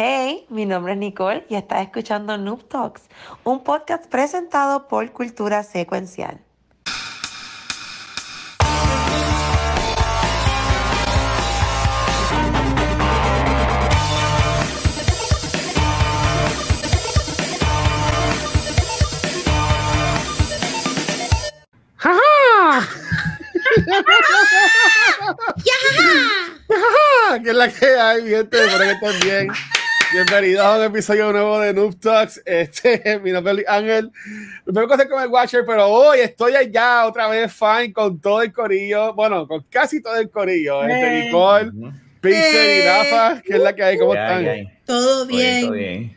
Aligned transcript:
Hey, 0.00 0.46
mi 0.48 0.64
nombre 0.64 0.92
es 0.92 0.98
Nicole 1.00 1.44
y 1.48 1.56
estás 1.56 1.82
escuchando 1.82 2.38
Noob 2.38 2.68
Talks, 2.68 3.08
un 3.42 3.64
podcast 3.64 4.06
presentado 4.06 4.86
por 4.86 5.10
Cultura 5.10 5.64
Secuencial. 5.64 6.40
¿Qué 27.42 27.50
es 27.50 27.56
la 27.56 27.68
que 27.68 27.86
hay, 27.86 28.28
gente? 28.28 28.64
Espero 28.64 28.78
que 28.78 28.92
estén 28.92 29.20
bien. 29.20 29.48
Bienvenidos 30.10 30.64
a 30.64 30.78
un 30.78 30.84
episodio 30.84 31.30
nuevo 31.32 31.60
de 31.60 31.74
Noob 31.74 32.00
Talks. 32.00 32.40
Este, 32.46 33.20
mi 33.22 33.30
nombre 33.30 33.52
es 33.58 33.68
Ángel. 33.68 34.10
Me 34.64 34.72
voy 34.72 34.90
a 34.90 34.94
hacer 34.94 35.06
con 35.06 35.22
el 35.22 35.28
Watcher, 35.28 35.64
pero 35.66 35.86
hoy 35.86 36.20
estoy 36.20 36.54
allá 36.54 37.06
otra 37.06 37.28
vez 37.28 37.52
fine 37.52 37.92
con 37.92 38.18
todo 38.18 38.40
el 38.40 38.50
corillo. 38.50 39.12
Bueno, 39.12 39.46
con 39.46 39.62
casi 39.68 40.00
todo 40.00 40.16
el 40.16 40.30
corillo. 40.30 40.82
Este, 40.82 41.24
Nicole, 41.26 41.72
Pixel 42.22 42.78
y 42.78 42.86
Rafa. 42.86 43.42
¿Qué 43.42 43.52
es 43.54 43.60
la 43.60 43.74
que 43.74 43.82
hay? 43.82 43.98
¿Cómo 43.98 44.14
están? 44.14 44.46
Todo 44.86 45.26
bien. 45.26 45.56
Oye, 45.56 45.62
todo 45.66 45.72
bien. 45.72 46.16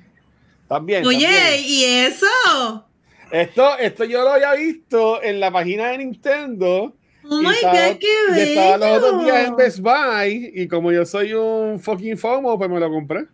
¿También? 0.70 1.05
Oye, 1.05 1.58
¿y 1.59 1.84
eso? 1.84 2.88
Esto, 3.30 3.78
esto 3.78 4.05
yo 4.05 4.23
lo 4.23 4.31
había 4.31 4.53
visto 4.53 5.22
en 5.22 5.42
la 5.42 5.52
página 5.52 5.89
de 5.89 5.98
Nintendo. 5.98 6.95
Oh 7.30 7.42
y 7.42 7.45
my 7.45 7.53
estaba, 7.53 7.88
God, 7.89 7.98
qué 8.00 8.08
y 8.36 8.39
estaba 8.39 8.78
los 8.78 9.03
otros 9.03 9.23
días 9.26 9.36
en 9.36 9.44
bello. 9.44 9.55
Best 9.58 9.80
Buy 9.80 10.52
y 10.55 10.67
como 10.70 10.94
yo 10.94 11.05
soy 11.05 11.34
un 11.34 11.78
fucking 11.78 12.17
FOMO, 12.17 12.58
pues 12.58 12.70
me 12.70 12.80
lo 12.80 12.89
compré. 12.89 13.26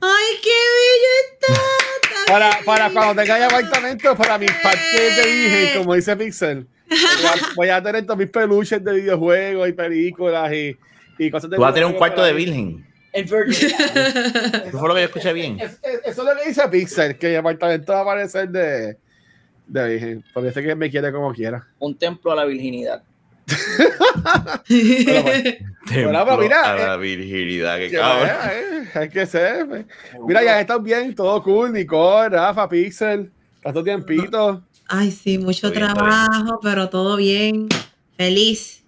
Ay, 0.00 0.34
qué 0.42 0.50
bello 0.76 1.12
está. 1.32 2.32
Para, 2.32 2.58
para 2.64 2.90
cuando 2.90 3.22
tenga 3.22 3.38
ya 3.38 3.46
apartamento, 3.46 4.16
para 4.16 4.38
mis 4.38 4.52
parques 4.52 5.16
de 5.16 5.22
virgen, 5.32 5.78
como 5.78 5.94
dice 5.94 6.16
Pixel. 6.16 6.66
Voy 7.56 7.68
a, 7.68 7.82
tener 7.82 8.04
todos 8.04 8.18
mis 8.18 8.30
peluches 8.30 8.82
de 8.82 8.92
videojuegos 8.94 9.68
y 9.68 9.72
películas 9.72 10.52
y, 10.52 10.76
y 11.18 11.30
cosas 11.30 11.50
de 11.50 11.56
Tú 11.56 11.62
vas 11.62 11.70
a 11.70 11.74
tener 11.74 11.86
un 11.88 11.94
cuarto 11.94 12.22
de 12.22 12.32
virgen. 12.32 12.86
El 13.12 13.24
Virgin. 13.24 13.70
Eso 14.66 14.78
fue 14.78 14.88
lo 14.88 14.94
que 14.94 15.00
yo 15.00 15.06
escuché 15.06 15.32
bien. 15.32 15.58
Es- 15.58 15.78
es- 15.82 16.00
Eso 16.04 16.22
es 16.28 16.34
lo 16.34 16.40
que 16.42 16.48
dice 16.48 16.68
Pixel, 16.68 17.16
que 17.16 17.30
mi 17.30 17.34
apartamento 17.36 17.92
va 17.94 18.02
a 18.02 18.04
parecer 18.04 18.50
de, 18.50 18.98
de 19.66 19.88
virgen. 19.88 20.24
Porque 20.34 20.52
sé 20.52 20.62
que 20.62 20.74
me 20.74 20.90
quiere 20.90 21.10
como 21.12 21.32
quiera. 21.32 21.66
un 21.78 21.96
templo 21.96 22.30
a 22.32 22.36
la 22.36 22.44
virginidad. 22.44 23.02
Bueno. 25.86 26.26
Mira, 26.40 26.72
a 26.72 26.76
eh, 26.76 26.86
la 26.86 26.96
virginidad, 26.96 27.78
que 27.78 27.90
Ya, 27.90 28.00
cabrón. 28.00 28.28
eh, 28.50 28.88
hay 28.94 29.08
que 29.08 29.26
ser. 29.26 29.66
pues. 29.66 29.84
Mira, 30.26 30.42
ya 30.42 30.60
están 30.60 30.82
bien, 30.82 31.14
todo 31.14 31.42
cool. 31.42 31.72
Nicole, 31.72 32.30
Rafa, 32.30 32.68
Pixel, 32.68 33.30
tanto 33.62 33.84
tiempito. 33.84 34.62
Ay, 34.88 35.10
sí, 35.10 35.38
mucho 35.38 35.72
trabajo, 35.72 36.58
pero 36.62 36.88
todo 36.88 37.16
bien. 37.16 37.68
Feliz. 38.16 38.82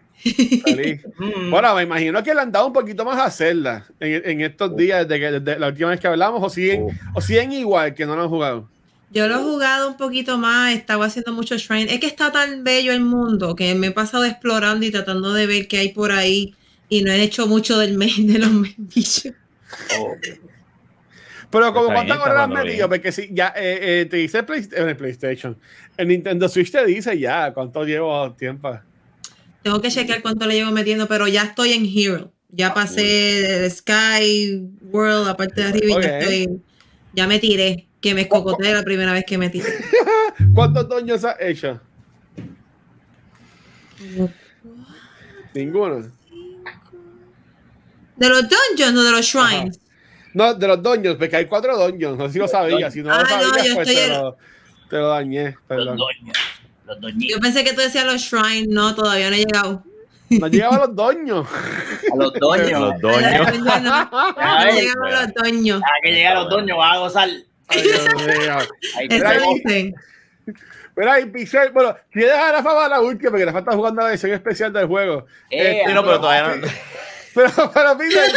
Feliz. 0.65 1.05
Mm. 1.19 1.51
Bueno, 1.51 1.75
me 1.75 1.83
imagino 1.83 2.23
que 2.23 2.33
le 2.35 2.41
han 2.41 2.53
dado 2.53 2.67
un 2.69 2.73
poquito 2.73 3.05
más 3.05 3.19
a 3.19 3.25
hacerla 3.25 3.85
en, 3.99 4.23
en 4.25 4.41
estos 4.41 4.77
días 4.77 5.07
desde, 5.09 5.21
que, 5.21 5.41
desde 5.41 5.59
la 5.59 5.67
última 5.69 5.91
vez 5.91 5.99
que 6.01 6.07
hablamos, 6.07 6.41
o 6.43 6.49
siguen, 6.49 6.87
o 7.15 7.21
siguen 7.21 7.51
igual 7.53 7.93
que 7.95 8.07
no 8.07 8.15
lo 8.15 8.23
han 8.23 8.29
jugado. 8.29 8.69
Yo 9.11 9.27
lo 9.27 9.37
he 9.37 9.43
jugado 9.43 9.89
un 9.89 9.97
poquito 9.97 10.37
más, 10.39 10.75
estaba 10.75 11.07
haciendo 11.07 11.33
mucho 11.33 11.57
shrine. 11.57 11.93
Es 11.93 12.01
que 12.01 12.07
está 12.07 12.31
tan 12.31 12.63
bello 12.65 12.93
el 12.93 13.01
mundo 13.01 13.57
que 13.57 13.75
me 13.75 13.89
he 13.89 13.91
pasado 13.93 14.25
explorando 14.25 14.85
y 14.85 14.91
tratando 14.91 15.33
de 15.33 15.47
ver 15.47 15.67
qué 15.69 15.79
hay 15.79 15.89
por 15.93 16.13
ahí 16.13 16.55
y 16.89 17.03
no 17.03 17.13
he 17.13 17.23
hecho 17.23 17.47
mucho 17.47 17.79
del 17.79 17.97
main 17.97 18.27
de 18.27 18.39
los 18.39 18.51
main 18.51 18.75
bichos. 18.95 19.33
Oh. 19.99 20.15
Pero 21.51 21.73
como 21.73 21.87
cuántas 21.87 22.19
horas 22.19 22.41
has 22.41 22.49
metido, 22.49 22.89
porque 22.89 23.11
si 23.11 23.29
ya 23.33 23.55
eh, 23.57 24.03
eh, 24.03 24.07
te 24.07 24.19
dice 24.19 24.43
Play- 24.43 24.69
en 24.73 24.89
el 24.89 24.97
PlayStation, 24.97 25.59
el 25.97 26.09
Nintendo 26.09 26.49
Switch 26.49 26.71
te 26.71 26.85
dice 26.85 27.19
ya 27.19 27.53
cuánto 27.55 27.85
llevo 27.85 28.35
tiempo. 28.35 28.79
Tengo 29.63 29.81
que 29.81 29.91
chequear 29.91 30.23
cuánto 30.23 30.47
le 30.47 30.55
llevo 30.55 30.71
metiendo, 30.73 31.09
pero 31.09 31.27
ya 31.27 31.45
estoy 31.45 31.73
en 31.73 31.87
Hero. 31.87 32.33
Ya 32.51 32.73
pasé 32.75 33.03
de 33.03 33.71
Sky 33.71 34.63
World, 34.83 35.29
aparte 35.29 35.63
de 35.63 35.69
arriba, 35.69 35.99
y 35.99 36.03
ya 36.03 36.19
estoy. 36.19 36.63
Ya 37.15 37.27
me 37.27 37.39
tiré, 37.39 37.88
que 38.01 38.15
me 38.15 38.23
escocoté 38.23 38.73
la 38.73 38.83
primera 38.83 39.13
vez 39.13 39.25
que 39.27 39.39
me 39.39 39.49
tiré. 39.51 39.69
¿Cuántos 40.55 40.89
doños 40.89 41.25
has 41.25 41.37
hecho? 41.41 41.81
Ninguno. 45.55 46.11
¿De 48.17 48.29
los 48.29 48.43
dungeons 48.43 48.99
o 48.99 49.03
de 49.05 49.11
los 49.13 49.25
shrines? 49.27 49.81
No, 50.35 50.55
de 50.55 50.67
los 50.69 50.83
doños, 50.83 51.17
porque 51.17 51.37
hay 51.37 51.47
cuatro 51.47 51.77
doños. 51.77 52.17
No 52.17 52.27
sé 52.27 52.35
si 52.35 52.39
lo 52.39 52.49
sabías. 52.49 52.93
Si 52.93 53.03
no 53.03 53.09
lo 53.09 53.15
Ah, 53.15 53.23
no, 53.23 53.29
sabías, 53.29 53.67
yo 53.67 53.75
pues 53.75 53.89
estoy 53.89 54.07
te 54.07 54.09
lo, 54.09 54.37
te 54.91 54.97
lo 54.97 55.09
dañé. 55.09 55.45
Los 55.47 55.55
Perdón. 55.67 55.97
doños. 55.97 56.37
Los 56.87 57.01
doñitos. 57.01 57.37
Yo 57.37 57.41
pensé 57.41 57.65
que 57.65 57.73
tú 57.73 57.81
decías 57.81 58.05
los 58.05 58.21
shrines. 58.21 58.69
No, 58.69 58.95
todavía 58.95 59.31
no 59.31 59.37
he 59.37 59.39
llegado. 59.39 59.83
No 60.31 60.47
llegaba 60.47 60.77
a 60.77 60.79
los 60.87 60.95
doños. 60.95 61.47
A 62.13 62.17
los 62.17 62.33
doños. 62.35 62.71
Los 62.71 63.01
doños. 63.01 63.23
Los 63.39 63.65
doños 63.65 63.83
no. 63.83 64.11
No 64.11 64.35
a 64.37 64.65
los 65.25 65.35
doños. 65.35 65.83
A 65.85 66.03
que 66.03 66.13
llegar 66.13 66.37
a 66.37 66.41
los 66.43 66.51
doños, 66.51 66.77
vas 66.79 66.95
a 66.95 66.99
gozar. 66.99 67.29
Ay, 67.69 67.83
Dios 67.83 68.05
mío. 68.27 68.59
Ahí 68.97 69.07
Eso 69.11 69.17
Mira 69.17 69.31
ahí. 69.31 69.55
dicen. 69.65 69.95
Mira, 70.97 71.21
y 71.21 71.27
Pixel, 71.27 71.71
bueno, 71.71 71.97
quiero 72.11 72.33
dejar 72.33 72.57
a 72.57 72.63
para 72.63 72.89
la 72.89 73.01
última, 73.01 73.31
porque 73.31 73.45
Rafa 73.45 73.61
está 73.61 73.73
jugando 73.73 74.03
la 74.03 74.11
edición 74.11 74.33
especial 74.33 74.73
del 74.73 74.87
juego. 74.87 75.27
Eh, 75.51 75.83
Sí, 75.87 75.93
no, 75.95 76.03
pero 76.03 76.21
todavía 76.21 76.57
no. 76.57 76.67
Pero, 77.35 77.51
pero 77.73 77.97
Pixel, 77.99 78.33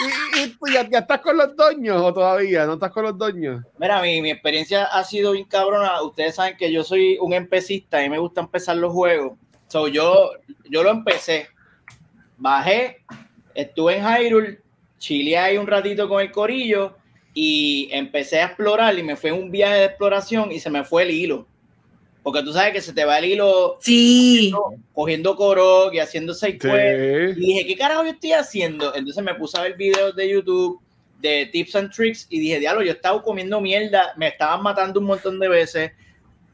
¿y, 0.00 0.38
y, 0.40 0.42
y 0.44 0.48
tú 0.48 0.66
ya, 0.72 0.88
ya 0.88 1.00
estás 1.00 1.20
con 1.20 1.36
los 1.36 1.54
doños 1.54 2.00
o 2.00 2.14
todavía? 2.14 2.64
¿No 2.64 2.74
estás 2.74 2.90
con 2.90 3.02
los 3.04 3.18
doños? 3.18 3.62
Mira, 3.78 4.00
mi, 4.00 4.22
mi 4.22 4.30
experiencia 4.30 4.84
ha 4.84 5.04
sido 5.04 5.32
bien 5.32 5.44
cabrona. 5.44 6.00
Ustedes 6.00 6.36
saben 6.36 6.56
que 6.56 6.72
yo 6.72 6.82
soy 6.84 7.18
un 7.20 7.34
empecista 7.34 8.02
y 8.02 8.08
me 8.08 8.18
gusta 8.18 8.40
empezar 8.40 8.76
los 8.76 8.92
juegos. 8.94 9.36
So, 9.68 9.88
yo, 9.88 10.30
yo 10.70 10.82
lo 10.82 10.90
empecé. 10.90 11.48
Bajé, 12.38 13.02
estuve 13.54 13.96
en 13.98 14.04
Hyrule, 14.06 14.60
chile 14.98 15.36
ahí 15.36 15.58
un 15.58 15.66
ratito 15.66 16.08
con 16.08 16.22
el 16.22 16.30
corillo 16.30 16.96
y 17.38 17.90
empecé 17.92 18.40
a 18.40 18.46
explorar 18.46 18.98
y 18.98 19.02
me 19.02 19.14
fue 19.14 19.30
un 19.30 19.50
viaje 19.50 19.74
de 19.74 19.84
exploración 19.84 20.50
y 20.50 20.58
se 20.58 20.70
me 20.70 20.84
fue 20.84 21.02
el 21.02 21.10
hilo. 21.10 21.46
Porque 22.22 22.42
tú 22.42 22.50
sabes 22.50 22.72
que 22.72 22.80
se 22.80 22.94
te 22.94 23.04
va 23.04 23.18
el 23.18 23.26
hilo 23.26 23.76
Sí. 23.82 24.50
cogiendo 24.94 25.36
Korok 25.36 25.92
y 25.92 25.98
haciendo 25.98 26.32
seis. 26.32 26.56
Sí. 26.60 26.68
Y 26.68 27.34
dije, 27.34 27.66
¿qué 27.66 27.76
carajo 27.76 28.04
yo 28.04 28.12
estoy 28.12 28.32
haciendo? 28.32 28.94
Entonces 28.94 29.22
me 29.22 29.34
puse 29.34 29.58
a 29.58 29.62
ver 29.64 29.76
videos 29.76 30.16
de 30.16 30.30
YouTube 30.30 30.80
de 31.20 31.44
tips 31.52 31.76
and 31.76 31.92
tricks 31.92 32.26
y 32.30 32.40
dije, 32.40 32.58
diablo, 32.58 32.82
yo 32.82 32.92
estaba 32.92 33.22
comiendo 33.22 33.60
mierda, 33.60 34.14
me 34.16 34.28
estaban 34.28 34.62
matando 34.62 34.98
un 34.98 35.06
montón 35.06 35.38
de 35.38 35.48
veces, 35.48 35.92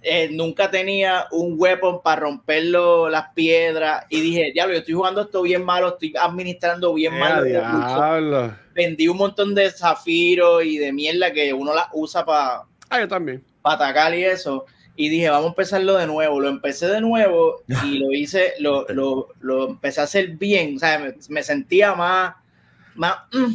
eh, 0.03 0.29
nunca 0.33 0.71
tenía 0.71 1.27
un 1.31 1.55
weapon 1.57 2.03
para 2.03 2.21
romperlo, 2.23 3.09
las 3.09 3.33
piedras 3.35 4.05
y 4.11 4.21
dije, 4.21 4.51
diablo, 4.53 4.75
yo 4.75 4.81
estoy 4.81 4.95
jugando 4.95 5.21
esto 5.23 5.43
bien 5.43 5.65
malo, 5.65 5.89
estoy 5.89 6.13
administrando 6.21 6.93
bien 6.95 7.19
mal 7.19 7.47
Eh, 7.47 7.61
recursos". 7.61 7.87
diablo. 7.95 8.55
Vendí 8.75 9.07
un 9.09 9.17
montón 9.19 9.55
de 9.55 9.71
zafiros 9.71 10.65
y 10.65 10.79
de 10.79 10.93
mierda 10.93 11.33
que 11.33 11.53
uno 11.53 11.75
las 11.75 11.87
usa 11.93 12.25
para 12.25 12.63
Ah, 12.91 13.01
yo 13.01 13.09
también. 13.09 13.43
atacar 13.63 14.15
y 14.15 14.25
eso. 14.25 14.67
Y 14.97 15.09
dije, 15.09 15.31
vamos 15.31 15.47
a 15.47 15.49
empezarlo 15.51 15.95
de 15.97 16.07
nuevo. 16.07 16.39
Lo 16.41 16.49
empecé 16.49 16.87
de 16.89 17.01
nuevo 17.01 17.63
y 17.85 17.99
lo 17.99 18.13
hice, 18.13 18.53
lo, 18.59 18.87
lo, 18.89 19.29
lo 19.41 19.69
empecé 19.69 20.01
a 20.01 20.05
hacer 20.05 20.29
bien. 20.33 20.77
O 20.77 20.79
sea, 20.79 20.99
me, 20.99 21.15
me 21.31 21.43
sentía 21.43 21.95
más, 21.95 22.35
más. 22.95 23.17
mm. 23.33 23.55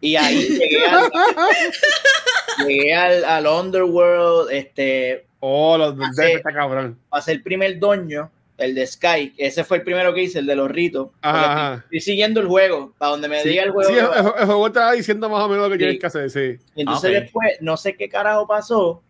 Y 0.00 0.14
ahí 0.14 0.38
llegué 0.48 0.86
al, 0.86 1.10
llegué 2.66 2.94
al, 2.94 3.24
al 3.24 3.46
Underworld, 3.46 4.50
este, 4.52 5.26
Oh, 5.40 5.78
los 5.78 5.94
Ah, 6.00 6.10
de 6.16 6.26
sí. 6.26 6.32
está 6.34 6.52
cabrón. 6.52 6.98
pasé 7.08 7.32
el 7.32 7.42
primer 7.42 7.78
doño, 7.78 8.30
el 8.56 8.74
de 8.74 8.86
Sky. 8.86 9.34
Ese 9.38 9.62
fue 9.64 9.76
el 9.78 9.82
primero 9.84 10.12
que 10.12 10.22
hice, 10.24 10.40
el 10.40 10.46
de 10.46 10.56
los 10.56 10.68
ritos. 10.70 11.10
Ajá. 11.22 11.74
Estoy, 11.84 12.00
siguiendo 12.00 12.40
el 12.40 12.48
juego, 12.48 12.92
para 12.98 13.12
donde 13.12 13.28
me 13.28 13.40
Sí, 13.42 13.50
diga 13.50 13.62
el 13.62 13.70
juego. 13.70 13.88
sí, 13.88 13.96
el, 13.96 14.04
el- 14.06 14.32
el 14.40 14.46
juego 14.46 14.66
estaba 14.66 14.92
diciendo 14.92 15.28
más 15.28 15.42
o 15.44 15.48
menos 15.48 15.64
lo 15.64 15.70
que 15.70 15.74
Sí. 15.76 15.78
tienes 15.78 16.00
que 16.00 16.06
hacer, 16.06 16.30
sí. 16.30 16.64
Y 16.74 16.80
entonces 16.80 17.10
Ah, 17.14 17.16
ok. 17.18 17.22
después, 17.22 17.52
no 17.60 17.76
sé 17.76 17.96
qué 17.96 18.08
carajo 18.08 18.46
pasó, 18.48 19.02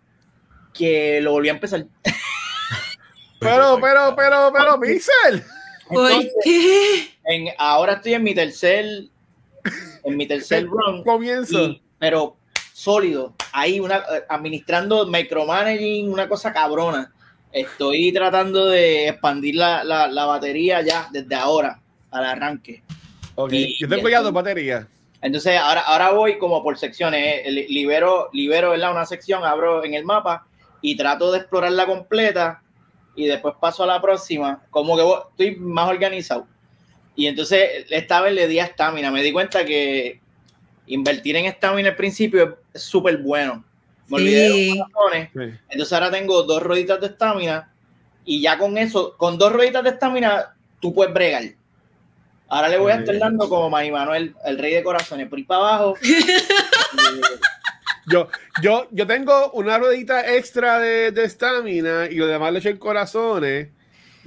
que 0.75 1.21
lo 1.23 1.33
volví 1.33 1.49
a 1.49 1.53
empezar. 1.53 1.87
Pero, 3.41 3.79
pero, 3.81 4.15
pero, 4.17 4.53
pero, 4.53 4.81
Pixel. 4.81 5.45
¿Por 5.89 6.11
Entonces, 6.11 6.33
qué? 6.43 7.09
en, 7.25 7.49
ahora 7.57 7.95
estoy 7.95 8.15
en 8.15 8.23
mi 8.25 8.35
tercer 8.35 8.85
en 10.05 10.17
mi 10.17 10.27
tercer 10.27 10.67
run 10.67 11.05
Comienzo. 11.05 11.63
y- 11.67 11.83
pero 12.01 12.37
sólido 12.83 13.35
ahí 13.53 13.81
una 13.81 13.97
eh, 13.97 14.25
administrando 14.29 15.07
micromanaging 15.07 16.11
una 16.13 16.29
cosa 16.29 16.53
cabrona 16.53 17.13
estoy 17.51 18.13
tratando 18.13 18.67
de 18.67 19.09
expandir 19.09 19.57
la, 19.57 19.83
la, 19.83 20.07
la 20.07 20.27
batería 20.27 20.81
ya 20.83 21.09
desde 21.11 21.35
ahora 21.35 21.81
al 22.11 22.25
arranque 22.25 22.83
Ok, 23.35 23.53
y- 23.53 23.79
Yo 23.81 23.89
tengo 23.89 24.09
ya 24.09 24.21
dos 24.21 24.33
baterías. 24.33 24.87
entonces 25.21 25.57
ahora, 25.59 25.81
ahora 25.83 26.11
voy 26.13 26.39
como 26.39 26.63
por 26.63 26.79
secciones 26.79 27.47
eh, 27.47 27.51
li- 27.51 27.69
libero 27.69 28.29
libero 28.33 28.71
¿verdad? 28.71 28.93
una 28.93 29.07
sección 29.07 29.45
abro 29.45 29.85
en 29.85 29.95
el 29.95 30.05
mapa 30.05 30.47
y 30.81 30.97
trato 30.97 31.33
de 31.33 31.39
explorarla 31.39 31.87
completa 31.87 32.63
y 33.17 33.27
después 33.27 33.55
paso 33.61 33.83
a 33.83 33.87
la 33.87 34.01
próxima 34.01 34.63
como 34.71 34.97
que 34.97 35.03
voy- 35.03 35.21
estoy 35.31 35.57
más 35.57 35.89
organizado 35.89 36.47
Y 37.17 37.27
entonces 37.27 37.87
esta 37.91 38.21
vez 38.21 38.33
le 38.35 38.47
di 38.47 38.61
a 38.61 38.65
estamina. 38.67 39.11
Me 39.11 39.23
di 39.25 39.33
cuenta 39.33 39.65
que 39.65 40.21
invertir 40.88 41.37
en 41.37 41.46
estamina 41.46 41.90
al 41.90 41.96
principio 41.96 42.58
es 42.75 42.82
súper 42.82 43.19
bueno. 43.19 43.64
Me 44.08 44.17
olvidé 44.17 44.43
de 44.49 44.52
Sí. 44.55 44.79
los 44.79 44.88
corazones, 44.90 45.31
Sí. 45.35 45.58
entonces 45.69 45.93
ahora 45.93 46.11
tengo 46.11 46.43
dos 46.44 46.62
rueditas 46.62 47.00
de 47.00 47.06
estamina 47.08 47.73
y 48.25 48.40
ya 48.40 48.56
con 48.58 48.76
eso, 48.79 49.14
con 49.17 49.37
dos 49.38 49.52
rueditas 49.52 49.85
de 49.85 49.90
estamina, 49.90 50.55
tú 50.81 50.94
puedes 50.94 51.12
bregar. 51.12 51.43
Ahora 52.49 52.69
le 52.69 52.79
voy 52.79 52.93
a 52.93 52.96
estar 52.96 53.14
Sí. 53.14 53.20
dando 53.20 53.49
como 53.49 53.69
Manny 53.69 53.90
Manuel, 53.90 54.35
el 54.46 54.58
rey 54.58 54.73
de 54.75 54.82
corazones, 54.82 55.29
por 55.29 55.38
ir 55.38 55.46
para 55.46 55.61
abajo. 55.61 55.94
Yo, 58.11 58.29
yo, 58.62 58.88
yo 58.90 59.06
tengo 59.06 59.50
una 59.52 59.76
ruedita 59.79 60.35
extra 60.35 60.79
de 60.79 61.12
de 61.12 61.25
estamina 61.25 62.06
y 62.11 62.14
lo 62.14 62.26
demás 62.26 62.50
le 62.55 62.58
echo 62.61 62.70
en 62.70 62.79
corazones. 62.79 63.69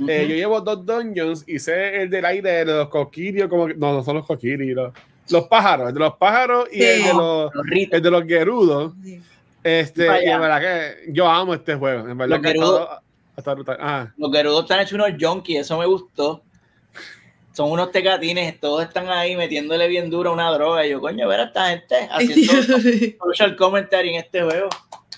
Eh, 0.08 0.26
yo 0.30 0.36
llevo 0.36 0.62
dos 0.62 0.86
dungeons 0.86 1.44
y 1.48 1.58
sé 1.58 2.04
el 2.04 2.10
del 2.12 2.26
aire 2.26 2.52
de 2.52 2.66
los 2.66 2.90
coquirios, 2.90 3.50
como 3.50 3.66
que- 3.68 3.74
no, 3.74 3.92
no 3.94 4.04
son 4.04 4.18
los 4.18 4.26
coquirios, 4.28 4.94
los, 5.32 5.48
pájaros, 5.48 5.88
el 5.90 5.94
de 5.94 6.00
los 6.00 6.14
pájaros 6.16 6.68
y 6.72 6.78
Sí. 6.80 6.84
el 6.84 7.04
de 7.04 7.14
los, 7.14 7.52
el 7.92 8.02
de 8.02 8.12
los 8.12 8.24
gerudos. 8.26 8.94
Este, 9.64 10.06
y 10.26 10.30
en 10.30 10.40
verdad 10.42 10.60
que 10.60 11.12
yo 11.14 11.28
amo 11.30 11.54
este 11.54 11.76
juego. 11.76 12.08
En 12.08 12.18
verdad 12.18 12.38
Los 12.38 12.42
que 12.42 12.54
gerudos-. 12.54 12.90
Ah, 13.80 14.12
Los 14.18 14.32
Gerudos 14.32 14.62
están 14.64 14.80
hechos 14.82 14.94
unos 14.94 15.12
junkies, 15.20 15.62
eso 15.62 15.78
me 15.80 15.86
gustó. 15.86 16.44
Son 17.54 17.70
unos 17.72 17.92
tecatines, 17.92 18.60
todos 18.60 18.84
están 18.84 19.10
ahí 19.10 19.36
metiéndole 19.36 19.88
bien 19.88 20.10
duro 20.10 20.30
a 20.30 20.34
una 20.34 20.52
droga. 20.52 20.86
Y 20.86 20.92
yo, 20.92 21.02
coño, 21.02 21.28
ver 21.28 21.40
a 21.42 21.44
esta 21.46 21.70
gente 21.70 22.08
haciendo 22.12 22.54
social 23.26 23.56
commentary 23.56 24.10
en 24.10 24.16
este 24.22 24.42
juego. 24.42 24.70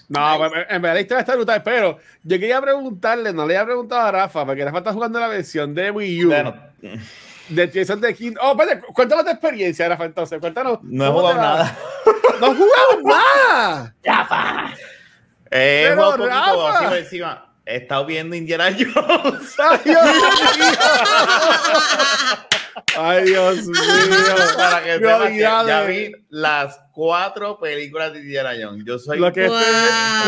No, 0.09 0.37
Nice. 0.37 0.49
pues, 0.49 0.65
en 0.69 0.81
verdad 0.81 0.95
la 0.95 1.01
historia 1.01 1.21
está 1.21 1.35
brutal, 1.35 1.61
pero 1.63 1.97
yo 2.23 2.39
quería 2.39 2.61
preguntarle, 2.61 3.33
no 3.33 3.45
le 3.47 3.55
había 3.57 3.65
preguntado 3.65 4.01
a 4.01 4.11
Rafa, 4.11 4.45
porque 4.45 4.63
Rafa 4.65 4.79
está 4.79 4.93
jugando 4.93 5.19
la 5.19 5.27
versión 5.27 5.73
de 5.73 5.91
Wii 5.91 6.25
U 6.25 6.29
Bueno, 6.29 6.55
de 7.49 7.63
of 7.89 8.01
the 8.01 8.13
Kingdom. 8.13 8.43
Oh, 8.45 8.51
espérate, 8.51 8.85
cuéntanos 8.93 9.25
tu 9.25 9.31
experiencia, 9.31 9.89
Rafa, 9.89 10.05
entonces, 10.05 10.39
cuéntanos. 10.39 10.79
no 10.83 11.03
he 11.05 11.07
¿cómo 11.07 11.19
jugado 11.19 11.35
nada. 11.41 11.77
No 12.39 12.47
has 12.47 12.57
jugado 12.57 13.01
nada. 13.03 13.95
¡Rafa! 14.03 14.73
Eh, 15.51 15.83
he 15.85 15.89
Pero, 15.89 15.95
jugado 16.11 16.17
poquito 16.17 16.29
Rafa. 16.29 16.77
así 16.79 16.85
por 16.87 16.97
encima. 16.97 17.45
He 17.65 17.75
estado 17.77 18.05
viendo 18.05 18.35
Indiana 18.35 18.69
Jones. 18.71 19.55
Ay, 19.59 19.79
Dios 19.85 20.03
mío. 20.57 20.67
Ay, 22.97 23.25
Dios 23.25 23.55
mío. 23.67 23.79
Para 24.57 24.83
que 24.83 24.99
Me 24.99 25.07
sepas 25.07 25.27
que 25.29 25.39
ya 25.39 25.83
vi 25.83 26.11
las 26.29 26.79
cuatro 26.91 27.59
películas 27.59 28.13
de 28.13 28.19
Indiana 28.19 28.51
Jones. 28.59 28.83
Yo 28.85 28.97
soy 28.99 29.19
Lo 29.19 29.31
que 29.31 29.47
Wow. 29.47 29.57
este- 29.57 29.71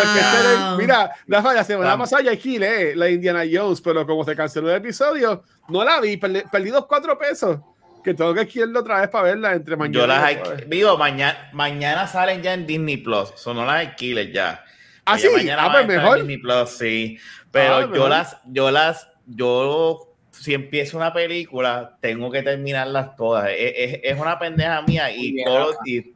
lo 0.06 0.14
que 0.14 0.20
este- 0.20 0.78
mira, 0.78 1.12
Rafa, 1.28 1.54
la 1.54 1.64
semana 1.64 1.90
Vamos. 1.92 2.10
pasada 2.10 2.24
ya 2.24 2.32
alquilé 2.32 2.96
la 2.96 3.10
Indiana 3.10 3.44
Jones, 3.52 3.82
pero 3.82 4.06
como 4.06 4.24
se 4.24 4.36
canceló 4.36 4.70
el 4.70 4.78
episodio, 4.78 5.44
no 5.70 5.84
la 5.84 6.00
vi, 6.00 6.18
perdí, 6.18 6.42
perdí 6.52 6.70
los 6.72 6.86
cuatro 6.86 7.18
pesos. 7.18 7.60
Que 8.04 8.14
tengo 8.14 8.36
que 8.36 8.42
alquilarlo 8.42 8.82
otra 8.82 9.02
vez 9.02 9.10
para 9.10 9.24
verla 9.24 9.54
entre 9.54 9.76
mañana. 9.76 10.00
Yo 10.00 10.06
las. 10.06 10.68
Vivo, 10.68 10.96
mañana, 10.96 11.50
mañana 11.54 12.06
salen 12.08 12.44
ya 12.44 12.54
en 12.54 12.68
Disney 12.68 12.98
Plus. 12.98 13.32
Son 13.36 13.56
no 13.58 13.66
las 13.66 13.78
alquiles 13.88 14.32
ya. 14.32 14.64
Ah, 15.06 15.18
sí, 15.18 15.28
mañana 15.36 15.66
ah, 15.66 15.72
pues 15.72 15.82
en 15.82 15.88
mejor. 15.88 16.18
Disney 16.18 16.38
Plus, 16.38 16.70
sí. 16.70 17.18
Pero 17.50 17.78
Ah, 17.78 17.82
yo 17.82 17.88
mejor. 17.88 18.10
las, 18.10 18.38
yo 18.46 18.70
las, 18.70 19.08
yo 19.26 20.15
si 20.40 20.54
empiezo 20.54 20.98
una 20.98 21.14
película, 21.14 21.98
tengo 22.02 22.32
que 22.32 22.44
terminarlas 22.44 23.16
todas. 23.16 23.50
Es, 23.50 23.74
es- 23.76 24.00
es 24.04 24.20
una 24.20 24.38
pendeja 24.40 24.82
mía 24.84 25.12
y 25.12 25.44
todo, 25.44 25.76
y, 25.86 26.14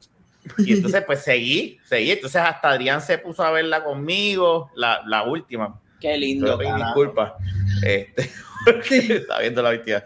y 0.60 0.74
entonces 0.74 1.04
pues 1.06 1.24
seguí, 1.24 1.80
seguí. 1.86 2.12
Entonces 2.12 2.42
hasta 2.42 2.70
Adrián 2.70 3.02
se 3.02 3.18
puso 3.18 3.44
a 3.44 3.52
verla 3.52 3.84
conmigo, 3.84 4.72
la, 4.76 5.02
la 5.08 5.24
última. 5.24 5.80
Qué 6.00 6.18
lindo. 6.18 6.58
pedí 6.58 6.68
carajo. 6.70 6.86
disculpas. 6.86 7.34
Este, 7.84 8.30
porque 8.66 8.98
está 9.16 9.40
viendo 9.40 9.62
la 9.62 9.72
vestida. 9.72 10.04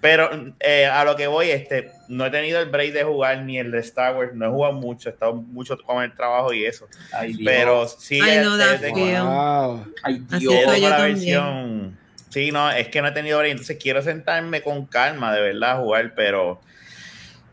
Pero 0.00 0.30
eh, 0.60 0.86
a 0.86 1.04
lo 1.04 1.16
que 1.16 1.26
voy, 1.26 1.50
este, 1.50 1.90
no 2.08 2.24
he 2.26 2.30
tenido 2.30 2.60
el 2.60 2.68
break 2.70 2.92
de 2.92 3.02
jugar 3.02 3.42
ni 3.42 3.58
el 3.58 3.70
de 3.70 3.80
Star 3.80 4.14
Wars, 4.16 4.32
no 4.34 4.46
he 4.46 4.48
jugado 4.50 4.74
mucho, 4.74 5.08
he 5.08 5.12
estado 5.12 5.34
mucho 5.34 5.76
con 5.78 6.02
el 6.02 6.14
trabajo 6.14 6.52
y 6.52 6.64
eso. 6.64 6.86
Ay, 7.12 7.32
Dios. 7.34 7.42
Pero 7.44 7.88
sí, 7.88 8.18
I 8.18 8.40
know 8.40 8.54
este, 8.58 8.64
that 8.66 8.80
tengo- 8.80 8.96
feel. 8.96 9.22
Wow. 9.22 9.86
Ay, 10.04 10.22
Así 10.30 10.38
Dios. 10.40 10.54
tengo 10.54 10.74
yo 10.76 10.88
la 10.88 10.96
también. 10.96 11.14
versión. 11.16 11.98
Sí, 12.36 12.52
no, 12.52 12.70
es 12.70 12.88
que 12.88 13.00
no 13.00 13.08
he 13.08 13.12
tenido 13.12 13.38
break, 13.38 13.52
entonces 13.52 13.78
quiero 13.82 14.02
sentarme 14.02 14.60
con 14.60 14.84
calma, 14.84 15.32
de 15.34 15.40
verdad, 15.40 15.70
a 15.70 15.76
jugar, 15.76 16.12
pero 16.14 16.60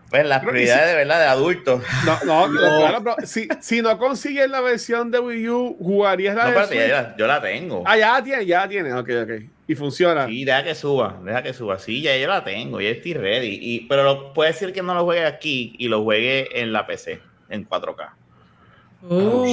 pues 0.10 0.26
las 0.26 0.44
prioridades 0.44 0.88
de 0.90 0.96
verdad 0.98 1.20
de 1.22 1.26
adultos. 1.28 1.82
No, 2.06 2.20
no, 2.26 2.48
No. 2.54 2.78
claro, 2.80 3.02
pero 3.02 3.16
si, 3.26 3.48
si 3.62 3.82
no 3.82 3.98
consigues 3.98 4.50
la 4.50 4.60
versión 4.60 5.10
de 5.10 5.20
Wii 5.20 5.48
U, 5.48 5.78
jugarías 5.80 6.36
la 6.36 6.52
No, 6.52 6.68
de 6.68 6.76
ya, 6.76 7.02
la- 7.02 7.16
yo 7.16 7.28
la 7.28 7.42
tengo. 7.42 7.82
Ah, 7.88 7.96
ya 7.96 8.22
tiene, 8.22 8.46
ya 8.46 8.68
tiene, 8.68 8.94
ok, 8.94 9.10
ok. 9.24 9.32
Y 9.70 9.76
funciona. 9.76 10.28
Sí, 10.28 10.44
deja 10.44 10.66
que 10.66 10.76
suba, 10.76 11.18
deja 11.24 11.42
que 11.42 11.54
suba. 11.54 11.80
Sí, 11.80 12.02
ya 12.02 12.18
yo 12.18 12.28
la 12.28 12.44
tengo, 12.44 12.82
ya 12.82 12.90
estoy 12.90 13.14
ready. 13.14 13.60
Y, 13.62 13.88
pero 13.88 14.04
lo, 14.04 14.34
puede 14.34 14.52
decir 14.52 14.74
que 14.74 14.82
no 14.84 14.94
lo 14.94 15.06
juegue 15.06 15.26
aquí 15.26 15.76
y 15.80 15.88
lo 15.88 16.04
juegue 16.04 16.60
en 16.60 16.74
la 16.74 16.86
PC, 16.86 17.22
en 17.48 17.66
4K. 17.70 18.10
Oh, 19.10 19.46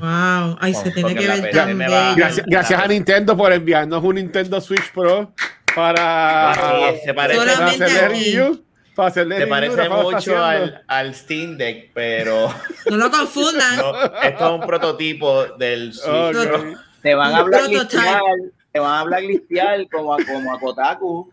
wow. 0.00 0.56
Ay, 0.60 0.72
se 0.72 0.90
tiene 0.90 1.14
que 1.14 1.26
ver 1.28 1.50
tan. 1.50 1.78
Gracias, 1.78 2.46
gracias 2.46 2.80
a 2.80 2.86
Nintendo 2.86 3.36
por 3.36 3.52
enviarnos 3.52 4.02
un 4.02 4.14
Nintendo 4.14 4.60
Switch 4.60 4.90
Pro 4.92 5.32
para, 5.74 6.54
sí, 6.94 7.00
se 7.04 7.14
parece, 7.14 7.40
para 7.44 7.66
aquí. 7.68 7.78
review. 7.80 8.64
Para 8.94 9.08
hacerle 9.08 9.36
se 9.36 9.44
review, 9.44 9.76
parece 9.76 9.88
mucho 9.90 10.42
al, 10.42 10.84
al 10.86 11.14
Steam 11.14 11.58
Deck, 11.58 11.90
pero 11.92 12.48
No 12.90 12.96
lo 12.96 13.10
confundan. 13.10 13.76
no, 13.76 14.04
esto 14.22 14.44
es 14.46 14.60
un 14.60 14.66
prototipo 14.66 15.44
del 15.58 15.92
Switch. 15.92 16.32
Pro. 16.32 16.74
Te 17.02 17.14
van 17.14 17.34
a 17.34 17.42
blacklistear, 17.42 18.20
prototype. 18.20 18.52
te 18.72 18.80
van 18.80 19.00
a 19.00 19.04
blacklistear 19.04 19.88
como 19.90 20.14
a, 20.14 20.18
como 20.24 20.54
a 20.54 20.58
Kotaku. 20.58 21.30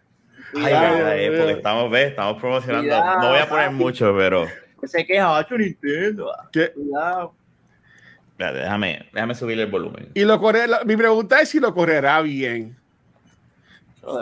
Ay, 0.56 0.64
verdad, 0.64 1.18
eh, 1.18 1.38
porque 1.38 1.54
estamos, 1.54 1.90
¿ves? 1.90 2.10
estamos 2.10 2.42
promocionando. 2.42 2.82
Cuidado, 2.90 3.22
no 3.22 3.30
voy 3.30 3.40
a 3.40 3.48
poner 3.48 3.72
mucho, 3.72 4.14
pero 4.18 4.48
que 4.82 4.88
se 4.88 5.06
queja, 5.06 5.30
macho 5.30 5.58
Nintendo. 5.58 6.32
¿Qué? 6.52 6.72
Cuidado. 6.72 7.34
espérate, 8.32 8.60
déjame, 8.60 9.06
déjame 9.14 9.36
subir 9.36 9.60
el 9.60 9.68
volumen. 9.68 10.10
Y 10.16 10.24
lo 10.26 10.40
corre, 10.40 10.68
la- 10.68 10.84
mi 10.84 10.98
pregunta 10.98 11.40
es 11.42 11.50
si 11.50 11.60
lo 11.60 11.74
correrá 11.74 12.22
bien. 12.22 12.76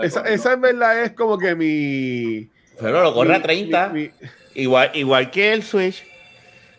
Esa, 0.03 0.27
esa 0.27 0.53
en 0.53 0.61
verdad 0.61 1.03
es 1.03 1.13
como 1.13 1.37
que 1.37 1.55
mi. 1.55 2.49
Pero 2.79 3.01
lo 3.01 3.13
corre 3.13 3.35
a 3.35 3.37
mi- 3.37 3.43
30. 3.43 3.89
mi- 3.89 4.01
mi- 4.03 4.11
Igual, 4.55 4.91
igual 4.93 5.31
que 5.31 5.53
el 5.53 5.63
Switch, 5.63 6.03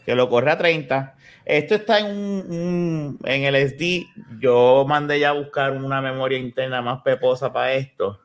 que 0.05 0.15
lo 0.15 0.29
corre 0.29 0.51
a 0.51 0.59
30. 0.59 1.15
Esto 1.47 1.77
está 1.77 1.99
en 2.01 2.07
un, 2.07 2.47
un- 2.51 3.19
en 3.25 3.45
el 3.45 3.55
SD. 3.57 4.07
Yo 4.39 4.85
mandé 4.87 5.19
ya 5.19 5.31
a 5.31 5.33
buscar 5.33 5.73
una 5.73 6.03
memoria 6.03 6.37
interna 6.39 6.83
más 6.83 7.01
peposa 7.03 7.53
para 7.53 7.73
esto, 7.73 8.21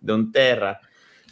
de 0.00 0.12
un 0.12 0.30
Terra. 0.30 0.80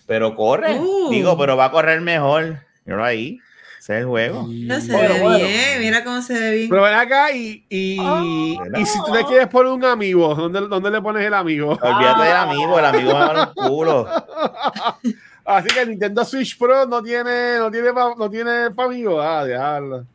Pero 0.06 0.34
corre, 0.34 0.74
Uh. 0.80 1.10
digo, 1.10 1.38
pero 1.38 1.56
va 1.56 1.66
a 1.66 1.70
correr 1.70 2.00
mejor. 2.00 2.58
Mira 2.84 3.04
ahí, 3.06 3.38
ese 3.78 3.94
es 3.94 4.00
el 4.00 4.06
juego. 4.06 4.44
Mira, 4.46 4.80
se 4.80 4.92
Bueno, 4.92 5.14
ve 5.14 5.20
bueno. 5.20 5.38
bien. 5.46 5.80
Mira 5.80 6.04
cómo 6.04 6.22
se 6.22 6.34
ve 6.38 6.50
bien. 6.56 6.68
Pero 6.70 6.82
ven 6.82 6.94
acá 6.94 7.32
y, 7.32 7.64
y, 7.68 7.98
Ah, 8.00 8.22
y 8.78 8.86
si 8.86 8.98
tú 9.04 9.14
le 9.14 9.24
quieres 9.24 9.48
poner 9.48 9.72
un 9.72 9.84
amigo, 9.84 10.34
¿dónde, 10.34 10.60
dónde 10.62 10.90
le 10.90 11.00
pones 11.00 11.26
el 11.26 11.34
amigo? 11.34 11.78
Olvídate 11.80 12.22
del 12.24 12.36
amigo, 12.36 12.78
el 12.78 12.84
amigo 12.84 13.12
va 13.14 13.24
a 13.30 13.34
dar 13.34 13.52
un 13.56 13.68
culo. 13.68 14.08
Así 15.46 15.68
que 15.68 15.80
el 15.82 15.90
Nintendo 15.90 16.24
Switch 16.24 16.56
Pro 16.58 16.86
no 16.86 17.02
tiene, 17.02 17.58
no 17.58 17.70
tiene, 17.70 17.92
pa- 17.92 18.14
no 18.16 18.30
tiene 18.30 18.70
pa' 18.70 18.84
amigo. 18.84 19.20
Ah, 19.20 19.44
diablo. 19.44 20.06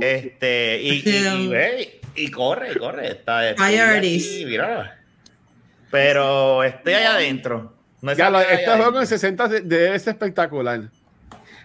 Este, 0.00 0.78
y, 0.82 1.02
y, 1.08 1.26
y, 1.44 1.48
ve, 1.48 2.00
y 2.14 2.30
corre, 2.30 2.72
y 2.72 2.78
corre. 2.78 3.08
Está, 3.12 3.48
estoy 3.48 3.66
Priorities. 3.66 4.26
aquí, 4.26 4.44
mira. 4.44 4.98
Pero 5.90 6.62
estoy 6.64 6.92
allá 6.94 7.14
adentro. 7.14 7.72
No 8.02 8.12
Ya, 8.12 8.26
este 8.42 8.56
juego 8.66 8.74
en 8.74 8.82
adentro. 8.82 9.06
60 9.06 9.48
de- 9.48 9.60
debe 9.62 9.98
ser 9.98 10.12
espectacular. 10.14 10.82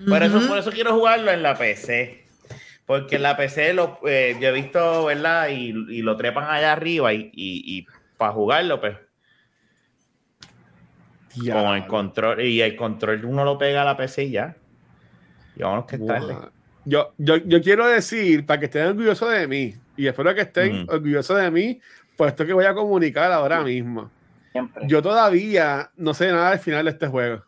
Por 0.07 0.23
eso, 0.23 0.47
por 0.47 0.57
eso 0.57 0.71
quiero 0.71 0.93
jugarlo 0.93 1.31
en 1.31 1.43
la 1.43 1.57
PC. 1.57 2.25
Porque 2.85 3.17
en 3.17 3.23
la 3.23 3.37
PC 3.37 3.73
lo, 3.73 3.99
eh, 4.07 4.35
yo 4.41 4.47
he 4.47 4.51
visto, 4.51 5.05
¿verdad? 5.05 5.49
Y, 5.49 5.69
y 5.89 6.01
lo 6.01 6.17
trepan 6.17 6.49
allá 6.49 6.73
arriba 6.73 7.13
y, 7.13 7.29
y, 7.33 7.85
para 8.17 8.33
jugarlo, 8.33 8.81
pues, 8.81 8.97
con 11.51 11.75
el 11.75 11.85
control. 11.85 12.41
Y 12.41 12.61
el 12.61 12.75
control 12.75 13.25
uno 13.25 13.45
lo 13.45 13.57
pega 13.57 13.83
a 13.83 13.85
la 13.85 13.95
PC 13.95 14.23
y 14.23 14.31
ya. 14.31 14.55
Y 15.55 15.61
vámonos 15.61 15.85
que 15.85 15.99
tarde. 15.99 16.35
Yo, 16.85 17.13
yo, 17.17 17.37
yo 17.37 17.61
quiero 17.61 17.87
decir, 17.87 18.45
para 18.45 18.59
que 18.59 18.65
estén 18.65 18.87
orgullosos 18.87 19.31
de 19.31 19.47
mí, 19.47 19.75
y 19.95 20.07
espero 20.07 20.33
que 20.33 20.41
estén 20.41 20.83
Ujú. 20.83 20.95
orgullosos 20.95 21.39
de 21.39 21.51
mí, 21.51 21.79
por 22.17 22.29
esto 22.29 22.45
que 22.45 22.53
voy 22.53 22.65
a 22.65 22.73
comunicar 22.73 23.31
ahora 23.31 23.61
mismo. 23.61 24.09
Siempre. 24.51 24.87
Yo 24.87 25.01
todavía 25.01 25.91
no 25.95 26.13
sé 26.15 26.31
nada 26.31 26.51
del 26.51 26.59
final 26.59 26.85
de 26.85 26.91
este 26.91 27.07
juego. 27.07 27.43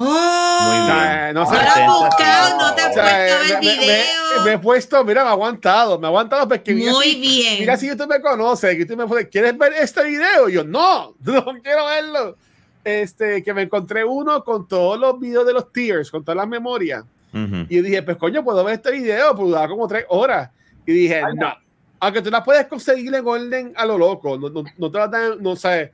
Oh, 0.00 0.60
Muy 0.62 0.76
bien. 0.86 0.86
sea, 0.86 1.32
no 1.32 1.44
No 1.44 1.50
has 1.50 2.00
buscado, 2.08 2.58
no 2.58 2.74
te 2.74 2.82
O 2.82 2.86
has 2.86 2.94
sea, 2.94 3.04
puesto 3.04 3.34
a 3.34 3.38
ver 3.38 3.48
me, 3.48 3.70
me- 3.70 3.76
me- 3.76 3.82
video. 3.86 4.44
me 4.44 4.52
he 4.52 4.58
puesto, 4.58 5.04
mira, 5.04 5.22
me 5.24 5.28
he 5.30 5.32
aguantado, 5.32 5.98
me 5.98 6.06
he 6.06 6.08
aguantado 6.08 6.48
porque 6.48 6.74
mira 6.74 6.92
Muy 6.92 7.04
si- 7.12 7.20
bien. 7.20 7.58
Mira 7.60 7.76
si 7.76 7.88
YouTube 7.88 8.08
me 8.08 8.20
conoce, 8.20 8.70
que 8.70 8.78
YouTube 8.80 8.96
me 8.98 9.06
pone, 9.06 9.28
¿quieres 9.28 9.56
ver 9.58 9.72
este 9.74 10.04
video? 10.04 10.48
Y 10.48 10.52
yo, 10.54 10.64
no, 10.64 11.14
no 11.24 11.44
quiero 11.62 11.86
verlo. 11.86 12.36
Este, 12.84 13.42
que 13.42 13.52
me 13.52 13.62
encontré 13.62 14.04
uno 14.04 14.42
con 14.44 14.66
todos 14.66 14.98
los 14.98 15.18
videos 15.18 15.46
de 15.46 15.52
los 15.52 15.72
tiers, 15.72 16.10
con 16.10 16.24
todas 16.24 16.36
las 16.36 16.48
memorias. 16.48 17.04
Ujú. 17.34 17.66
Y 17.68 17.80
dije, 17.82 18.02
pues 18.02 18.16
coño, 18.16 18.42
puedo 18.42 18.64
ver 18.64 18.74
este 18.76 18.92
video, 18.92 19.34
pues 19.36 19.50
daba 19.52 19.68
como 19.68 19.86
tres 19.86 20.06
horas. 20.08 20.50
Y 20.86 20.92
dije, 20.92 21.16
Ay, 21.24 21.34
no. 21.34 21.52
Aunque 22.00 22.22
tú 22.22 22.30
las 22.30 22.44
puedes 22.44 22.66
conseguir 22.68 23.12
en 23.14 23.26
orden 23.26 23.72
a 23.76 23.84
lo 23.84 23.98
loco, 23.98 24.38
no, 24.38 24.48
no, 24.48 24.62
no 24.78 24.90
te 24.90 24.98
las 24.98 25.10
dan, 25.10 25.42
no 25.42 25.56
sé. 25.56 25.92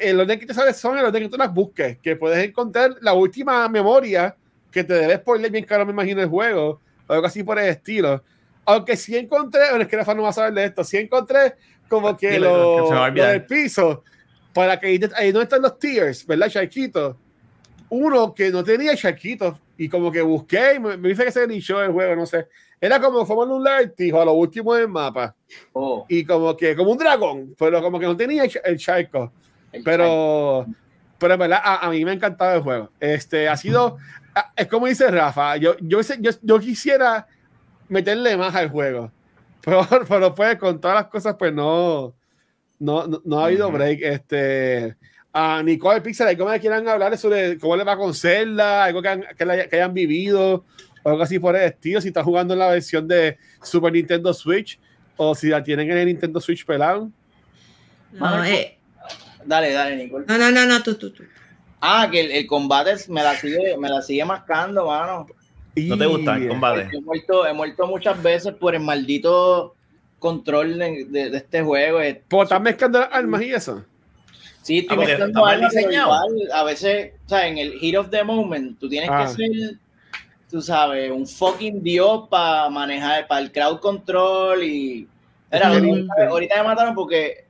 El 0.00 0.20
orden 0.20 0.38
que 0.38 0.46
te 0.46 0.54
sabes 0.54 0.76
son 0.76 0.98
el 0.98 1.04
orden 1.04 1.22
que 1.22 1.28
tú 1.28 1.36
las 1.36 1.52
busques, 1.52 1.98
que 1.98 2.16
puedes 2.16 2.44
encontrar 2.46 2.96
la 3.00 3.12
última 3.12 3.68
memoria 3.68 4.36
que 4.72 4.82
te 4.82 4.94
debes 4.94 5.18
spoiler 5.18 5.50
bien 5.50 5.64
caro, 5.64 5.84
me 5.86 5.92
imagino, 5.92 6.20
el 6.20 6.28
juego, 6.28 6.80
o 7.06 7.12
algo 7.12 7.26
así 7.26 7.44
por 7.44 7.58
el 7.58 7.68
estilo. 7.68 8.22
Aunque 8.64 8.96
sí 8.96 9.16
encontré, 9.16 9.68
bueno, 9.68 9.82
es 9.82 9.88
que 9.88 9.96
Rafa 9.96 10.14
no 10.14 10.22
va 10.22 10.30
a 10.30 10.32
saber 10.32 10.54
de 10.54 10.64
esto, 10.64 10.82
sí 10.82 10.96
encontré 10.96 11.54
como 11.88 12.16
que 12.16 12.30
Dile, 12.30 12.40
lo, 12.40 12.88
que 12.88 13.20
lo 13.20 13.26
del 13.26 13.44
piso, 13.44 14.02
para 14.54 14.80
que 14.80 14.86
ahí, 14.86 15.00
ahí 15.16 15.32
no 15.32 15.42
están 15.42 15.62
los 15.62 15.78
tiers, 15.78 16.26
¿verdad, 16.26 16.48
Charquito? 16.48 17.18
Uno 17.90 18.34
que 18.34 18.50
no 18.50 18.64
tenía 18.64 18.96
Charquito, 18.96 19.58
y 19.76 19.88
como 19.88 20.10
que 20.10 20.22
busqué, 20.22 20.74
y 20.76 20.80
me, 20.80 20.96
me 20.96 21.10
dice 21.10 21.24
que 21.24 21.32
se 21.32 21.44
inició 21.44 21.82
el 21.82 21.92
juego, 21.92 22.16
no 22.16 22.24
sé. 22.24 22.48
Era 22.80 22.98
como 23.00 23.24
Formula 23.26 23.54
un 23.54 23.62
Lartijo 23.62 24.20
a 24.20 24.24
lo 24.24 24.32
último 24.32 24.74
del 24.74 24.88
mapa, 24.88 25.36
Oh, 25.74 26.06
y 26.08 26.24
como 26.24 26.56
que, 26.56 26.74
como 26.74 26.92
un 26.92 26.98
dragón, 26.98 27.54
pero 27.58 27.82
como 27.82 28.00
que 28.00 28.06
no 28.06 28.16
tenía 28.16 28.44
el, 28.44 28.52
el 28.64 28.78
charco. 28.78 29.32
Pero, 29.84 30.66
pero 31.18 31.34
en 31.34 31.40
verdad, 31.40 31.60
a, 31.62 31.86
a 31.86 31.90
mí 31.90 32.04
me 32.04 32.10
ha 32.10 32.14
encantado 32.14 32.54
el 32.56 32.62
juego. 32.62 32.90
Este, 33.00 33.48
ha 33.48 33.56
sido, 33.56 33.96
es 34.56 34.66
como 34.66 34.86
dice 34.86 35.10
Rafa, 35.10 35.56
yo, 35.56 35.76
yo, 35.80 36.00
yo, 36.20 36.30
yo 36.42 36.58
quisiera 36.60 37.26
meterle 37.88 38.36
más 38.36 38.54
al 38.54 38.68
juego, 38.70 39.10
pero, 39.64 39.86
pero 40.08 40.34
pues 40.34 40.56
con 40.58 40.80
todas 40.80 40.96
las 40.96 41.06
cosas, 41.06 41.36
pues 41.38 41.52
no, 41.52 42.14
no, 42.78 43.06
no, 43.06 43.22
no 43.24 43.40
ha 43.40 43.46
habido 43.46 43.70
break. 43.70 44.00
Este, 44.02 44.96
a 45.32 45.62
Nicole 45.62 46.00
Pixel, 46.02 46.26
¿algo 46.28 46.46
me 46.46 46.60
quieran 46.60 46.86
hablar 46.88 47.16
sobre 47.16 47.56
cómo 47.58 47.76
le 47.76 47.84
va 47.84 47.96
con 47.96 48.12
Zelda, 48.12 48.84
algo 48.84 49.00
que, 49.00 49.08
han- 49.08 49.24
que, 49.36 49.44
la- 49.46 49.66
que 49.66 49.76
hayan 49.76 49.94
vivido, 49.94 50.64
o 51.02 51.08
algo 51.08 51.22
así 51.22 51.38
por 51.38 51.56
el 51.56 51.62
estilo, 51.62 52.00
si 52.00 52.08
están 52.08 52.24
jugando 52.24 52.52
en 52.52 52.60
la 52.60 52.68
versión 52.68 53.08
de 53.08 53.38
Super 53.62 53.92
Nintendo 53.92 54.34
Switch, 54.34 54.78
o 55.16 55.34
si 55.34 55.48
la 55.48 55.62
tienen 55.62 55.90
en 55.90 55.96
el 55.98 56.06
Nintendo 56.06 56.38
Switch 56.40 56.66
pelado. 56.66 57.10
No, 58.12 58.44
eh, 58.44 58.78
Dale, 59.46 59.72
dale, 59.72 59.96
Nicole. 59.96 60.24
no, 60.28 60.38
no, 60.38 60.50
no, 60.50 60.66
no, 60.66 60.82
tú, 60.82 60.94
tú, 60.96 61.10
tú. 61.10 61.24
Ah, 61.80 62.08
que 62.10 62.20
el, 62.20 62.30
el 62.30 62.46
combate 62.46 62.94
me 63.08 63.22
la 63.22 63.34
sigue, 63.36 63.76
me 63.76 63.88
la 63.88 64.02
sigue 64.02 64.24
mascando, 64.24 64.86
mano. 64.86 65.26
¿No 65.74 65.98
te 65.98 66.06
gusta 66.06 66.36
el 66.36 66.48
combate? 66.48 66.88
He 66.92 67.00
muerto, 67.00 67.46
he 67.46 67.52
muerto 67.52 67.86
muchas 67.86 68.22
veces 68.22 68.52
por 68.54 68.74
el 68.74 68.82
maldito 68.82 69.74
control 70.18 70.78
de, 70.78 71.06
de- 71.08 71.30
de 71.30 71.36
este 71.38 71.62
juego. 71.62 72.00
Eh, 72.00 72.22
Pues 72.28 72.44
están 72.44 72.62
mezclando 72.62 73.00
las 73.00 73.08
armas 73.12 73.42
y 73.42 73.52
eso. 73.52 73.84
Sí, 74.62 74.78
estoy 74.78 74.96
Ah, 74.96 75.00
mezclando 75.00 75.40
igual, 75.40 75.68
a 76.52 76.62
veces, 76.62 77.12
o 77.26 77.28
sea, 77.28 77.48
en 77.48 77.58
el 77.58 77.72
heat 77.80 77.96
of 77.98 78.10
the 78.10 78.22
moment, 78.22 78.78
tú 78.78 78.88
tienes 78.88 79.10
Ah. 79.10 79.24
que 79.26 79.32
ser, 79.34 79.74
tú 80.48 80.62
sabes, 80.62 81.10
un 81.10 81.26
fucking 81.26 81.82
dios 81.82 82.28
para 82.30 82.68
manejar, 82.70 83.26
para 83.26 83.40
el 83.40 83.50
crowd 83.50 83.80
control 83.80 84.62
y... 84.62 85.08
Era, 85.50 85.68
ahorita, 85.68 86.14
ahorita 86.30 86.56
me 86.58 86.62
mataron 86.68 86.94
porque 86.94 87.46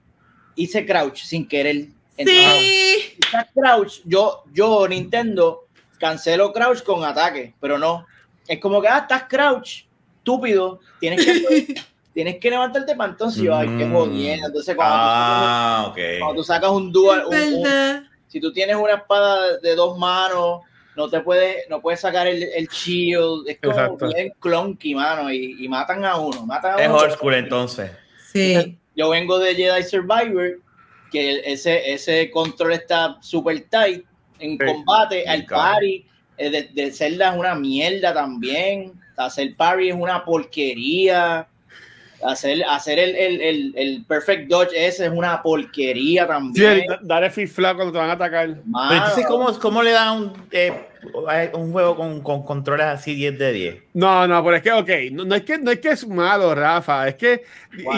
hice 0.56 0.84
crouch 0.86 1.22
sin 1.22 1.46
querer. 1.48 1.86
Entonces, 2.16 2.52
Sí. 2.58 3.16
quizás 3.20 3.46
crouch, 3.54 4.00
yo, 4.04 4.44
yo, 4.52 4.86
Nintendo, 4.88 5.66
cancelo 5.98 6.52
crouch 6.52 6.82
con 6.82 7.04
ataque, 7.04 7.54
pero 7.60 7.78
no. 7.78 8.06
Es 8.46 8.58
como 8.60 8.80
que, 8.82 8.88
ah, 8.88 8.98
estás 8.98 9.24
crouch, 9.24 9.84
estúpido, 10.18 10.80
tienes 11.00 11.24
que, 11.24 11.32
tienes 12.14 12.38
que 12.38 12.50
levantarte 12.50 12.94
para 12.94 13.10
entonces 13.12 13.42
yo, 13.42 13.54
ay, 13.56 13.66
qué 13.78 13.86
Mm. 13.86 13.92
jodiendo. 13.94 14.46
Entonces, 14.48 14.74
cuando, 14.76 14.94
Ah, 14.98 15.92
tú, 15.94 16.00
cuando 16.18 16.34
tú 16.36 16.44
sacas 16.44 16.70
un 16.70 16.92
dual, 16.92 17.24
un- 17.26 17.34
un- 17.36 17.62
¿Verdad? 17.62 18.02
si 18.28 18.40
tú 18.40 18.52
tienes 18.52 18.76
una 18.76 18.94
espada 18.94 19.58
de 19.58 19.74
dos 19.74 19.98
manos, 19.98 20.60
no 20.96 21.08
te 21.08 21.20
puedes, 21.20 21.68
no 21.70 21.80
puedes 21.80 22.00
sacar 22.00 22.26
el, 22.26 22.42
el 22.42 22.66
shield, 22.68 23.48
es 23.48 23.58
como 23.62 23.72
Exacto. 23.72 24.08
bien 24.08 24.32
clunky, 24.38 24.94
mano, 24.94 25.32
y, 25.32 25.64
y 25.64 25.68
matan 25.68 26.04
a 26.04 26.16
uno, 26.18 26.44
matan 26.44 26.78
a 26.78 26.82
Es 26.82 26.88
uno. 26.88 26.98
old 26.98 27.12
school 27.14 27.34
entonces. 27.34 27.90
Sí. 28.30 28.78
Yo 28.96 29.10
vengo 29.10 29.38
de 29.38 29.54
Jedi 29.54 29.82
Survivor, 29.82 30.60
que 31.10 31.40
ese, 31.44 31.92
ese 31.92 32.30
control 32.30 32.72
está 32.72 33.18
super 33.20 33.60
tight 33.68 34.04
en 34.38 34.58
Sí. 34.58 34.64
combate, 34.66 35.26
al 35.28 35.46
parry, 35.46 36.06
eh, 36.38 36.50
de, 36.50 36.62
de 36.62 36.90
Zelda 36.90 37.32
es 37.32 37.38
una 37.38 37.54
mierda 37.54 38.12
también, 38.12 38.92
hacer 39.16 39.54
parry 39.56 39.90
es 39.90 39.94
una 39.94 40.24
porquería, 40.24 41.46
hacer, 42.24 42.62
hacer 42.68 42.98
el, 42.98 43.14
el, 43.16 43.40
el, 43.40 43.72
el 43.76 44.04
perfect 44.06 44.48
dodge 44.48 44.72
ese 44.74 45.06
es 45.06 45.12
una 45.12 45.42
porquería 45.42 46.22
Sí, 46.24 46.28
también. 46.28 46.86
da- 46.88 46.98
dar 47.02 47.24
el 47.24 47.30
flip 47.30 47.48
flop 47.48 47.76
cuando 47.76 47.92
te 47.92 47.98
van 47.98 48.10
a 48.10 48.12
atacar. 48.14 48.46
Pero 48.48 48.94
entonces, 48.94 49.26
¿cómo, 49.26 49.58
cómo 49.58 49.82
le 49.82 49.90
dan 49.92 50.18
un, 50.18 50.32
eh, 50.50 50.72
un 51.54 51.72
juego 51.72 51.96
con, 51.96 52.20
con 52.22 52.42
controles 52.44 52.86
así 52.86 53.14
10 53.14 53.38
de 53.38 53.52
10? 53.52 53.76
No, 53.94 54.26
no, 54.28 54.42
pero 54.44 54.56
es 54.56 54.62
que, 54.62 54.72
ok, 54.72 54.90
no, 55.12 55.24
no 55.24 55.34
es 55.34 55.42
que 55.42 55.58
no 55.58 55.70
es 55.70 55.78
que 55.80 55.90
es 55.90 56.06
malo, 56.06 56.54
Rafa, 56.54 57.08
es 57.08 57.14
que, 57.16 57.42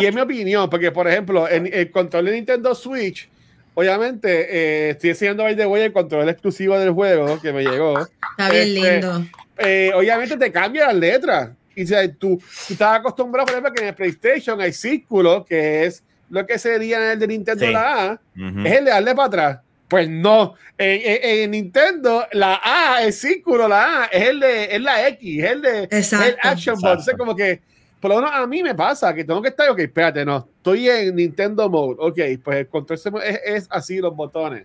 y 0.00 0.04
es 0.04 0.14
mi 0.14 0.21
opinión, 0.21 0.69
porque 0.71 0.90
por 0.93 1.07
ejemplo, 1.09 1.49
en 1.49 1.69
el 1.73 1.90
control 1.90 2.26
de 2.26 2.33
Nintendo 2.33 2.75
Switch, 2.75 3.28
obviamente, 3.75 4.47
eh, 4.50 4.90
estoy 4.90 5.11
enseñando 5.11 5.45
ahí 5.45 5.54
de 5.54 5.64
voy 5.64 5.81
el 5.81 5.93
control 5.93 6.28
exclusivo 6.28 6.78
del 6.78 6.90
juego 6.93 7.40
que 7.43 7.52
me 7.52 7.62
llegó. 7.62 8.00
Está 8.02 8.50
bien 8.50 8.69
Este, 8.69 8.81
lindo. 8.93 9.25
eh, 9.59 9.93
obviamente 9.95 10.37
te 10.37 10.50
cambia 10.52 10.87
las 10.87 10.97
letras. 10.97 11.50
Y 11.76 11.85
o 11.85 11.87
sea, 11.87 12.07
tú, 12.12 12.38
tú 12.66 12.73
estás 12.73 12.99
acostumbrado, 13.00 13.47
por 13.47 13.54
ejemplo, 13.54 13.73
que 13.73 13.83
en 13.83 13.88
el 13.88 13.95
PlayStation 13.95 14.61
hay 14.61 14.73
círculo, 14.73 15.45
que 15.45 15.85
es 15.87 16.02
lo 16.31 16.47
que 16.47 16.59
sería 16.59 16.97
en 16.99 17.11
el 17.12 17.19
de 17.19 17.26
Nintendo 17.26 17.66
Sí. 17.66 17.73
la 17.73 18.04
A, 18.12 18.12
Ujú. 18.37 18.61
es 18.64 18.73
el 18.73 18.85
de 18.85 18.90
darle 18.90 19.14
para 19.14 19.26
atrás. 19.28 19.59
Pues 19.88 20.09
no, 20.09 20.54
en, 20.78 21.00
en- 21.04 21.40
en 21.45 21.50
Nintendo 21.50 22.26
la 22.33 22.61
A, 22.64 23.02
el 23.04 23.12
círculo, 23.12 23.69
la 23.69 24.04
A, 24.04 24.07
es 24.07 24.28
el 24.28 24.40
de 24.40 24.64
es 24.75 24.81
la 24.81 25.07
X, 25.09 25.45
es 25.45 25.50
el 25.50 25.62
de 25.62 25.78
es 25.90 26.12
el 26.12 26.21
Exacto. 26.21 26.38
action 26.43 26.75
button. 26.76 26.90
Entonces, 26.90 27.09
Exacto. 27.14 27.19
como 27.19 27.37
que, 27.37 27.61
por 28.00 28.11
lo 28.11 28.16
menos 28.16 28.31
a 28.35 28.47
mí 28.47 28.62
me 28.62 28.75
pasa 28.75 29.14
que 29.14 29.25
tengo 29.25 29.40
que 29.43 29.49
estar, 29.49 29.69
ok, 29.71 29.78
espérate, 29.81 30.25
no, 30.25 30.49
estoy 30.57 30.88
en 30.88 31.14
Nintendo 31.16 31.69
mode, 31.69 31.97
ok, 32.00 32.19
pues 32.43 32.59
el 32.59 32.69
control 32.69 32.99
es, 33.25 33.40
es 33.45 33.66
así 33.71 33.99
los 33.99 34.14
botones. 34.16 34.64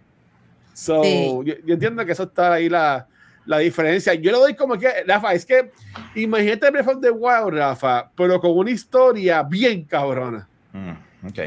So, 0.73 1.03
Sí. 1.03 1.27
yo, 1.43 1.53
yo 1.65 1.73
entiendo 1.73 2.05
que 2.05 2.13
eso 2.13 2.23
está 2.23 2.53
ahí 2.53 2.69
la, 2.69 3.05
la 3.49 3.57
diferencia. 3.57 4.13
Yo 4.13 4.31
le 4.31 4.37
doy 4.37 4.53
como 4.53 4.77
que, 4.77 4.87
Rafa, 5.07 5.33
es 5.33 5.43
que 5.43 5.71
imagínate 6.13 6.69
Breath 6.69 6.87
of 6.87 7.01
the 7.01 7.09
Wild, 7.09 7.57
Rafa, 7.57 8.11
pero 8.15 8.39
con 8.39 8.51
una 8.55 8.69
historia 8.69 9.41
bien 9.41 9.85
cabrona. 9.85 10.47
Mm, 10.71 11.27
ok. 11.27 11.39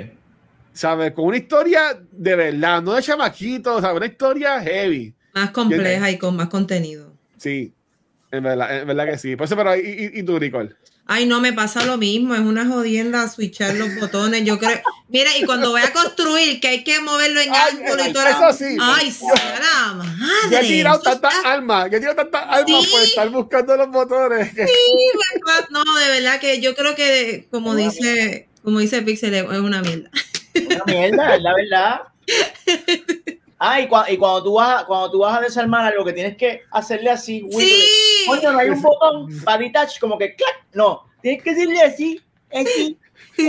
¿Sabes? 0.72 1.12
Con 1.12 1.26
una 1.26 1.36
historia 1.36 1.96
de 2.10 2.34
verdad, 2.34 2.82
no 2.82 2.94
de 2.94 3.02
chamaquito, 3.02 3.80
¿sabes? 3.80 3.96
Una 3.98 4.06
historia 4.06 4.60
heavy. 4.60 5.14
Más 5.32 5.52
compleja 5.52 6.10
y 6.10 6.18
con 6.18 6.34
más 6.34 6.48
contenido. 6.48 7.12
Sí, 7.36 7.72
en 8.32 8.42
verdad, 8.42 8.80
en 8.80 8.86
verdad 8.88 9.06
que 9.06 9.18
sí. 9.18 9.36
Por 9.36 9.44
eso, 9.44 9.56
pero, 9.56 9.76
¿y, 9.76 9.80
y, 9.80 10.18
y 10.18 10.22
tú, 10.24 10.40
Nicole? 10.40 10.74
Ay, 11.06 11.26
no, 11.26 11.40
me 11.40 11.52
pasa 11.52 11.84
lo 11.84 11.98
mismo, 11.98 12.34
es 12.34 12.40
una 12.40 12.64
jodienda 12.66 13.28
switchar 13.28 13.74
los 13.74 13.94
botones. 13.96 14.44
Yo 14.44 14.58
creo, 14.58 14.80
mira, 15.08 15.36
y 15.36 15.44
cuando 15.44 15.70
voy 15.70 15.82
a 15.82 15.92
construir, 15.92 16.60
que 16.60 16.68
hay 16.68 16.84
que 16.84 17.00
moverlo 17.00 17.40
en 17.40 17.52
Ay, 17.52 17.60
ángulo 17.72 18.06
y 18.08 18.12
todo 18.12 18.26
eso 18.28 18.52
sí. 18.56 18.76
Ay, 18.80 19.10
sea 19.10 19.34
la 19.34 19.88
Yo 19.92 20.04
madre. 20.50 20.58
he 20.66 20.68
tirado 20.68 21.00
tantas 21.00 21.34
está- 21.34 21.52
almas, 21.52 21.90
yo 21.90 21.96
he 21.96 22.00
tirado 22.00 22.16
tantas 22.16 22.42
almas 22.48 22.84
Sí. 22.84 22.90
por 22.90 23.00
estar 23.02 23.28
buscando 23.30 23.76
los 23.76 23.88
botones. 23.90 24.54
que- 24.54 24.66
No, 25.70 25.82
de 25.98 26.08
verdad 26.08 26.40
que 26.40 26.60
yo 26.60 26.74
creo 26.76 26.94
que, 26.94 27.48
como 27.50 27.74
dice, 27.74 28.48
como 28.62 28.78
dice 28.78 29.02
Pixel, 29.02 29.34
es 29.34 29.44
una 29.44 29.82
mierda. 29.82 30.08
Una 30.54 30.84
mierda, 30.86 31.34
es 31.36 31.42
la 31.42 31.54
verdad. 31.54 32.00
Ah, 33.64 33.80
y, 33.80 33.86
cua- 33.88 34.06
y 34.08 34.16
cuando, 34.16 34.42
tú 34.42 34.54
vas, 34.54 34.84
cuando 34.86 35.08
tú 35.10 35.18
vas 35.20 35.38
a 35.38 35.40
desarmar 35.40 35.84
algo 35.92 36.04
que 36.04 36.12
tienes 36.12 36.36
que 36.36 36.62
hacerle 36.72 37.10
así. 37.10 37.46
Sí. 37.50 37.84
Coño, 38.26 38.50
no 38.52 38.58
hay 38.58 38.70
un 38.70 38.82
botón 38.82 39.40
para 39.44 39.58
detach, 39.58 40.00
como 40.00 40.18
que 40.18 40.34
clac. 40.34 40.64
No, 40.72 41.04
tienes 41.20 41.42
que 41.44 41.50
decirle 41.54 41.80
así, 41.82 42.20
así. 42.52 42.98
eh. 43.38 43.44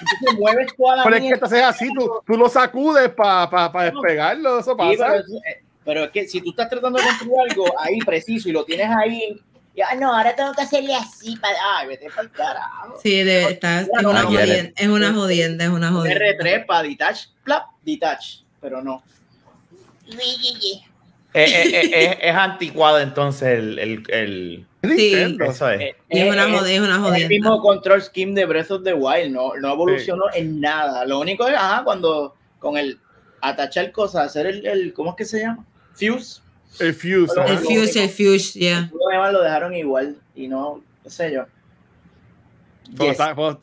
Entonces 0.00 0.38
mueves 0.38 0.68
toda 0.76 0.96
la 0.96 1.04
Pero 1.04 1.16
es 1.16 1.22
que 1.22 1.28
entonces 1.28 1.62
así, 1.62 1.88
tú, 1.98 2.10
tú 2.26 2.36
lo 2.36 2.48
sacudes 2.48 3.08
para 3.10 3.50
pa, 3.50 3.72
pa 3.72 3.84
despegarlo, 3.84 4.60
eso 4.60 4.70
Sí, 4.72 4.76
pero, 4.78 4.98
pasa. 4.98 5.16
es- 5.16 5.24
eh, 5.30 5.62
pero 5.84 6.04
es 6.04 6.10
que 6.10 6.28
si 6.28 6.40
tú 6.40 6.50
estás 6.50 6.68
tratando 6.70 6.98
de 6.98 7.04
construir 7.06 7.34
algo 7.50 7.64
ahí 7.80 7.98
preciso 7.98 8.48
y 8.48 8.52
lo 8.52 8.64
tienes 8.64 8.88
ahí, 8.88 9.36
ya 9.76 9.94
no, 9.96 10.14
ahora 10.14 10.34
tengo 10.36 10.52
que 10.52 10.62
hacerle 10.62 10.94
así 10.94 11.36
para. 11.36 11.54
Ay, 11.76 11.88
vete 11.88 12.08
para 12.10 12.22
el 12.22 12.30
carajo. 12.30 12.98
Sí, 13.02 13.22
de, 13.22 13.44
está, 13.50 13.80
es 13.80 13.88
una 14.04 14.22
jodienda, 14.22 14.72
es 14.76 14.88
una 14.88 15.12
jodienda, 15.12 15.64
es 15.64 15.70
una 15.70 15.88
Un 15.88 15.94
jodienda. 15.96 16.24
R3 16.26 16.66
para 16.66 16.82
detach, 16.82 17.26
plap, 17.44 17.66
detach. 17.82 18.42
Pero 18.60 18.82
no. 18.82 19.02
Eh, 21.32 21.44
eh, 21.44 21.44
eh, 21.44 21.90
eh, 21.94 22.18
es 22.22 22.34
anticuado 22.34 22.98
entonces 23.00 23.58
el, 23.58 23.78
el, 23.78 24.02
el- 24.08 24.66
Nintendo. 24.82 25.44
eso 25.44 25.70
es. 25.70 25.94
Es 26.08 26.28
una 26.32 26.44
es 26.68 26.80
una 26.80 27.16
Es 27.16 27.22
el 27.22 27.28
mismo 27.28 27.60
control 27.60 28.02
scheme 28.02 28.34
de 28.34 28.46
Breath 28.46 28.70
of 28.70 28.82
the 28.82 28.94
Wild, 28.94 29.30
no, 29.32 29.54
no 29.56 29.72
evolucionó 29.74 30.24
en 30.34 30.60
nada. 30.60 31.04
Lo 31.04 31.20
único 31.20 31.46
es, 31.46 31.54
ajá, 31.54 31.84
cuando 31.84 32.34
con 32.58 32.76
el 32.76 32.98
atachar 33.42 33.92
cosas, 33.92 34.26
hacer 34.26 34.46
el, 34.46 34.66
el 34.66 34.92
¿cómo 34.92 35.10
es 35.10 35.16
que 35.16 35.24
se 35.24 35.40
llama? 35.40 35.64
Fuse. 35.92 36.40
El 36.78 36.94
Fuse. 36.94 37.34
El 37.46 37.58
fuse, 37.58 38.04
el 38.04 38.08
fuse, 38.10 38.58
yeah. 38.58 38.90
Lo 39.32 39.42
dejaron 39.42 39.74
igual 39.74 40.16
y 40.34 40.48
no, 40.48 40.82
qué 41.02 41.10
sé 41.10 41.32
yo. 41.32 41.44
Pues 42.96 43.10
Yes. 43.10 43.20
está, 43.20 43.34
pues- 43.34 43.56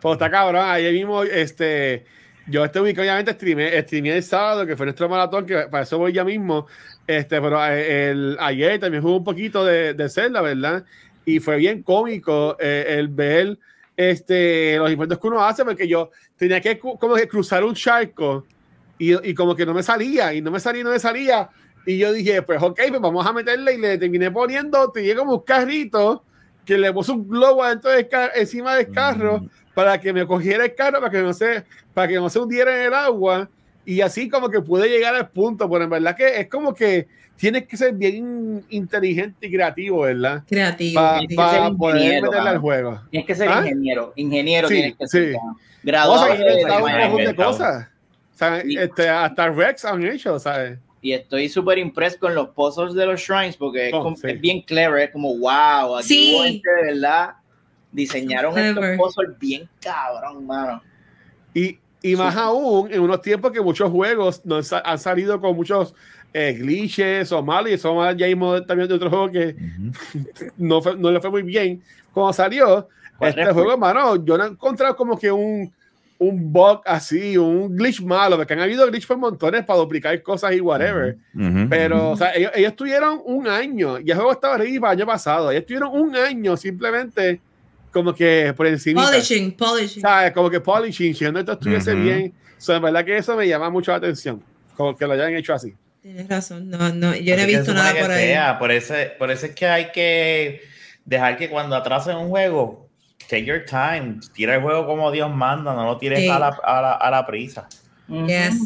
pues 0.00 0.12
está 0.14 0.30
cabrón. 0.30 0.66
Ayer 0.68 0.92
mismo, 0.92 1.22
este, 1.22 2.04
yo 2.46 2.64
este 2.64 2.80
week 2.80 2.98
obviamente 2.98 3.32
streamé, 3.32 3.80
streamé 3.82 4.16
el 4.16 4.22
sábado, 4.22 4.66
que 4.66 4.76
fue 4.76 4.86
nuestro 4.86 5.08
maratón, 5.08 5.46
que 5.46 5.66
para 5.70 5.84
eso 5.84 5.98
voy 5.98 6.12
ya 6.12 6.24
mismo. 6.24 6.66
Este, 7.06 7.40
pero 7.40 7.64
eh, 7.66 8.10
el, 8.10 8.36
ayer 8.40 8.78
también 8.78 9.02
jugué 9.02 9.16
un 9.16 9.24
poquito 9.24 9.64
de, 9.64 9.94
de 9.94 10.08
Zelda, 10.08 10.40
¿verdad? 10.42 10.84
Y 11.24 11.40
fue 11.40 11.56
bien 11.56 11.82
cómico 11.82 12.56
eh, 12.60 12.96
el 12.98 13.08
ver 13.08 13.58
este, 13.96 14.76
los 14.78 14.90
inventos 14.90 15.18
que 15.18 15.26
uno 15.26 15.44
hace, 15.44 15.64
porque 15.64 15.88
yo 15.88 16.10
tenía 16.36 16.60
que 16.60 16.78
como 16.78 17.14
que 17.14 17.28
cruzar 17.28 17.64
un 17.64 17.74
charco 17.74 18.44
y, 18.98 19.30
y 19.30 19.34
como 19.34 19.54
que 19.54 19.64
no 19.64 19.72
me 19.72 19.82
salía, 19.82 20.34
y 20.34 20.40
no 20.42 20.50
me 20.50 20.60
salía, 20.60 20.80
y 20.80 20.84
no 20.84 20.90
me 20.90 20.98
salía. 20.98 21.48
Y 21.86 21.98
yo 21.98 22.12
dije, 22.12 22.42
pues 22.42 22.62
ok, 22.62 22.80
pues 22.88 23.00
vamos 23.00 23.26
a 23.26 23.32
meterle 23.32 23.74
y 23.74 23.78
le 23.78 23.98
terminé 23.98 24.30
poniendo, 24.30 24.90
te 24.90 25.02
llega 25.02 25.20
como 25.20 25.36
un 25.36 25.44
carrito 25.44 26.24
que 26.64 26.78
le 26.78 26.92
puso 26.92 27.12
un 27.12 27.28
globo 27.28 27.62
adentro 27.62 27.90
del 27.90 28.08
encima 28.34 28.74
del 28.76 28.90
carro 28.90 29.40
Mm. 29.40 29.48
Para 29.74 30.00
que 30.00 30.12
me 30.12 30.26
cogiera 30.26 30.64
el 30.64 30.74
carro, 30.74 31.00
para 31.00 31.10
que 31.10 31.22
no 31.22 31.32
se, 31.32 31.64
para 31.92 32.08
que 32.08 32.14
no 32.14 32.28
se 32.30 32.38
hundiera 32.38 32.74
en 32.80 32.86
el 32.86 32.94
agua. 32.94 33.48
Y 33.86 34.00
así 34.00 34.28
como 34.28 34.48
que 34.48 34.60
pude 34.60 34.88
llegar 34.88 35.14
al 35.14 35.28
punto, 35.28 35.68
pero 35.68 35.84
en 35.84 35.90
verdad 35.90 36.16
que 36.16 36.40
es 36.40 36.48
como 36.48 36.72
que 36.72 37.06
tienes 37.36 37.66
que 37.66 37.76
ser 37.76 37.92
bien 37.92 38.64
inteligente 38.70 39.46
y 39.46 39.52
creativo, 39.52 40.00
¿verdad? 40.02 40.42
Creativo. 40.48 41.00
Para 41.00 41.18
Tienes 41.18 41.36
que 41.36 41.50
ser 41.50 41.76
poder 41.76 41.96
ingeniero, 41.96 42.26
meterle 42.30 42.48
al 42.50 42.58
juego. 42.58 43.00
Tienes 43.10 43.26
que 43.26 43.34
ser 43.34 43.48
¿Ah? 43.48 43.58
ingeniero, 43.62 44.12
ingeniero 44.16 44.68
Sí, 44.68 44.74
tienes 44.74 44.96
que 44.96 45.06
ser. 45.06 45.26
sí. 45.26 45.32
cabrón. 45.34 45.56
O 45.56 45.86
Graduado 45.86 46.26
sea, 46.26 46.34
de- 46.36 46.64
un 46.64 46.70
cojón 46.70 47.24
de 47.26 47.34
cosas. 47.34 47.88
O 48.34 48.38
sea, 48.38 48.60
Sí. 48.62 48.76
este, 48.78 49.08
hasta 49.08 49.48
Rex 49.50 49.84
han 49.84 50.04
hecho, 50.06 50.38
¿sabes? 50.38 50.78
y 51.02 51.12
estoy 51.12 51.50
súper 51.50 51.76
impreso 51.76 52.18
con 52.18 52.34
los 52.34 52.48
puzzles 52.48 52.94
de 52.94 53.04
los 53.04 53.20
shrines 53.20 53.58
porque 53.58 53.88
es, 53.88 53.92
Oh, 53.92 54.02
como- 54.02 54.16
sí. 54.16 54.26
es 54.26 54.40
bien 54.40 54.62
clever, 54.62 55.02
es 55.02 55.10
como 55.10 55.36
wow, 55.36 55.98
aquí 55.98 56.08
Sí. 56.08 56.62
de 56.64 56.92
verdad 56.94 57.34
diseñaron 57.94 58.58
estos 58.58 58.84
puzzles 58.98 59.38
bien 59.38 59.68
cabrón, 59.80 60.46
mano. 60.46 60.82
Y, 61.54 61.78
y 62.02 62.16
más 62.16 62.34
Sí. 62.34 62.40
aún 62.42 62.92
en 62.92 63.00
unos 63.00 63.22
tiempos 63.22 63.50
que 63.52 63.60
muchos 63.62 63.90
juegos 63.90 64.42
han 64.84 64.98
salido 64.98 65.40
con 65.40 65.56
muchos 65.56 65.94
eh, 66.32 66.52
glitches 66.52 67.30
o 67.32 67.42
mal, 67.42 67.68
y 67.68 67.74
eso 67.74 67.94
más 67.94 68.16
ya 68.16 68.26
vimos 68.26 68.66
también 68.66 68.88
de 68.88 68.94
otro 68.96 69.08
juego 69.08 69.30
que 69.30 69.54
Ujú. 69.56 69.92
no, 70.58 70.82
fue- 70.82 70.96
no 70.96 71.10
le 71.10 71.20
fue 71.20 71.30
muy 71.30 71.42
bien 71.42 71.80
cuando 72.12 72.32
salió. 72.32 72.88
¿Cuál 73.16 73.30
Este 73.30 73.44
fue? 73.44 73.52
juego, 73.52 73.72
hermano, 73.72 74.16
yo 74.24 74.36
no 74.36 74.44
he 74.44 74.48
encontrado 74.48 74.96
como 74.96 75.16
que 75.16 75.30
un, 75.30 75.72
un 76.18 76.52
bug 76.52 76.80
así, 76.84 77.38
un 77.38 77.76
glitch 77.76 78.02
malo, 78.02 78.36
porque 78.36 78.52
han 78.54 78.60
habido 78.60 78.84
glitch 78.88 79.06
por 79.06 79.16
montones 79.16 79.64
para 79.64 79.78
duplicar 79.78 80.20
cosas 80.22 80.52
y 80.54 80.60
whatever. 80.60 81.16
Ujú. 81.32 81.68
Pero, 81.70 82.10
o 82.10 82.16
sea, 82.16 82.34
ellos, 82.34 82.50
ellos 82.56 82.74
tuvieron 82.74 83.20
un 83.24 83.46
año, 83.46 84.00
y 84.00 84.10
el 84.10 84.16
juego 84.16 84.32
estaba 84.32 84.58
ready 84.58 84.80
para 84.80 84.94
el 84.94 84.98
año 84.98 85.06
pasado, 85.06 85.52
ellos 85.52 85.64
tuvieron 85.64 85.90
un 85.92 86.16
año 86.16 86.56
simplemente 86.56 87.40
como 87.94 88.12
que 88.14 88.52
por 88.54 88.66
encima. 88.66 89.06
Polishing, 89.10 89.52
polishing. 89.56 90.02
¿sabes? 90.02 90.32
Como 90.32 90.50
que 90.50 90.60
polishing, 90.60 91.14
si 91.14 91.24
no 91.30 91.38
esto 91.38 91.52
estuviese 91.52 91.94
bien. 91.94 92.34
O 92.58 92.60
sea, 92.60 92.76
en 92.76 92.82
verdad 92.82 93.04
que 93.04 93.16
eso 93.16 93.36
me 93.36 93.48
llama 93.48 93.70
mucho 93.70 93.92
la 93.92 93.98
atención, 93.98 94.42
como 94.76 94.94
que 94.96 95.06
lo 95.06 95.12
hayan 95.14 95.34
hecho 95.34 95.54
así. 95.54 95.74
Tienes 96.02 96.28
razón. 96.28 96.68
No, 96.68 96.92
no, 96.92 97.14
yo 97.14 97.36
no 97.36 97.42
he 97.42 97.46
visto 97.46 97.72
nada 97.72 97.92
por 97.98 98.10
ahí. 98.10 98.26
sea, 98.26 98.58
Por, 98.58 98.70
ese, 98.72 99.12
por 99.18 99.30
eso 99.30 99.46
es 99.46 99.54
que 99.54 99.66
hay 99.66 99.90
que 99.92 100.60
dejar 101.06 101.36
que 101.38 101.48
cuando 101.48 101.76
atrasen 101.76 102.16
un 102.16 102.28
juego, 102.28 102.88
take 103.30 103.44
your 103.46 103.64
time, 103.64 104.18
tira 104.34 104.56
el 104.56 104.60
juego 104.62 104.86
como 104.86 105.10
Dios 105.10 105.34
manda, 105.34 105.74
no 105.74 105.84
lo 105.86 105.96
tires 105.96 106.18
Sí. 106.20 106.28
a, 106.28 106.38
la, 106.38 106.48
a, 106.62 106.82
la, 106.82 106.92
a 106.92 107.10
la 107.10 107.24
prisa. 107.26 107.68
Yes. 108.08 108.58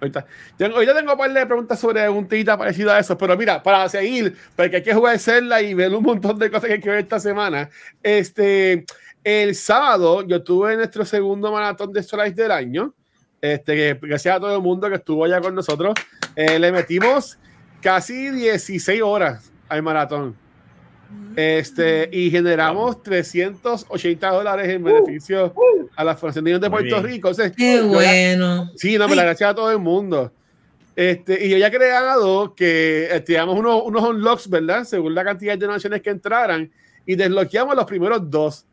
Ahorita 0.00 0.26
tengo, 0.56 0.74
ahorita 0.74 0.94
tengo 0.94 1.12
un 1.12 1.18
par 1.18 1.32
de 1.32 1.46
preguntas 1.46 1.78
sobre 1.78 2.08
un 2.08 2.26
tita 2.26 2.58
parecido 2.58 2.92
a 2.92 2.98
eso, 2.98 3.16
pero 3.16 3.36
mira, 3.36 3.62
para 3.62 3.88
seguir, 3.88 4.36
porque 4.56 4.76
hay 4.76 4.82
que 4.82 4.94
jugar 4.94 5.18
Zelda 5.18 5.62
y 5.62 5.74
ver 5.74 5.94
un 5.94 6.02
montón 6.02 6.38
de 6.38 6.50
cosas 6.50 6.66
que 6.66 6.74
hay 6.74 6.80
que 6.80 6.90
ver 6.90 6.98
esta 6.98 7.20
semana. 7.20 7.70
Este, 8.02 8.84
el 9.22 9.54
sábado 9.54 10.26
yo 10.26 10.42
tuve 10.42 10.76
nuestro 10.76 11.04
segundo 11.04 11.52
maratón 11.52 11.92
de 11.92 12.02
Slice 12.02 12.34
del 12.34 12.50
año. 12.50 12.94
Este, 13.40 13.74
que 13.76 14.06
gracias 14.08 14.36
a 14.36 14.40
todo 14.40 14.56
el 14.56 14.62
mundo 14.62 14.88
que 14.88 14.96
estuvo 14.96 15.24
allá 15.24 15.40
con 15.40 15.54
nosotros. 15.54 15.94
Eh, 16.34 16.58
le 16.58 16.72
metimos 16.72 17.38
casi 17.80 18.30
16 18.30 19.02
horas 19.02 19.52
al 19.68 19.82
maratón. 19.82 20.47
Este, 21.36 22.08
y 22.12 22.30
generamos 22.30 23.02
380 23.02 24.30
dólares 24.30 24.68
en 24.68 24.82
beneficio 24.82 25.54
a 25.94 26.04
la 26.04 26.16
Fundación 26.16 26.44
de 26.44 26.50
Niños 26.50 26.60
de 26.60 26.68
Muy 26.68 26.80
Puerto 26.80 26.96
bien. 26.96 27.14
Rico. 27.14 27.28
O 27.28 27.34
sea, 27.34 27.50
Qué 27.52 27.80
bueno. 27.80 28.70
Sí, 28.76 28.98
no, 28.98 29.08
me 29.08 29.14
la 29.14 29.22
gracias 29.22 29.50
a 29.50 29.54
todo 29.54 29.70
el 29.70 29.78
mundo. 29.78 30.32
Este, 30.96 31.46
y 31.46 31.50
yo 31.50 31.58
ya 31.58 31.68
he 31.68 31.70
creado 31.70 32.56
que 32.56 33.08
eh, 33.08 33.20
tiramos 33.20 33.56
unos, 33.56 33.82
unos 33.84 34.02
unlocks, 34.02 34.50
¿verdad? 34.50 34.82
Según 34.82 35.14
la 35.14 35.22
cantidad 35.22 35.56
de 35.56 35.64
donaciones 35.64 36.02
que 36.02 36.10
entraran, 36.10 36.70
y 37.06 37.14
desbloqueamos 37.14 37.76
los 37.76 37.84
primeros 37.84 38.28
dos, 38.28 38.66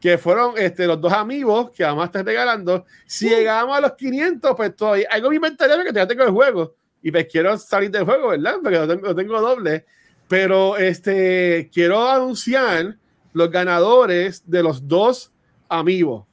que 0.00 0.18
fueron 0.18 0.54
este, 0.58 0.88
los 0.88 1.00
dos 1.00 1.12
amigos 1.12 1.70
que 1.70 1.84
vamos 1.84 2.02
a 2.02 2.06
estar 2.06 2.24
regalando. 2.24 2.84
Si 3.06 3.28
llegamos 3.28 3.78
a 3.78 3.80
los 3.80 3.92
500, 3.92 4.56
pues 4.56 4.74
todavía 4.74 5.06
algo 5.08 5.28
en 5.28 5.30
mi 5.30 5.36
inventario 5.36 5.76
porque 5.76 5.90
todavía 5.90 6.08
tengo 6.08 6.24
el 6.24 6.30
juego, 6.30 6.74
y 7.00 7.12
pues 7.12 7.28
quiero 7.30 7.56
salir 7.56 7.92
del 7.92 8.04
juego, 8.04 8.28
¿verdad? 8.30 8.56
Porque 8.60 8.76
lo 8.76 8.88
tengo, 8.88 9.06
lo 9.06 9.14
tengo 9.14 9.40
doble. 9.40 9.86
Pero 10.28 10.76
este, 10.76 11.70
quiero 11.72 12.08
anunciar 12.08 12.96
los 13.32 13.50
ganadores 13.50 14.42
de 14.48 14.62
los 14.62 14.86
dos 14.86 15.32
amigos, 15.68 16.24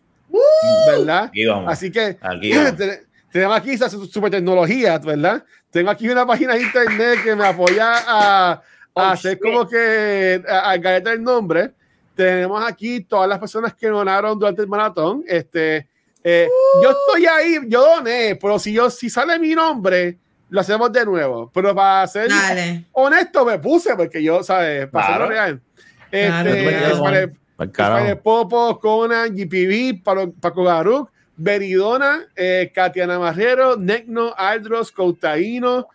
¿verdad? 0.88 1.26
Aquí 1.26 1.46
vamos. 1.46 1.72
Así 1.72 1.92
que 1.92 2.18
Aquí 2.22 2.52
tenemos 3.32 3.58
aquí 3.58 3.72
esa 3.72 3.90
su- 3.90 4.06
super 4.06 4.32
tecnología, 4.32 4.98
¿verdad? 5.00 5.44
Tengo 5.72 5.90
aquí 5.90 6.08
una 6.10 6.26
página 6.26 6.56
de 6.56 6.62
internet 6.64 7.20
que 7.24 7.36
me 7.36 7.46
apoya 7.48 7.94
a, 8.08 8.52
a 8.54 8.62
Oh, 8.98 9.02
hacer 9.02 9.34
shit. 9.34 9.42
como 9.42 9.68
que 9.68 10.42
a, 10.48 10.72
a 10.72 10.78
galletar 10.78 11.16
el 11.16 11.24
nombre. 11.24 11.72
Tenemos 12.16 12.64
aquí 12.66 13.02
todas 13.02 13.28
las 13.28 13.40
personas 13.40 13.74
que 13.74 13.88
donaron 13.90 14.40
durante 14.40 14.62
el 14.62 14.70
maratón. 14.70 15.22
Este, 15.28 15.90
eh, 16.24 16.48
Yo 16.82 16.92
estoy 16.92 17.26
ahí, 17.26 17.58
yo 17.68 17.82
doné, 17.96 18.38
pero 18.42 18.58
si 18.58 18.72
yo 18.72 18.90
si 18.90 19.10
sale 19.10 19.38
mi 19.38 19.54
nombre, 19.54 20.18
lo 20.50 20.62
hacemos 20.62 20.92
de 20.92 21.06
nuevo. 21.06 21.52
Pero 21.54 21.74
para 21.76 22.06
ser 22.08 22.30
Dale. 22.30 22.86
honesto, 22.92 23.46
me 23.46 23.60
puse 23.60 23.96
porque 23.96 24.22
yo, 24.24 24.44
¿sabes? 24.44 24.88
Para 24.88 25.08
Claro. 25.08 25.28
real. 25.28 25.62
Este, 26.12 27.30
para- 27.58 28.22
Popo, 28.22 28.80
Conan, 28.80 29.34
GPV, 29.36 30.02
Palo- 30.04 30.34
Paco 30.40 30.64
Garuk, 30.64 31.10
Veridona, 31.38 32.28
eh, 32.36 32.72
Katiana 32.74 33.20
Marrero, 33.20 33.76
Necno, 33.78 34.34
Aldros, 34.38 34.92
Coutaino, 34.92 35.88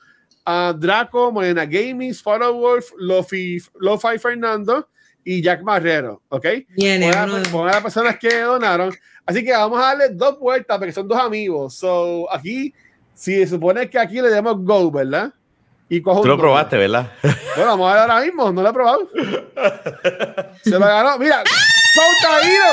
ah, 0.45 0.75
Draco, 0.77 1.31
Morena 1.33 1.65
Gaming, 1.67 2.15
Wolf, 2.25 2.91
Lofi, 2.99 3.59
Lofi 3.79 4.19
Fernando 4.19 4.89
y 5.25 5.43
Jack 5.43 5.63
Marrero, 5.63 6.23
¿ok? 6.29 6.47
Pongan 7.51 7.69
a 7.69 7.73
las 7.75 7.83
personas 7.83 8.19
que 8.19 8.41
donaron. 8.41 8.93
Así 9.27 9.45
que 9.45 9.53
vamos 9.53 9.79
a 9.79 9.95
darle 9.95 10.09
dos 10.11 10.39
vueltas 10.39 10.77
porque 10.79 10.93
son 10.93 11.07
dos 11.07 11.19
amigos. 11.19 11.75
So, 11.75 12.27
aquí, 12.33 12.75
si 13.21 13.47
supone 13.47 13.91
que 13.91 13.99
aquí 13.99 14.19
le 14.23 14.31
damos 14.31 14.65
go, 14.65 14.91
¿verdad? 14.91 15.31
Y 15.91 16.01
cojo 16.01 16.23
Tú 16.23 16.29
lo 16.29 16.39
probaste, 16.39 16.79
¿verdad? 16.79 17.11
Bueno, 17.57 17.73
vamos 17.73 17.91
a 17.91 17.95
ver 17.95 18.03
ahora 18.03 18.21
mismo, 18.25 18.51
no 18.53 18.63
lo 18.63 18.69
he 18.71 18.73
probado. 18.73 19.11
Se 20.65 20.71
lo 20.71 20.79
ganó. 20.81 21.19
Mira, 21.19 21.43
Coutaino. 21.97 22.65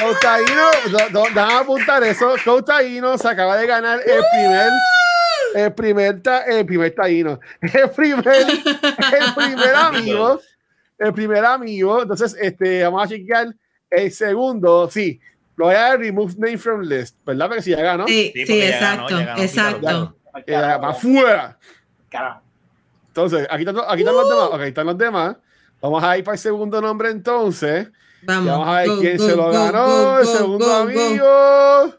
Coutaino, 0.00 0.70
do- 0.90 1.08
do- 1.10 1.28
déjame 1.34 1.54
apuntar 1.54 2.02
eso. 2.04 2.34
Coutaino 2.44 3.16
se 3.16 3.28
acaba 3.28 3.56
de 3.56 3.66
ganar 3.66 4.00
el 4.04 4.22
primer, 4.30 4.70
el 5.54 5.72
primer, 5.72 6.22
ta- 6.22 6.44
el 6.44 6.66
primer 6.66 6.94
taíno. 6.94 7.40
El 7.62 7.90
primer, 7.90 8.26
el 8.46 9.34
primer 9.34 9.74
amigo. 9.74 10.40
El 10.98 11.12
primer 11.14 11.44
amigo. 11.44 12.02
Entonces, 12.02 12.36
este, 12.40 12.84
vamos 12.84 13.04
a 13.04 13.08
chequear 13.08 13.54
el 13.90 14.12
segundo. 14.12 14.88
Sí, 14.90 15.18
lo 15.56 15.64
voy 15.66 15.74
a 15.74 15.80
dar 15.80 15.98
remove 15.98 16.34
name 16.38 16.58
from 16.58 16.82
list, 16.82 17.16
¿verdad? 17.24 17.48
Porque 17.48 17.62
si 17.62 17.70
ya 17.70 17.80
ganó, 17.82 18.06
Sí, 18.06 18.32
Sí, 18.34 18.46
sí, 18.46 18.58
ya 18.58 18.68
exacto, 18.68 19.16
ganó, 19.16 19.42
exacto. 19.42 20.16
para 20.32 20.88
afuera. 20.88 21.58
Carajo. 22.10 22.42
Entonces, 23.08 23.46
aquí 23.50 23.64
están, 23.64 23.76
aquí 23.88 24.00
están 24.02 24.14
los 24.14 24.28
demás. 24.28 24.48
Ok, 24.52 24.60
están 24.60 24.86
los 24.86 24.98
demás. 24.98 25.36
Vamos 25.80 26.04
a 26.04 26.18
ir 26.18 26.24
para 26.24 26.34
el 26.34 26.38
segundo 26.38 26.80
nombre 26.80 27.10
entonces. 27.10 27.88
Vamos. 28.22 28.46
vamos 28.50 28.68
a 28.68 28.80
ver 28.80 28.88
Go, 28.88 29.00
quién 29.00 29.16
go, 29.16 29.26
se 29.26 29.36
lo 29.36 29.42
go, 29.44 29.52
ganó. 29.52 29.86
go, 29.86 30.18
el 30.18 30.26
segundo 30.26 30.66
go, 30.66 30.72
go. 30.72 30.78
amigo. 30.82 31.94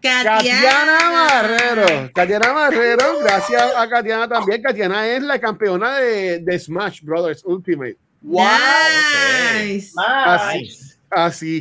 Katiana. 0.00 0.98
Marrero. 1.10 2.10
Katiana 2.14 2.52
Marrero. 2.52 3.18
Gracias 3.22 3.74
a 3.76 3.88
Katiana 3.88 4.28
también. 4.28 4.62
Katiana 4.62 5.06
es 5.06 5.22
la 5.22 5.38
campeona 5.38 5.98
de, 5.98 6.38
de 6.40 6.58
Smash 6.58 7.02
Brothers 7.02 7.44
Ultimate. 7.44 7.96
Wow. 8.22 8.44
Nice. 8.44 9.92
Nice. 9.92 9.92
Así 9.96 10.91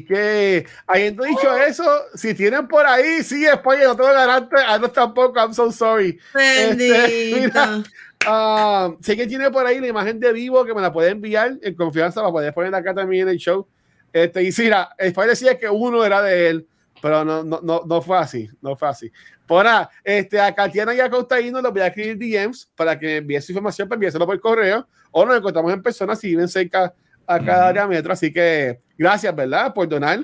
que, 0.08 0.66
habiendo 0.88 1.24
dicho 1.24 1.58
eso, 1.58 1.84
si 2.16 2.34
tienen 2.34 2.68
por 2.68 2.86
ahí, 2.86 3.22
sí, 3.24 3.46
España, 3.46 3.86
no 3.86 3.96
tengo 3.96 4.10
garante, 4.10 4.56
a 4.66 4.78
no 4.78 4.90
tampoco, 4.90 5.40
I'm 5.40 5.54
so 5.54 5.72
sorry. 5.72 6.18
Bendito. 6.34 6.96
Este, 6.96 7.42
mira. 7.42 7.84
Ah, 8.26 8.92
sé 9.02 9.18
que 9.18 9.26
tiene 9.26 9.50
por 9.50 9.66
ahí 9.66 9.80
la 9.80 9.88
imagen 9.88 10.20
de 10.20 10.32
vivo 10.32 10.64
que 10.64 10.76
me 10.76 10.82
la 10.82 10.94
puede 10.94 11.10
enviar 11.10 11.58
en 11.62 11.74
confianza 11.74 12.22
para 12.22 12.32
poder 12.32 12.54
poner 12.54 12.74
acá 12.76 12.94
también 12.94 13.24
en 13.24 13.30
el 13.30 13.38
show. 13.38 13.68
Este, 14.14 14.44
y 14.44 14.52
sí, 14.52 14.64
mira, 14.64 14.96
Spider 14.98 15.30
decía 15.30 15.58
que 15.58 15.68
uno 15.70 16.06
era 16.06 16.22
de 16.22 16.50
él, 16.50 16.68
pero 17.02 17.26
no, 17.26 17.44
no, 17.44 17.60
no, 17.64 17.82
no 17.86 18.02
fue 18.02 18.20
así, 18.20 18.48
no 18.62 18.76
fue 18.76 18.90
así. 18.90 19.12
Por 19.48 19.66
nada, 19.66 19.90
este, 20.04 20.40
a 20.40 20.54
Katiana 20.54 20.94
y 20.94 21.00
a 21.00 21.10
Costaíno 21.10 21.62
los 21.62 21.74
voy 21.74 21.82
a 21.82 21.88
escribir 21.88 22.18
DMs 22.18 22.70
para 22.76 22.98
que 22.98 23.08
me 23.08 23.18
envíen 23.18 23.42
su 23.42 23.52
información, 23.52 23.90
para 23.90 23.98
enviárselo 23.98 24.26
por 24.26 24.40
correo, 24.40 24.88
o 25.10 25.26
nos 25.26 25.38
encontramos 25.38 25.74
en 25.74 25.82
persona 25.82 26.16
si 26.16 26.28
viven 26.28 26.48
cerca 26.48 26.94
a 27.28 27.40
cada 27.40 27.68
área 27.70 27.88
metro. 27.88 28.14
Así 28.14 28.32
que 28.32 28.80
gracias, 28.98 29.36
¿verdad? 29.36 29.74
Por 29.74 29.88
donar 29.88 30.20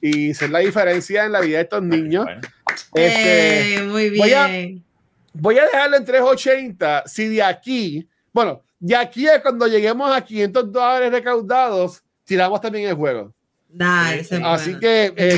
y 0.00 0.32
ser 0.34 0.50
la 0.50 0.60
diferencia 0.60 1.24
en 1.26 1.32
la 1.32 1.40
vida 1.40 1.58
de 1.58 1.62
estos 1.64 1.82
niños. 1.82 2.24
Bueno, 2.24 2.40
Este, 2.94 3.74
Eh, 3.74 3.82
muy 3.82 4.16
voy 4.18 4.32
a- 4.32 4.46
bien. 4.46 4.84
voy 5.34 5.58
a 5.58 5.64
dejarlo 5.64 5.96
en 5.96 6.04
380. 6.04 7.02
Si 7.06 7.28
de 7.28 7.42
aquí, 7.42 8.08
bueno, 8.32 8.62
de 8.78 8.96
aquí 8.96 9.28
a 9.28 9.40
cuando 9.42 9.66
lleguemos 9.66 10.14
a 10.14 10.20
500 10.22 10.72
dólares 10.72 11.10
recaudados, 11.12 12.02
tiramos 12.24 12.60
también 12.60 12.88
el 12.88 12.94
juego. 12.94 13.32
Dale, 13.68 14.16
Sí, 14.16 14.20
ese 14.22 14.36
es 14.36 14.42
Así 14.44 14.64
bueno. 14.70 14.80
que, 14.80 15.12
Bien. 15.14 15.28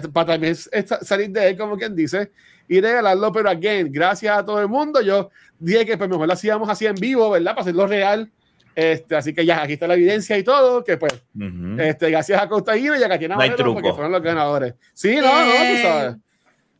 este, 0.00 0.08
para 0.08 0.26
también 0.32 0.54
salir 0.56 1.30
de 1.30 1.48
él, 1.48 1.56
como 1.58 1.76
quien 1.76 1.94
dice. 1.94 2.30
y 2.68 2.80
regalarlo, 2.80 3.30
pero 3.30 3.48
again, 3.48 3.92
gracias 3.92 4.36
a 4.36 4.44
todo 4.44 4.60
el 4.60 4.66
mundo, 4.66 5.00
yo 5.00 5.30
dije 5.56 5.86
que 5.86 5.96
pues 5.96 6.10
mejor 6.10 6.26
lo 6.26 6.32
hacíamos 6.32 6.68
así 6.68 6.84
en 6.84 6.96
vivo, 6.96 7.30
¿verdad? 7.30 7.52
Para 7.52 7.60
hacerlo 7.60 7.86
real. 7.86 8.28
Este, 8.76 9.16
así 9.16 9.32
que 9.32 9.44
ya, 9.46 9.62
aquí 9.62 9.72
está 9.72 9.86
la 9.88 9.94
evidencia 9.94 10.36
y 10.36 10.42
todo, 10.44 10.84
que 10.84 10.98
pues, 10.98 11.12
Ujú. 11.34 11.80
este, 11.80 12.10
gracias 12.10 12.40
a 12.42 12.46
Costaíno 12.46 12.94
y 12.94 13.02
a 13.02 13.08
Katina 13.08 13.34
No 13.34 13.72
porque 13.72 13.92
fueron 13.94 14.12
los 14.12 14.20
ganadores. 14.22 14.74
Sí, 14.92 15.16
no, 15.16 15.22
no, 15.22 15.50
tú 15.52 15.82
sabes. 15.82 16.16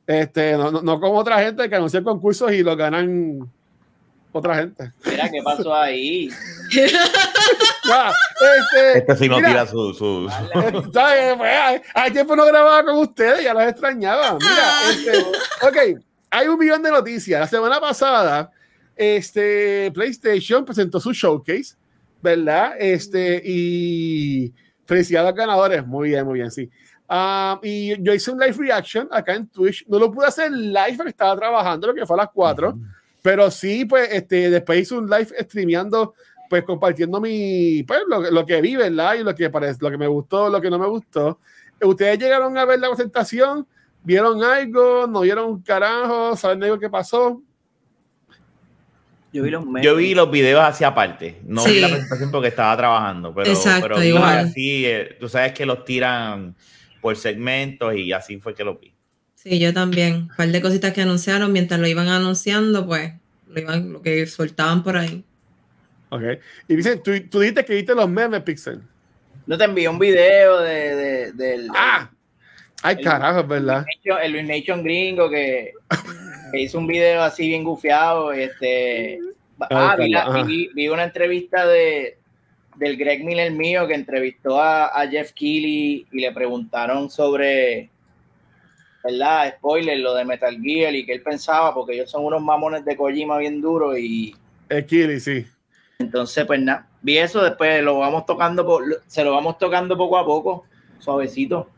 Este, 0.07 0.53
no, 0.59 0.71
no, 0.71 0.83
no 0.83 1.01
como 1.01 1.15
otra 1.19 1.39
gente 1.41 1.69
que 1.69 1.75
anuncia 1.75 2.03
concursos 2.03 2.53
y 2.53 2.63
los 2.63 2.77
ganan 2.77 3.51
otra 4.31 4.57
gente. 4.57 4.93
Mira 5.07 5.31
qué 5.31 5.43
pasó 5.43 5.75
ahí. 5.75 6.29
Ah, 7.89 8.13
este, 8.59 8.99
Este 8.99 9.17
sí 9.17 9.29
no 9.29 9.37
mira, 9.37 9.49
tira 9.49 9.67
su. 9.67 9.95
su- 9.95 10.29
su- 10.83 10.93
¿sabes? 10.93 11.35
Pues, 11.37 11.53
hay, 11.53 11.81
hay 11.95 12.11
tiempo 12.11 12.35
no 12.35 12.45
grababa 12.45 12.83
con 12.85 12.97
ustedes, 12.99 13.45
ya 13.45 13.55
los 13.55 13.63
extrañaba. 13.63 14.37
Mira, 14.41 14.91
este, 14.91 15.19
ok, 15.95 16.01
hay 16.31 16.49
un 16.49 16.59
millón 16.59 16.83
de 16.83 16.91
noticias. 16.91 17.41
La 17.41 17.47
semana 17.47 17.81
pasada, 17.81 18.51
este, 18.97 19.93
PlayStation 19.93 20.65
presentó 20.65 20.99
su 20.99 21.13
showcase, 21.13 21.77
¿verdad? 22.23 22.75
Este, 22.79 23.43
y 23.45 24.53
felicidades 24.85 25.29
a 25.29 25.31
los 25.31 25.39
ganadores. 25.39 25.87
Muy 25.87 26.11
bien, 26.11 26.25
muy 26.25 26.41
bien, 26.41 26.51
sí. 26.51 26.71
Ah, 27.09 27.61
y 27.63 28.01
yo 28.03 28.13
hice 28.13 28.31
un 28.31 28.39
live 28.39 28.57
reaction 28.59 29.09
acá 29.11 29.35
en 29.35 29.49
Twitch. 29.49 29.85
No 29.87 29.99
lo 29.99 30.11
pude 30.11 30.27
hacer 30.27 30.51
live 30.51 30.95
porque 30.97 31.11
estaba 31.11 31.37
trabajando, 31.37 31.89
lo 31.89 31.95
que 31.95 32.07
fue 32.07 32.17
a 32.17 32.23
las 32.23 32.31
4. 32.33 32.77
Pero 33.23 33.51
sí, 33.51 33.85
pues, 33.85 34.09
este, 34.13 34.51
después 34.51 34.81
hice 34.81 34.95
un 34.95 35.09
live 35.09 35.29
streameando, 35.41 36.15
pues, 36.49 36.65
compartiendo 36.65 37.21
mi, 37.21 37.83
pues, 37.83 38.01
lo, 38.09 38.31
lo 38.31 38.47
que 38.47 38.61
vi, 38.61 38.77
¿verdad? 38.77 39.15
Y 39.15 39.25
lo 39.25 39.35
que, 39.35 39.51
parece, 39.51 39.79
lo 39.81 39.91
que 39.91 39.99
me 39.99 40.07
gustó, 40.07 40.49
lo 40.49 40.61
que 40.61 40.71
no 40.71 40.79
me 40.79 40.87
gustó. 40.87 41.41
¿Ustedes 41.83 42.19
llegaron 42.19 42.57
a 42.57 42.65
ver 42.65 42.81
la 42.81 42.89
presentación? 42.89 43.67
¿Vieron 44.03 44.43
algo? 44.43 45.07
¿No 45.07 45.23
vieron 45.23 45.51
un 45.51 45.63
carajo? 45.63 46.37
¿Saben 46.37 46.63
algo 46.63 46.79
que 46.79 46.89
pasó? 46.89 47.43
Yo 49.37 49.43
vi 49.45 49.51
los 49.51 49.65
memes. 49.67 49.83
Yo 49.85 49.97
vi 49.97 50.15
los 50.15 50.31
videos 50.31 50.63
hacia 50.65 50.89
aparte. 50.89 51.41
No 51.45 51.65
vi 51.65 51.81
la 51.81 51.89
presentación 51.89 52.31
porque 52.31 52.49
estaba 52.49 52.77
trabajando. 52.77 53.35
Pero, 53.35 53.51
Exacto, 53.51 53.89
pero 53.89 54.03
igual. 54.03 54.39
así, 54.47 54.85
eh, 54.87 55.17
tú 55.21 55.29
sabes 55.29 55.53
que 55.53 55.67
los 55.67 55.85
tiran 55.85 56.55
por 57.01 57.17
segmentos 57.17 57.95
y 57.95 58.13
así 58.13 58.39
fue 58.39 58.55
que 58.55 58.65
los 58.65 58.81
vi. 58.81 58.93
Sí, 59.35 59.59
yo 59.59 59.73
también. 59.73 60.15
Un 60.15 60.37
par 60.37 60.49
de 60.49 60.61
cositas 60.61 60.93
que 60.93 61.03
anunciaron 61.03 61.53
mientras 61.53 61.79
lo 61.79 61.87
iban 61.87 62.09
anunciando, 62.09 62.87
pues, 62.87 63.13
lo, 63.49 63.61
iban, 63.61 63.93
lo 63.93 64.03
que 64.03 64.27
soltaban 64.27 64.83
por 64.83 64.97
ahí. 64.97 65.23
Ok. 66.09 66.23
Y 66.69 66.77
dicen, 66.77 67.03
tú, 67.03 67.13
tú 67.31 67.41
dijiste 67.41 67.65
que 67.65 67.75
viste 67.75 67.95
los 67.95 68.09
memes, 68.09 68.43
Pixel. 68.43 68.81
No 69.47 69.57
te 69.59 69.65
envié 69.65 69.89
un 69.89 69.99
video 69.99 70.61
de, 70.61 70.95
de- 70.97 71.33
del 71.33 71.69
¡Ah! 71.75 72.11
Ay, 72.83 72.97
El- 72.99 73.05
carajo, 73.05 73.41
es 73.41 73.49
verdad. 73.49 73.85
Nation- 74.05 74.19
el 74.23 74.33
Luis 74.33 74.45
Nation 74.47 74.83
gringo 74.83 75.31
que, 75.31 75.73
que 76.51 76.61
hizo 76.61 76.79
un 76.79 76.87
video 76.87 77.23
así 77.23 77.49
bien 77.49 77.65
gufiado. 77.65 78.33
Este, 78.33 79.19
ah, 79.71 79.97
vi, 79.99 80.11
la- 80.11 80.23
Ajá. 80.23 80.43
vi- 80.45 80.71
vi 80.75 80.89
una 80.89 81.05
entrevista 81.05 81.67
de 81.67 82.19
del 82.77 82.99
Greg 82.99 83.25
Miller 83.25 83.51
mío 83.53 83.87
que 83.87 83.95
entrevistó 83.95 84.61
a, 84.61 84.89
a 84.89 85.09
Jeff 85.09 85.33
Keighley 85.33 86.07
y 86.13 86.21
le 86.21 86.31
preguntaron 86.31 87.09
sobre, 87.09 87.89
¿verdad? 89.03 89.55
Spoiler, 89.57 89.99
lo 89.99 90.15
de 90.15 90.27
Metal 90.27 90.61
Gear 90.61 90.95
y 90.95 91.07
que 91.07 91.15
él 91.15 91.23
pensaba, 91.23 91.73
porque 91.73 91.95
ellos 91.95 92.11
son 92.11 92.25
unos 92.27 92.43
mamones 92.43 92.85
de 92.85 92.95
Kojima 92.95 93.39
bien 93.39 93.63
duros 93.63 93.97
y 93.99 94.35
Es 94.69 94.85
Kili, 94.85 95.19
sí. 95.21 95.47
entonces 95.99 96.45
pues 96.45 96.61
nada, 96.61 96.87
vi 97.01 97.17
eso, 97.17 97.43
después 97.43 97.83
lo 97.83 97.99
vamos 97.99 98.27
tocando, 98.27 98.79
se 99.07 99.25
lo 99.25 99.33
vamos 99.33 99.57
tocando 99.57 99.97
poco 99.97 100.19
a 100.19 100.27
poco, 100.27 100.67
suavecito. 100.99 101.71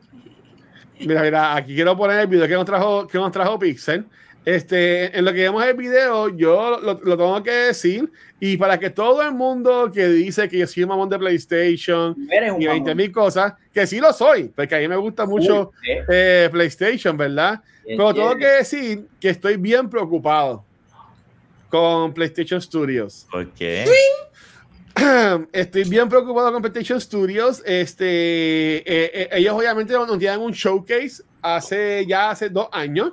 Mira, 0.98 1.22
mira, 1.22 1.54
aquí 1.54 1.76
quiero 1.76 1.96
poner 1.96 2.18
el 2.18 2.26
video 2.26 2.48
que 2.48 2.54
nos 2.54 2.64
trajo, 2.64 3.06
que 3.06 3.18
nos 3.18 3.30
trajo 3.30 3.56
Pixel. 3.56 4.04
Este, 4.48 5.16
en 5.18 5.24
lo 5.24 5.32
que 5.32 5.40
vemos 5.40 5.62
el 5.64 5.74
video, 5.76 6.28
yo 6.30 6.78
lo, 6.80 6.94
lo 7.02 7.16
tengo 7.16 7.42
que 7.42 7.50
decir. 7.50 8.10
Y 8.40 8.56
para 8.56 8.78
que 8.78 8.88
todo 8.90 9.22
el 9.22 9.32
mundo 9.32 9.90
que 9.92 10.08
dice 10.08 10.48
que 10.48 10.58
yo 10.58 10.66
soy 10.66 10.84
un 10.84 10.90
mamón 10.90 11.08
de 11.08 11.18
PlayStation 11.18 12.16
Eres 12.30 12.52
un 12.52 12.62
y 12.62 12.66
20 12.66 12.80
mamón. 12.80 12.96
mil 12.96 13.12
cosas, 13.12 13.54
que 13.74 13.86
sí 13.86 14.00
lo 14.00 14.12
soy, 14.12 14.44
porque 14.54 14.76
a 14.76 14.78
mí 14.78 14.88
me 14.88 14.96
gusta 14.96 15.26
mucho 15.26 15.72
Uy, 15.82 15.90
eh, 15.90 16.04
eh, 16.08 16.48
PlayStation, 16.50 17.16
¿verdad? 17.16 17.60
Pero 17.84 18.14
tengo 18.14 18.32
eh, 18.32 18.38
que 18.38 18.46
decir 18.46 19.06
que 19.20 19.30
estoy 19.30 19.56
bien 19.56 19.90
preocupado 19.90 20.64
con 21.68 22.12
PlayStation 22.14 22.60
Studios. 22.60 23.26
¿Por 23.30 23.48
qué? 23.52 23.84
Estoy 25.52 25.84
bien 25.84 26.08
preocupado 26.08 26.52
con 26.52 26.62
PlayStation 26.62 27.00
Studios. 27.00 27.62
Este, 27.64 28.78
eh, 28.78 29.10
eh, 29.14 29.28
ellos 29.32 29.54
obviamente 29.54 29.92
nos 29.92 30.18
dieron 30.18 30.42
un 30.42 30.52
showcase 30.52 31.22
hace 31.40 32.04
ya 32.06 32.30
hace 32.30 32.48
dos 32.48 32.68
años, 32.72 33.12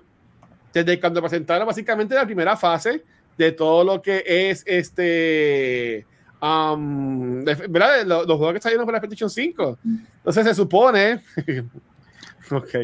desde 0.83 0.99
cuando 0.99 1.21
presentaron 1.21 1.65
básicamente 1.65 2.15
la 2.15 2.25
primera 2.25 2.57
fase 2.57 3.01
de 3.37 3.51
todo 3.53 3.83
lo 3.83 4.01
que 4.01 4.23
es 4.25 4.61
este, 4.65 6.05
um, 6.41 7.43
¿verdad? 7.45 8.05
Los, 8.05 8.27
los 8.27 8.37
juegos 8.37 8.55
que 8.55 8.61
salieron 8.61 8.85
para 8.85 8.97
la 8.97 9.01
PlayStation 9.01 9.29
5. 9.29 9.79
Entonces 10.17 10.45
se 10.45 10.53
supone, 10.53 11.21
ok, 12.51 12.75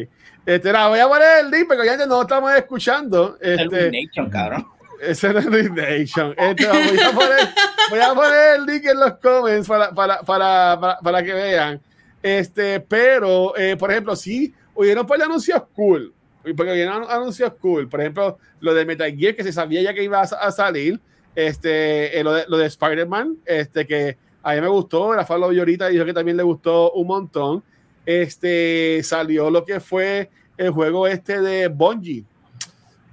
este, 0.46 0.72
nada, 0.72 0.88
voy 0.88 1.00
a 1.00 1.08
poner 1.08 1.44
el 1.44 1.50
link 1.50 1.66
porque 1.68 1.84
ya 1.84 2.06
no 2.06 2.22
estamos 2.22 2.52
escuchando. 2.54 3.36
el 3.40 3.60
Este, 3.60 3.90
Luis 3.90 4.06
Nation, 4.06 4.30
cabrón. 4.30 4.66
ese 5.00 5.28
es 5.28 5.44
Luis 5.44 5.70
Nation. 5.70 6.34
Este, 6.38 6.66
voy, 6.66 6.98
a 6.98 7.12
poner, 7.12 7.48
voy 7.90 8.00
a 8.00 8.14
poner 8.14 8.56
el 8.56 8.66
link 8.66 8.86
en 8.86 9.00
los 9.00 9.12
comments 9.18 9.68
para, 9.68 9.90
para, 9.92 10.22
para, 10.22 10.80
para, 10.80 10.98
para 10.98 11.22
que 11.22 11.34
vean. 11.34 11.80
Este, 12.22 12.80
pero, 12.80 13.54
eh, 13.56 13.76
por 13.76 13.90
ejemplo, 13.90 14.16
sí, 14.16 14.54
hubieron 14.74 15.06
de 15.06 15.24
anuncios 15.24 15.62
cool. 15.74 16.14
Porque 16.42 16.72
hubieron 16.72 17.04
anuncios 17.08 17.52
cool. 17.60 17.88
Por 17.88 18.00
ejemplo, 18.00 18.38
lo 18.60 18.74
de 18.74 18.84
Metal 18.84 19.14
Gear, 19.16 19.34
que 19.34 19.44
se 19.44 19.52
sabía 19.52 19.80
ya 19.82 19.94
que 19.94 20.02
iba 20.02 20.18
a, 20.18 20.22
a 20.22 20.50
salir. 20.50 20.98
Este, 21.34 22.18
eh, 22.18 22.24
lo 22.24 22.32
de, 22.34 22.44
lo 22.48 22.58
de 22.58 22.66
Spider-Man, 22.66 23.38
este, 23.46 23.86
que 23.86 24.16
a 24.42 24.54
mí 24.54 24.60
me 24.60 24.68
gustó. 24.68 25.12
Rafael 25.14 25.40
lo 25.40 25.48
vio 25.48 25.60
ahorita 25.62 25.88
y 25.88 25.94
dijo 25.94 26.04
que 26.04 26.12
también 26.12 26.36
le 26.36 26.42
gustó 26.42 26.92
un 26.92 27.06
montón. 27.06 27.62
Este, 28.04 29.00
salió 29.02 29.50
lo 29.50 29.64
que 29.64 29.80
fue 29.80 30.28
el 30.56 30.70
juego 30.70 31.06
este 31.06 31.40
de 31.40 31.68
Bungie. 31.68 32.24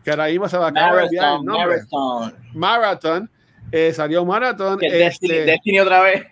Que 0.04 0.12
ahora 0.12 0.28
mismo 0.28 0.50
se 0.50 0.58
va 0.58 0.65
a 0.68 0.70
acabar 0.70 1.06
Marathon. 1.12 1.46
Marathon. 1.46 2.36
Marathon. 2.54 3.30
eh, 3.72 3.94
salió 3.94 4.26
Marathon. 4.26 4.80
Este, 4.82 4.98
Destiny, 4.98 5.38
Destiny 5.46 5.80
otra 5.80 6.02
vez. 6.02 6.26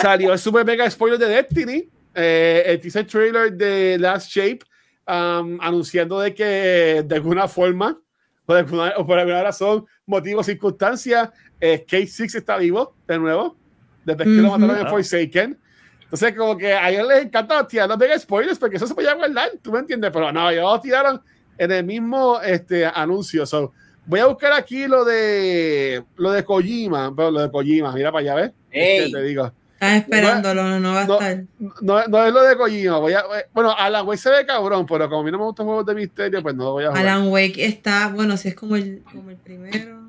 salió 0.00 0.32
el 0.32 0.38
super 0.38 0.64
mega 0.64 0.88
spoiler 0.90 1.18
de 1.18 1.26
Destiny. 1.28 1.88
eh, 2.14 2.62
el 2.66 2.80
teaser 2.80 3.06
trailer 3.06 3.52
de 3.52 3.96
Last 3.98 4.28
Shape. 4.30 4.60
Um, 5.06 5.58
anunciando 5.60 6.20
de 6.20 6.34
que 6.34 7.04
de 7.06 7.14
alguna 7.14 7.48
forma 7.48 7.98
o, 8.46 8.54
de 8.54 8.60
alguna, 8.60 8.92
o 8.96 9.06
por 9.06 9.18
alguna 9.18 9.42
razón, 9.42 9.86
motivo, 10.06 10.42
circunstancia, 10.42 11.32
eh, 11.60 11.84
K6 11.86 12.34
está 12.34 12.56
vivo 12.58 12.94
de 13.06 13.18
nuevo. 13.18 13.56
Desde 14.04 14.24
que 14.24 14.30
lo 14.30 14.48
Ujú. 14.48 14.58
mataron 14.58 14.82
en 14.82 14.88
Forsaken. 14.88 15.58
Entonces, 16.02 16.36
como 16.36 16.56
que 16.56 16.74
a 16.74 16.90
ellos 16.90 17.08
les 17.08 17.24
encanta 17.24 17.66
tirar 17.66 17.88
los 17.88 17.98
mega 17.98 18.18
spoilers 18.18 18.58
porque 18.58 18.76
eso 18.76 18.86
se 18.86 18.94
podía 18.94 19.14
guardar, 19.14 19.50
¿tú 19.62 19.72
me 19.72 19.78
entiendes? 19.78 20.10
Pero 20.12 20.30
no, 20.30 20.50
ellos 20.50 20.62
lo 20.62 20.80
tiraron 20.80 21.22
en 21.56 21.72
el 21.72 21.84
mismo 21.84 22.40
este, 22.40 22.84
anuncio. 22.86 23.46
So, 23.46 23.72
voy 24.04 24.20
a 24.20 24.26
buscar 24.26 24.52
aquí 24.52 24.86
lo 24.86 25.04
de 25.04 26.04
lo 26.16 26.32
de 26.32 26.44
Kojima, 26.44 27.14
pero 27.16 27.30
lo 27.30 27.40
de 27.40 27.50
Kojima, 27.50 27.92
mira 27.92 28.12
para 28.12 28.20
allá, 28.20 28.34
¿ves? 28.34 28.52
Ey. 28.70 29.10
te 29.10 29.22
digo. 29.22 29.50
Estás 29.74 29.96
esperándolo, 29.96 30.62
no, 30.64 30.80
no 30.80 30.94
va 30.94 31.02
a 31.02 31.06
No, 31.06 31.14
estar. 31.14 31.44
No, 31.82 32.06
no 32.06 32.26
es 32.26 32.32
lo 32.32 32.42
de 32.42 32.56
Kojima. 32.56 32.98
Voy 32.98 33.12
a, 33.12 33.24
bueno, 33.52 33.74
Alan 33.76 34.06
Wake 34.06 34.18
se 34.18 34.30
ve 34.30 34.46
cabrón, 34.46 34.86
pero 34.86 35.08
como 35.08 35.20
a 35.20 35.24
mí 35.24 35.30
no 35.30 35.38
me 35.38 35.44
gustan 35.44 35.66
juegos 35.66 35.84
de 35.86 35.94
misterio, 35.94 36.42
pues 36.42 36.54
no 36.54 36.64
lo 36.64 36.72
voy 36.72 36.84
a 36.84 36.88
jugar. 36.88 37.02
Alan 37.02 37.28
Wake 37.28 37.64
está, 37.66 38.08
bueno, 38.08 38.36
si 38.36 38.48
es 38.48 38.54
como 38.54 38.76
el, 38.76 39.02
como 39.10 39.30
el 39.30 39.36
primero. 39.36 40.04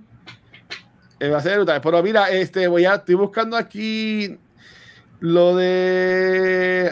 Eh, 1.20 1.30
va 1.30 1.40
a 1.40 1.42
ser 1.42 1.58
brutal. 1.58 1.82
Pero 1.82 2.04
mira, 2.04 2.30
este, 2.30 2.68
voy 2.68 2.86
a, 2.86 2.96
estoy 2.96 3.16
buscando 3.16 3.58
aquí 3.58 4.38
lo 5.20 5.56
de. 5.56 6.92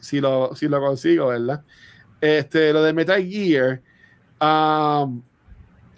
Si 0.00 0.20
lo, 0.20 0.54
si 0.54 0.68
lo 0.68 0.80
consigo, 0.80 1.28
¿verdad? 1.28 1.62
Este, 2.20 2.72
lo 2.72 2.82
de 2.82 2.92
Metal 2.92 3.24
Gear. 3.24 3.80
Um, 4.40 5.22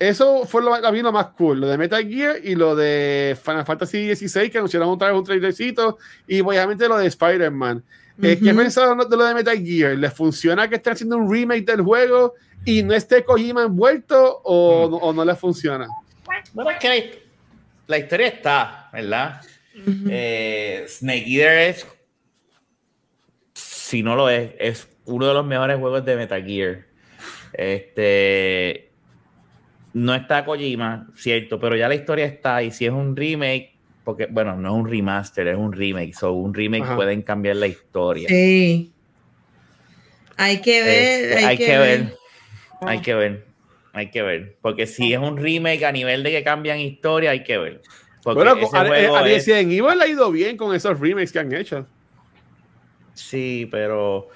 eso 0.08 0.44
fue 0.46 0.62
lo, 0.62 0.74
a 0.74 0.92
mí 0.92 1.02
lo 1.02 1.12
más 1.12 1.28
cool, 1.28 1.60
lo 1.60 1.68
de 1.68 1.78
Metal 1.78 2.06
Gear 2.06 2.36
y 2.42 2.54
lo 2.54 2.74
de 2.74 3.36
Final 3.42 3.64
Fantasy 3.64 4.14
XVI, 4.14 4.50
que 4.50 4.58
anunciaron 4.58 4.88
otra 4.88 5.08
vez 5.08 5.18
un 5.18 5.24
trailercito, 5.24 5.98
y 6.26 6.40
obviamente 6.40 6.88
lo 6.88 6.96
de 6.96 7.06
Spider-Man. 7.06 7.82
Eh, 8.22 8.38
¿Qué 8.42 8.54
pensaron 8.54 8.98
de 8.98 9.16
lo 9.16 9.24
de 9.24 9.34
Metal 9.34 9.58
Gear? 9.58 9.96
¿Les 9.96 10.12
funciona 10.12 10.68
que 10.68 10.76
estén 10.76 10.92
haciendo 10.92 11.16
un 11.16 11.30
remake 11.30 11.64
del 11.64 11.80
juego 11.80 12.34
y 12.64 12.82
no 12.82 12.94
esté 12.94 13.24
Kojima 13.24 13.62
envuelto 13.62 14.40
o, 14.44 14.88
no, 14.88 14.96
o 14.98 15.12
no 15.12 15.24
les 15.24 15.38
funciona? 15.38 15.88
Bueno, 16.52 16.70
es 16.70 16.78
que 16.78 16.88
la, 16.88 16.94
la 17.88 17.98
historia 17.98 18.28
está, 18.28 18.88
¿verdad? 18.92 19.40
Eh, 20.08 20.86
Snake 20.88 21.24
Eater 21.26 21.58
es, 21.70 21.86
si 23.54 24.02
no 24.02 24.14
lo 24.14 24.30
es, 24.30 24.52
es 24.58 24.88
uno 25.04 25.26
de 25.26 25.34
los 25.34 25.44
mejores 25.44 25.78
juegos 25.78 26.04
de 26.04 26.16
Metal 26.16 26.44
Gear. 26.44 26.84
Este 27.52 28.93
no 29.94 30.14
está 30.14 30.44
Kojima, 30.44 31.08
cierto, 31.16 31.58
pero 31.58 31.76
ya 31.76 31.88
la 31.88 31.94
historia 31.94 32.26
está. 32.26 32.62
Y 32.62 32.70
si 32.70 32.84
es 32.86 32.92
un 32.92 33.16
remake, 33.16 33.72
porque 34.04 34.26
bueno, 34.26 34.56
no 34.56 34.68
es 34.68 34.74
un 34.82 34.88
remaster, 34.90 35.48
es 35.48 35.56
un 35.56 35.72
remake. 35.72 36.12
So, 36.14 36.32
un 36.32 36.52
remake 36.52 36.82
Ajá. 36.84 36.96
pueden 36.96 37.22
cambiar 37.22 37.56
la 37.56 37.66
historia. 37.68 38.28
Sí. 38.28 38.92
Hay 40.36 40.60
que 40.60 40.82
ver, 40.82 41.24
Este, 41.32 41.44
hay, 41.46 41.56
que, 41.58 41.78
ver. 41.78 42.16
Hay 42.82 43.00
que 43.00 43.14
ver. 43.14 43.46
hay 43.92 44.10
que 44.10 44.22
ver. 44.22 44.56
Porque 44.60 44.86
si 44.86 45.12
es 45.12 45.18
un 45.20 45.36
remake 45.36 45.84
a 45.84 45.92
nivel 45.92 46.22
de 46.24 46.30
que 46.32 46.42
cambian 46.42 46.80
historia, 46.80 47.30
hay 47.30 47.44
que 47.44 47.56
ver. 47.56 47.80
Porque 48.22 48.42
Bueno, 48.42 48.56
ese 48.60 48.76
a, 48.76 48.80
a, 48.80 48.86
juego 48.86 49.16
a 49.16 49.28
es- 49.30 49.46
Evil 49.48 49.84
ha 50.00 50.06
ido 50.08 50.30
bien 50.32 50.56
con 50.56 50.74
esos 50.74 50.98
remakes 50.98 51.30
que 51.30 51.38
han 51.38 51.52
hecho. 51.54 51.86
Sí, 53.12 53.68
pero, 53.70 54.28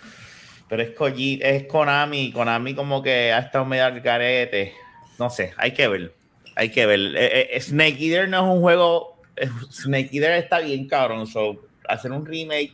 pero 0.69 0.83
es, 0.83 0.95
Koji- 0.95 1.41
es 1.43 1.65
Konami. 1.65 2.31
Konami 2.31 2.75
como 2.75 3.03
que 3.03 3.33
ha 3.33 3.39
estado 3.41 3.65
medio 3.65 3.87
al 3.87 4.01
garete. 4.01 4.73
No 5.19 5.31
sé, 5.31 5.53
hay 5.57 5.73
que 5.73 5.89
ver. 5.89 6.15
Hay 6.55 6.71
que 6.71 6.87
ver. 6.87 7.01
Eh, 7.17 7.51
eh, 7.57 7.61
Snake 7.61 7.97
Eater 8.01 8.29
no 8.29 8.39
es 8.39 8.55
un 8.57 8.61
juego. 8.61 9.21
eh, 9.37 9.49
Snake 9.71 10.11
Eater 10.13 10.33
está 10.33 10.61
bien 10.61 10.87
cabrón. 10.89 11.27
So, 11.27 11.65
hacer 11.89 12.13
un 12.13 12.25
remake. 12.27 12.73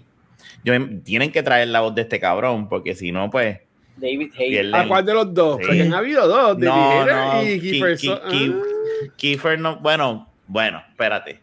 Yo, 0.64 0.72
tienen 1.04 1.32
que 1.32 1.42
traer 1.42 1.68
la 1.68 1.80
voz 1.80 1.94
de 1.94 2.02
este 2.02 2.18
cabrón, 2.20 2.68
porque 2.68 2.94
si 2.94 3.12
no, 3.12 3.30
pues. 3.30 3.58
David 3.96 4.32
Hayes. 4.38 4.74
¿A 4.74 4.88
cuál 4.88 5.04
de 5.06 5.14
los 5.14 5.32
dos? 5.32 5.58
Sí. 5.60 5.66
Porque 5.66 5.82
han 5.82 5.94
habido 5.94 6.26
dos, 6.26 6.58
de 6.58 6.66
No, 6.66 7.06
no, 7.06 7.42
y 7.44 7.60
Ki- 7.60 7.70
Kiefer 7.70 7.96
Ki- 7.96 8.06
So- 8.08 8.20
Ah. 8.24 9.08
Kiefer 9.16 9.58
no. 9.58 9.76
Bueno, 9.80 10.28
bueno, 10.46 10.82
espérate. 10.90 11.40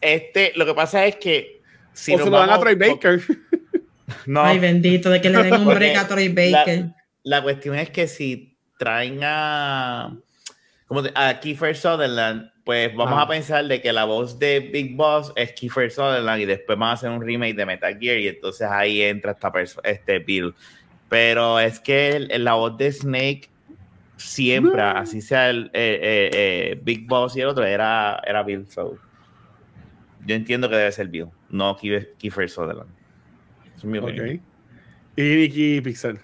Este, 0.00 0.52
lo 0.56 0.64
que 0.66 0.74
pasa 0.74 1.04
es 1.06 1.16
que. 1.16 1.60
Si 1.92 2.12
o 2.14 2.16
nos 2.16 2.24
se 2.24 2.30
lo 2.30 2.38
dan 2.38 2.50
a 2.50 2.58
Troy 2.60 2.74
Baker. 2.74 3.20
No, 4.26 4.42
Ay, 4.42 4.58
bendito, 4.58 5.08
de 5.08 5.20
que 5.20 5.30
le 5.30 5.42
den 5.44 5.54
un 5.54 5.66
break 5.74 5.96
a 5.96 6.08
Troy 6.08 6.28
la- 6.28 6.58
Baker. 6.58 6.84
La 7.22 7.42
cuestión 7.42 7.76
es 7.76 7.90
que 7.90 8.08
si 8.08 8.56
traen 8.78 9.20
a, 9.22 10.16
como 10.90 11.04
a 11.14 11.38
Kiefer 11.38 11.76
Sutherland, 11.76 12.50
pues 12.64 12.92
vamos 12.96 13.14
Ah. 13.16 13.22
a 13.22 13.28
pensar 13.28 13.64
de 13.64 13.80
que 13.80 13.92
la 13.92 14.04
voz 14.06 14.40
de 14.40 14.58
Big 14.58 14.96
Boss 14.96 15.32
es 15.36 15.52
Kiefer 15.52 15.88
Sutherland 15.88 16.40
y 16.42 16.46
después 16.46 16.76
van 16.76 16.88
a 16.88 16.92
hacer 16.94 17.10
un 17.10 17.22
remake 17.22 17.54
de 17.54 17.64
Metal 17.64 17.96
Gear 17.96 18.18
y 18.18 18.26
entonces 18.26 18.66
ahí 18.68 19.00
entra 19.00 19.30
esta 19.30 19.52
este 19.84 20.18
Bill. 20.18 20.52
Pero 21.08 21.60
es 21.60 21.78
que 21.78 22.16
el- 22.16 22.42
la 22.42 22.54
voz 22.54 22.76
de 22.76 22.90
Snake 22.90 23.42
siempre, 24.16 24.82
así 24.82 25.20
sea 25.20 25.50
el 25.50 25.66
eh, 25.66 26.00
eh, 26.02 26.30
eh, 26.72 26.80
Big 26.82 27.06
Boss 27.06 27.36
y 27.36 27.40
el 27.42 27.46
otro, 27.46 27.64
era, 27.64 28.20
era 28.26 28.42
Bill. 28.42 28.66
So, 28.68 28.98
yo 30.26 30.34
entiendo 30.34 30.68
que 30.68 30.74
debe 30.74 30.90
ser 30.90 31.06
Bill, 31.06 31.28
no 31.50 31.76
Kiefer, 31.76 32.14
Kiefer 32.18 32.50
Sutherland. 32.50 32.90
Es 33.76 33.84
mi 33.84 33.98
opinión. 33.98 34.28
Ok. 34.28 34.40
Y 35.14 35.22
Nicky 35.22 35.80
Pixel. 35.82 36.18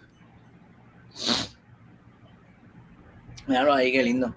Míralo 3.47 3.75
ahí, 3.75 3.93
qué 3.93 4.03
lindo. 4.03 4.35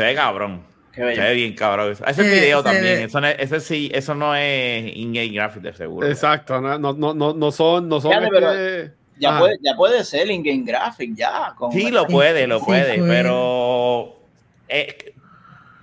Se 0.00 0.06
ve 0.06 0.14
cabrón. 0.14 0.62
Qué 0.92 1.02
bello. 1.04 1.22
Se 1.22 1.28
ve 1.28 1.34
bien 1.34 1.54
cabrón. 1.54 1.92
Ese 1.92 2.14
Se- 2.14 2.22
video 2.22 2.58
se 2.58 2.64
también. 2.64 2.82
ve- 2.84 3.02
Eso 3.04 3.20
no, 3.20 3.26
es, 3.28 3.36
eso 3.38 3.60
sí, 3.60 3.90
eso 3.94 4.14
no 4.14 4.34
es 4.34 4.96
in-game 4.96 5.28
graphics 5.28 5.62
de 5.62 5.72
seguro. 5.74 6.06
Exacto, 6.08 6.60
no, 6.60 6.78
no, 6.78 6.92
no, 6.92 7.14
no, 7.14 7.32
no 7.34 7.52
son, 7.52 7.88
no 7.88 8.00
son 8.00 8.12
Fíjate, 8.12 8.36
este- 8.38 8.94
Ya, 9.18 9.36
Ah. 9.36 9.38
puede, 9.38 9.58
ya 9.62 9.74
puede 9.76 10.02
ser 10.04 10.30
in-game 10.30 10.62
graphic, 10.64 11.14
ya. 11.14 11.52
con- 11.56 11.70
Sí, 11.72 11.90
lo 11.90 12.06
puede, 12.06 12.46
lo 12.46 12.58
Sí, 12.60 12.64
puede, 12.64 12.98
puede. 12.98 13.08
pero 13.08 14.16
es, 14.66 14.96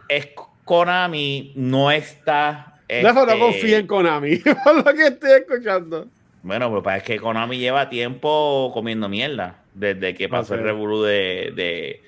es 0.09 0.29
Konami 0.65 1.53
no 1.55 1.91
está. 1.91 2.73
Rafa, 2.89 3.25
no 3.25 3.31
este, 3.31 3.39
confía 3.39 3.77
en 3.77 3.87
Konami, 3.87 4.37
por 4.63 4.75
lo 4.85 4.93
que 4.93 5.07
estoy 5.07 5.31
escuchando. 5.39 6.07
Bueno, 6.41 6.81
pero 6.83 6.95
es 6.97 7.03
que 7.03 7.17
Konami 7.19 7.57
lleva 7.59 7.89
tiempo 7.89 8.71
comiendo 8.73 9.07
mierda. 9.07 9.57
Desde 9.73 10.15
que 10.15 10.27
pasó 10.27 10.53
Ok. 10.55 10.59
el 10.59 10.65
revolú 10.65 11.03
de, 11.03 11.51
de, 11.55 12.01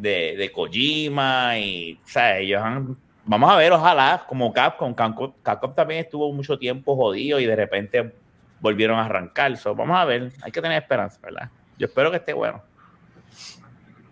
de, 0.00 0.36
de 0.36 0.52
Kojima 0.52 1.58
y, 1.58 1.98
o 2.04 2.08
sea, 2.08 2.38
ellos 2.38 2.62
han... 2.62 2.96
Vamos 3.24 3.50
a 3.50 3.56
ver, 3.56 3.72
ojalá, 3.72 4.24
como 4.26 4.52
Capcom, 4.52 4.94
Capcom, 4.94 5.32
Capcom 5.42 5.74
también 5.74 6.00
estuvo 6.00 6.32
mucho 6.32 6.58
tiempo 6.58 6.96
jodido 6.96 7.38
y 7.38 7.46
de 7.46 7.54
repente 7.54 8.12
volvieron 8.60 8.98
a 8.98 9.04
arrancar. 9.04 9.56
So, 9.56 9.74
vamos 9.74 9.96
a 9.96 10.04
ver, 10.04 10.32
hay 10.42 10.50
que 10.50 10.60
tener 10.60 10.82
esperanza, 10.82 11.18
¿verdad? 11.22 11.50
Yo 11.78 11.86
espero 11.86 12.10
que 12.10 12.16
esté 12.16 12.32
bueno. 12.32 12.62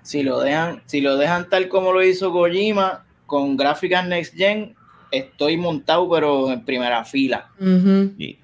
Si 0.03 0.23
lo 0.23 0.41
dejan, 0.41 0.83
si 0.87 1.01
lo 1.01 1.17
dejan 1.17 1.49
tal 1.49 1.69
como 1.69 1.93
lo 1.93 2.03
hizo 2.03 2.33
Kojima, 2.33 3.05
con 3.27 3.57
gráficas 3.57 4.07
Next 4.07 4.35
Gen, 4.35 4.75
estoy 5.11 5.57
montado, 5.57 6.09
pero 6.09 6.51
en 6.51 6.65
primera 6.65 7.05
fila. 7.05 7.51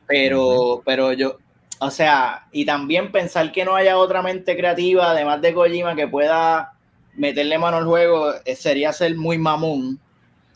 Pero, 0.06 0.82
pero 0.84 1.12
yo, 1.12 1.38
o 1.78 1.90
sea, 1.90 2.46
y 2.52 2.66
también 2.66 3.12
pensar 3.12 3.50
que 3.50 3.64
no 3.64 3.76
haya 3.76 3.96
otra 3.96 4.22
mente 4.22 4.56
creativa, 4.56 5.10
además 5.10 5.40
de 5.40 5.54
Kojima, 5.54 5.94
que 5.94 6.06
pueda 6.06 6.73
meterle 7.16 7.58
mano 7.58 7.76
al 7.78 7.84
juego, 7.84 8.32
eh, 8.44 8.56
sería 8.56 8.92
ser 8.92 9.16
muy 9.16 9.38
mamón. 9.38 9.98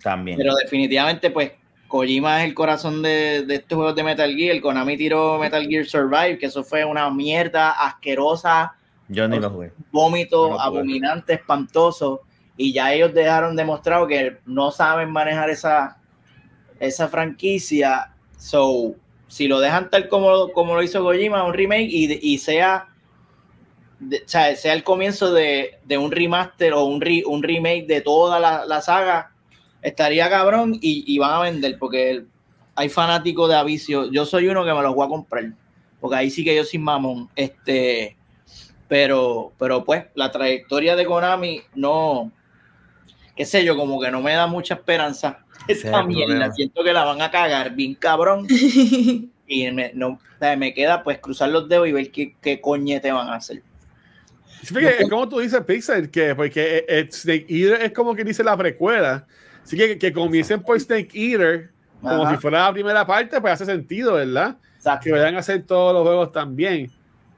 También. 0.03 0.39
Pero 0.39 0.55
definitivamente, 0.55 1.31
pues, 1.31 1.53
Kojima 1.89 2.43
es 2.43 2.49
el 2.49 2.55
corazón 2.55 3.03
de, 3.03 3.45
de 3.47 3.55
estos 3.57 3.77
juegos 3.77 3.95
de 3.95 4.03
Metal 4.05 4.35
Gear. 4.35 4.61
Konami 4.61 4.97
tiró 4.97 5.39
Metal 5.39 5.67
Gear 5.67 5.87
Survive, 5.87 6.39
que 6.39 6.47
eso 6.47 6.63
fue 6.63 6.85
una 6.85 7.11
mierda 7.11 7.71
asquerosa, 7.71 8.75
Yo 9.09 9.27
ni 9.27 9.39
lo 9.39 9.51
jugué. 9.51 9.73
vómito 9.91 10.51
No 10.51 10.61
abominante, 10.61 11.35
espantoso. 11.35 12.23
Y 12.57 12.73
ya 12.73 12.93
ellos 12.93 13.15
dejaron 13.15 13.57
demostrado 13.57 14.07
que 14.07 14.39
no 14.45 14.71
saben 14.71 15.11
manejar 15.11 15.49
esa, 15.49 15.99
esa 16.79 17.09
franquicia. 17.09 18.13
So, 18.37 18.95
si 19.29 19.49
lo 19.49 19.61
dejan 19.61 19.91
tal 19.91 20.09
como, 20.09 20.53
como 20.53 20.75
lo 20.75 20.83
hizo 20.83 21.03
Kojima, 21.03 21.45
un 21.45 21.55
remake, 21.55 21.89
y, 21.89 22.19
y 22.21 22.39
sea, 22.39 22.89
de- 24.01 24.19
o 24.25 24.29
sea, 24.29 24.55
sea 24.57 24.73
el 24.75 24.85
comienzo 24.85 25.33
de, 25.33 25.79
de 25.85 25.99
un 25.99 26.11
remaster 26.11 26.73
o 26.73 26.85
un, 26.85 27.01
re- 27.01 27.25
un 27.27 27.43
remake 27.43 27.87
de 27.87 28.01
toda 28.01 28.39
la, 28.41 28.65
la 28.67 28.81
saga, 28.81 29.33
estaría 29.83 30.29
cabrón 30.29 30.75
y, 30.81 31.05
y 31.07 31.19
van 31.19 31.33
a 31.33 31.41
vender 31.41 31.79
porque 31.79 32.25
hay 32.75 32.89
fanáticos 32.89 33.49
de 33.49 33.57
avicio. 33.57 34.11
Yo 34.11 34.25
soy 34.25 34.49
uno 34.49 34.65
que 34.65 34.73
me 34.73 34.83
los 34.83 34.95
voy 34.95 35.07
a 35.07 35.09
comprar, 35.09 35.53
porque 36.01 36.17
ahí 36.17 36.31
sí 36.31 36.45
que 36.45 36.55
yo 36.55 36.65
soy 36.65 36.79
mamón. 36.79 37.29
Este, 37.35 38.17
pero, 38.87 39.53
pero 39.59 39.85
pues 39.85 40.05
la 40.15 40.31
trayectoria 40.31 40.97
de 40.97 41.05
Konami 41.05 41.61
no, 41.75 42.31
qué 43.37 43.45
sé 43.45 43.65
yo, 43.65 43.77
como 43.77 44.01
que 44.01 44.11
no 44.11 44.21
me 44.21 44.33
da 44.35 44.47
mucha 44.47 44.75
esperanza. 44.75 45.41
Ese 45.67 45.81
es 45.81 45.85
Esta 45.87 46.01
el 46.01 46.07
mierda, 46.07 46.53
siento 46.53 46.83
que 46.85 46.93
la 46.93 47.05
van 47.05 47.21
a 47.21 47.31
cagar 47.31 47.75
bien 47.75 47.95
cabrón 47.95 48.47
y 49.47 49.71
me, 49.73 49.91
no, 49.95 50.19
me 50.57 50.73
queda 50.73 51.03
pues 51.03 51.19
cruzar 51.19 51.51
los 51.51 51.69
dedos 51.69 51.89
y 51.89 51.93
ver 51.93 52.11
qué, 52.11 52.35
qué 52.41 52.61
coñete 52.61 53.13
van 53.13 53.29
a 53.29 53.35
hacer. 53.35 53.63
Es 54.63 55.09
como 55.09 55.29
tú 55.29 55.39
dices, 55.41 55.61
Pixel, 55.65 56.11
que 56.11 56.35
porque 56.35 56.79
eh, 56.79 56.85
eh, 56.89 57.09
Snake 57.11 57.47
Eater 57.49 57.83
es 57.83 57.93
como 57.93 58.15
que 58.15 58.25
dice 58.25 58.43
la 58.43 58.57
precuela. 58.57 59.27
Así 59.63 59.77
que 59.77 59.99
que 59.99 60.13
comiencen 60.13 60.63
por 60.63 60.81
Snake 60.81 61.11
Eater, 61.13 61.71
como 62.01 62.23
Ajá. 62.23 62.35
si 62.35 62.41
fuera 62.41 62.65
la 62.65 62.73
primera 62.73 63.07
parte, 63.07 63.41
pues 63.41 63.53
hace 63.53 63.67
sentido, 63.67 64.15
¿verdad? 64.15 64.57
Exacto. 64.77 65.05
Que 65.05 65.13
vayan 65.13 65.37
a 65.37 65.41
hacer 65.41 65.65
todos 65.65 65.93
los 65.93 66.03
juegos 66.03 66.33
también. 66.33 66.91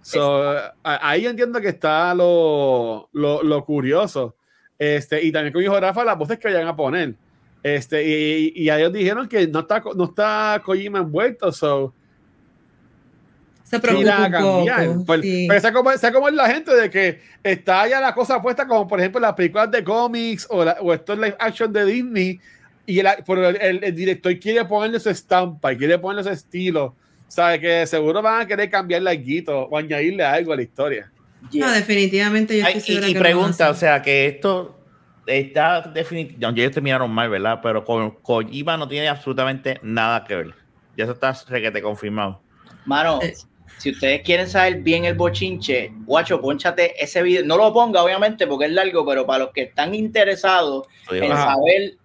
So, 0.02 0.56
ahí 0.82 1.26
entiendo 1.26 1.60
que 1.60 1.68
está 1.68 2.14
lo, 2.14 3.08
lo, 3.12 3.42
lo 3.42 3.64
curioso. 3.64 4.36
Este, 4.78 5.22
y 5.22 5.30
también 5.30 5.52
con 5.52 5.62
hijo 5.62 5.78
Rafa, 5.78 6.04
las 6.04 6.16
voces 6.16 6.38
que 6.38 6.48
vayan 6.48 6.68
a 6.68 6.76
poner. 6.76 7.14
Este, 7.62 8.02
y, 8.02 8.52
y 8.54 8.70
a 8.70 8.78
ellos 8.78 8.92
dijeron 8.92 9.28
que 9.28 9.46
no 9.46 9.60
está, 9.60 9.82
no 9.94 10.04
está 10.04 10.62
Kojima 10.64 11.00
envuelto, 11.00 11.52
so 11.52 11.94
Se 13.70 13.78
preocupa 13.78 14.24
un 14.26 14.30
cambiar. 14.32 14.86
poco. 14.86 15.04
Por- 15.04 15.22
sí. 15.22 15.46
Pero 15.48 15.60
sea 15.60 15.72
como, 15.72 15.92
sea 15.96 16.12
como 16.12 16.28
es 16.28 16.34
la 16.34 16.48
gente 16.50 16.74
de 16.74 16.90
que 16.90 17.20
está 17.42 17.86
ya 17.88 18.00
la 18.00 18.12
cosa 18.14 18.42
puesta 18.42 18.66
como 18.66 18.88
por 18.88 18.98
ejemplo 18.98 19.20
las 19.20 19.34
películas 19.34 19.70
de 19.70 19.84
cómics 19.84 20.46
o, 20.50 20.64
la- 20.64 20.76
o 20.80 20.92
estos 20.92 21.16
live 21.16 21.36
action 21.38 21.72
de 21.72 21.84
Disney 21.84 22.40
y 22.86 22.98
el, 22.98 23.06
el, 23.60 23.84
el- 23.84 23.94
director 23.94 24.36
quiere 24.40 24.64
ponerle 24.64 24.98
su 24.98 25.08
estampa 25.10 25.72
y 25.72 25.76
quiere 25.76 25.98
ponerle 25.98 26.24
su 26.24 26.30
estilo. 26.30 26.96
Sabe 27.28 27.60
que 27.60 27.86
seguro 27.86 28.20
van 28.20 28.40
a 28.40 28.46
querer 28.46 28.68
cambiarle 28.68 29.10
algo 29.10 29.68
o 29.70 29.78
añadirle 29.78 30.24
algo 30.24 30.52
a 30.52 30.56
la 30.56 30.62
historia. 30.62 31.10
Yeah. 31.52 31.66
No, 31.68 31.72
definitivamente 31.72 32.58
yo 32.58 32.66
Ay, 32.66 32.78
estoy 32.78 32.94
y, 32.94 32.96
segura 32.96 33.08
y 33.08 33.12
que 33.12 33.18
a 33.18 33.22
pregunta, 33.22 33.70
o 33.70 33.74
sea, 33.74 34.02
que 34.02 34.26
esto 34.26 34.76
está 35.26 35.80
definitivamente. 35.82 36.60
Ellos 36.62 36.72
terminaron 36.74 37.10
mal, 37.10 37.30
¿verdad? 37.30 37.60
Pero 37.62 37.84
con 37.84 38.10
Kojima 38.10 38.76
no 38.76 38.88
tiene 38.88 39.08
absolutamente 39.08 39.78
nada 39.82 40.24
que 40.24 40.34
ver. 40.34 40.54
Ya 40.96 41.04
eso 41.04 41.12
está 41.12 41.32
requete 41.48 41.80
confirmado. 41.80 42.42
Mano, 42.84 43.20
Eh. 43.22 43.34
Si 43.80 43.92
ustedes 43.92 44.20
quieren 44.20 44.46
saber 44.46 44.82
bien 44.82 45.06
el 45.06 45.14
bochinche, 45.14 45.90
guacho, 46.04 46.38
ponchate 46.38 47.02
ese 47.02 47.22
video. 47.22 47.46
No 47.46 47.56
lo 47.56 47.72
ponga, 47.72 48.04
obviamente, 48.04 48.46
porque 48.46 48.66
es 48.66 48.72
largo, 48.72 49.06
pero 49.06 49.24
para 49.24 49.44
los 49.44 49.52
que 49.54 49.62
están 49.62 49.94
interesados 49.94 50.86
en 51.10 51.32
Ajá. 51.32 51.54
saber 51.54 51.96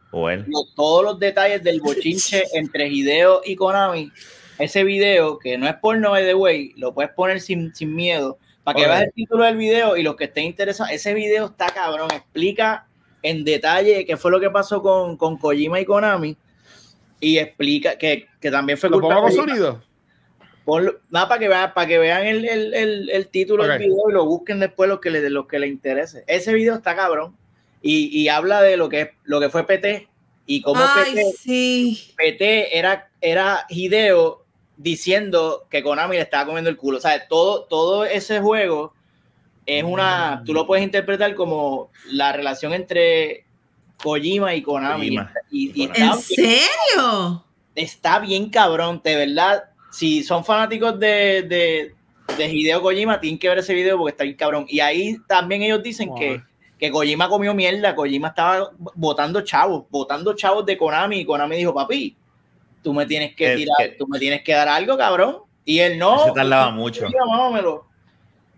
todos 0.73 1.03
los 1.03 1.19
detalles 1.19 1.61
del 1.65 1.81
bochinche 1.81 2.45
entre 2.53 2.87
Hideo 2.87 3.41
y 3.43 3.57
Konami, 3.57 4.09
ese 4.57 4.85
video, 4.85 5.37
que 5.37 5.57
no 5.57 5.67
es 5.67 5.75
porno, 5.75 6.11
by 6.11 6.23
the 6.23 6.33
way, 6.33 6.71
lo 6.77 6.93
puedes 6.93 7.11
poner 7.11 7.41
sin, 7.41 7.75
sin 7.75 7.93
miedo, 7.93 8.37
para 8.63 8.79
que 8.79 8.87
veas 8.87 9.01
el 9.01 9.11
título 9.11 9.43
del 9.43 9.57
video 9.57 9.97
y 9.97 10.03
los 10.03 10.15
que 10.15 10.23
estén 10.23 10.45
interesados, 10.45 10.93
ese 10.93 11.13
video 11.13 11.47
está 11.47 11.67
cabrón, 11.73 12.07
explica 12.13 12.87
en 13.21 13.43
detalle 13.43 14.05
qué 14.05 14.15
fue 14.15 14.31
lo 14.31 14.39
que 14.39 14.49
pasó 14.49 14.81
con, 14.81 15.17
con 15.17 15.37
Kojima 15.37 15.81
y 15.81 15.83
Konami, 15.83 16.37
y 17.19 17.37
explica 17.37 17.97
que, 17.97 18.27
que 18.39 18.49
también 18.49 18.77
fue 18.77 18.89
¿Lo 18.89 19.01
culpa 19.01 19.15
pongo 19.15 19.27
con 19.27 19.35
de 19.35 19.41
sonido? 19.41 19.83
Ponlo- 20.65 20.99
nada 21.11 21.27
para 21.29 21.39
que 21.39 21.47
vean, 21.47 21.73
para 21.73 21.87
que 21.87 21.97
vean 21.99 22.25
el, 22.25 22.43
el, 22.47 22.73
el, 22.73 23.09
el 23.09 23.27
título 23.27 23.67
del 23.67 23.77
video 23.79 24.09
y 24.09 24.13
lo 24.13 24.25
busquen 24.25 24.59
después 24.59 24.89
los 24.89 24.99
que 24.99 25.11
les, 25.11 25.29
los 25.29 25.45
que 25.47 25.59
les 25.59 25.69
interese. 25.69 26.23
Ese 26.27 26.53
video 26.53 26.73
está 26.75 26.95
cabrón 26.95 27.35
y, 27.81 28.07
y 28.19 28.29
habla 28.29 28.61
de 28.63 28.75
lo 28.77 28.89
que, 28.89 29.11
lo 29.25 29.39
que 29.39 29.49
fue 29.49 29.65
PT 29.67 30.07
y 30.47 30.61
cómo 30.61 30.81
Ay, 30.83 31.13
PT, 31.13 31.31
sí. 31.39 32.13
PT 32.17 32.77
era, 32.77 33.09
era 33.21 33.65
Hideo 33.69 34.43
diciendo 34.77 35.65
que 35.69 35.83
Konami 35.83 36.15
le 36.15 36.21
estaba 36.23 36.45
comiendo 36.47 36.69
el 36.69 36.77
culo. 36.77 36.97
O 36.97 37.01
sea, 37.01 37.27
todo, 37.27 37.63
todo 37.65 38.03
ese 38.05 38.39
juego 38.41 38.93
es 39.67 39.83
una, 39.83 40.41
tú 40.45 40.53
lo 40.53 40.65
puedes 40.67 40.83
interpretar 40.83 41.33
como 41.35 41.91
la 42.09 42.31
relación 42.33 42.73
entre 42.73 43.45
Kojima 44.01 44.53
y 44.55 44.61
Konami. 44.63 45.15
Kojima 45.15 45.33
Y, 45.51 45.69
y 45.69 45.83
y 45.83 45.85
está, 45.85 46.05
¿En 46.05 46.19
serio? 46.19 47.45
está 47.75 48.19
bien 48.19 48.49
cabrón, 48.49 49.01
de 49.03 49.15
verdad. 49.15 49.65
Si 49.95 50.23
son 50.23 50.43
fanáticos 50.43 50.99
de, 50.99 51.43
de, 51.43 51.95
de 52.37 52.53
Hideo 52.53 52.81
Kojima, 52.81 53.17
tienen 53.17 53.39
que 53.39 53.47
ver 53.47 53.59
ese 53.59 53.73
video 53.73 53.97
porque 53.97 54.11
está 54.11 54.25
bien 54.25 54.35
cabrón. 54.35 54.65
Y 54.67 54.81
ahí 54.81 55.15
también 55.25 55.61
ellos 55.61 55.81
dicen 55.81 56.09
Wow. 56.09 56.19
que, 56.19 56.41
que 56.77 56.91
Kojima 56.91 57.29
comió 57.29 57.53
mierda, 57.53 57.95
Kojima 57.95 58.27
estaba 58.27 58.71
votando 58.95 59.39
chavos, 59.39 59.85
votando 59.89 60.33
chavos 60.33 60.65
de 60.65 60.77
Konami, 60.77 61.19
y 61.19 61.25
Konami 61.25 61.55
dijo, 61.55 61.73
papi, 61.73 62.13
tú 62.83 62.93
me 62.93 63.05
tienes 63.05 63.37
que 63.37 63.55
tirar, 63.55 63.95
tú 63.97 64.05
me 64.05 64.19
tienes 64.19 64.43
que 64.43 64.51
dar 64.51 64.67
algo, 64.67 64.97
cabrón. 64.97 65.37
Y 65.63 65.79
él 65.79 65.97
no. 65.97 66.25
Eso 66.25 66.33
tardaba 66.33 66.71
mucho. 66.71 67.07
Mámamelo. 67.25 67.87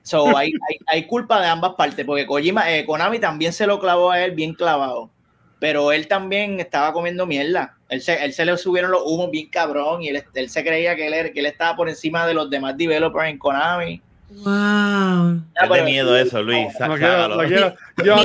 So, 0.01 0.25
hay, 0.35 0.47
hay, 0.67 0.77
hay 0.87 1.05
culpa 1.05 1.39
de 1.39 1.49
ambas 1.49 1.75
partes, 1.75 2.03
porque 2.03 2.25
Kojima, 2.25 2.73
eh, 2.73 2.83
Konami 2.83 3.19
también 3.19 3.53
se 3.53 3.67
lo 3.67 3.79
clavó 3.79 4.09
a 4.09 4.25
él 4.25 4.31
bien 4.31 4.55
clavado, 4.55 5.11
pero 5.59 5.91
él 5.91 6.07
también 6.07 6.59
estaba 6.59 6.93
comiendo 6.93 7.27
mierda. 7.27 7.76
Él 7.89 8.01
se, 8.01 8.23
él 8.23 8.33
se 8.33 8.45
le 8.45 8.57
subieron 8.57 8.91
los 8.91 9.01
humos 9.05 9.31
bien 9.31 9.47
cabrón 9.47 10.03
y 10.03 10.09
él, 10.09 10.23
él 10.33 10.49
se 10.49 10.63
creía 10.63 10.95
que 10.95 11.07
él, 11.07 11.31
que 11.31 11.39
él 11.39 11.45
estaba 11.45 11.75
por 11.75 11.87
encima 11.87 12.27
de 12.27 12.33
los 12.33 12.49
demás 12.49 12.77
developers 12.77 13.29
en 13.29 13.37
Konami. 13.37 14.01
Wow. 14.29 14.43
Ah, 14.45 15.35
Es 15.63 15.69
de 15.69 15.81
miedo 15.83 16.17
eso, 16.17 16.43
Luis. 16.43 16.67
Sácalo. 16.77 17.43
Yo 17.45 17.73
yo 18.03 18.15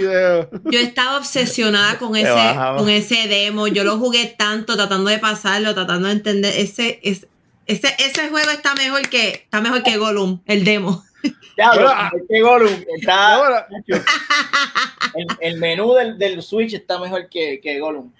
yo. 0.00 0.48
Yo 0.70 0.78
estaba 0.78 1.18
obsesionada 1.18 1.98
con 1.98 2.14
ese, 2.14 2.56
con 2.76 2.88
ese 2.88 3.26
demo. 3.26 3.66
Yo 3.66 3.82
lo 3.82 3.98
jugué 3.98 4.32
tanto, 4.38 4.76
tratando 4.76 5.10
de 5.10 5.18
pasarlo, 5.18 5.74
tratando 5.74 6.08
de 6.08 6.14
entender. 6.14 6.54
Ese, 6.56 7.00
es, 7.02 7.26
ese, 7.66 7.94
ese 7.98 8.28
juego 8.28 8.50
está 8.50 8.74
mejor 8.76 9.08
que, 9.08 9.30
está 9.30 9.60
mejor 9.60 9.82
que 9.82 9.96
Gollum, 9.96 10.40
el 10.46 10.64
demo. 10.64 11.02
Ya, 11.56 11.70
este 12.16 12.40
Gollum 12.40 12.72
está- 12.96 13.34
Ahora, 13.36 13.66
el, 15.14 15.26
el 15.40 15.58
menú 15.60 15.94
del, 15.94 16.18
del 16.18 16.42
Switch 16.42 16.74
está 16.74 16.98
mejor 16.98 17.28
que, 17.28 17.60
que 17.62 17.78
Gollum. 17.78 18.12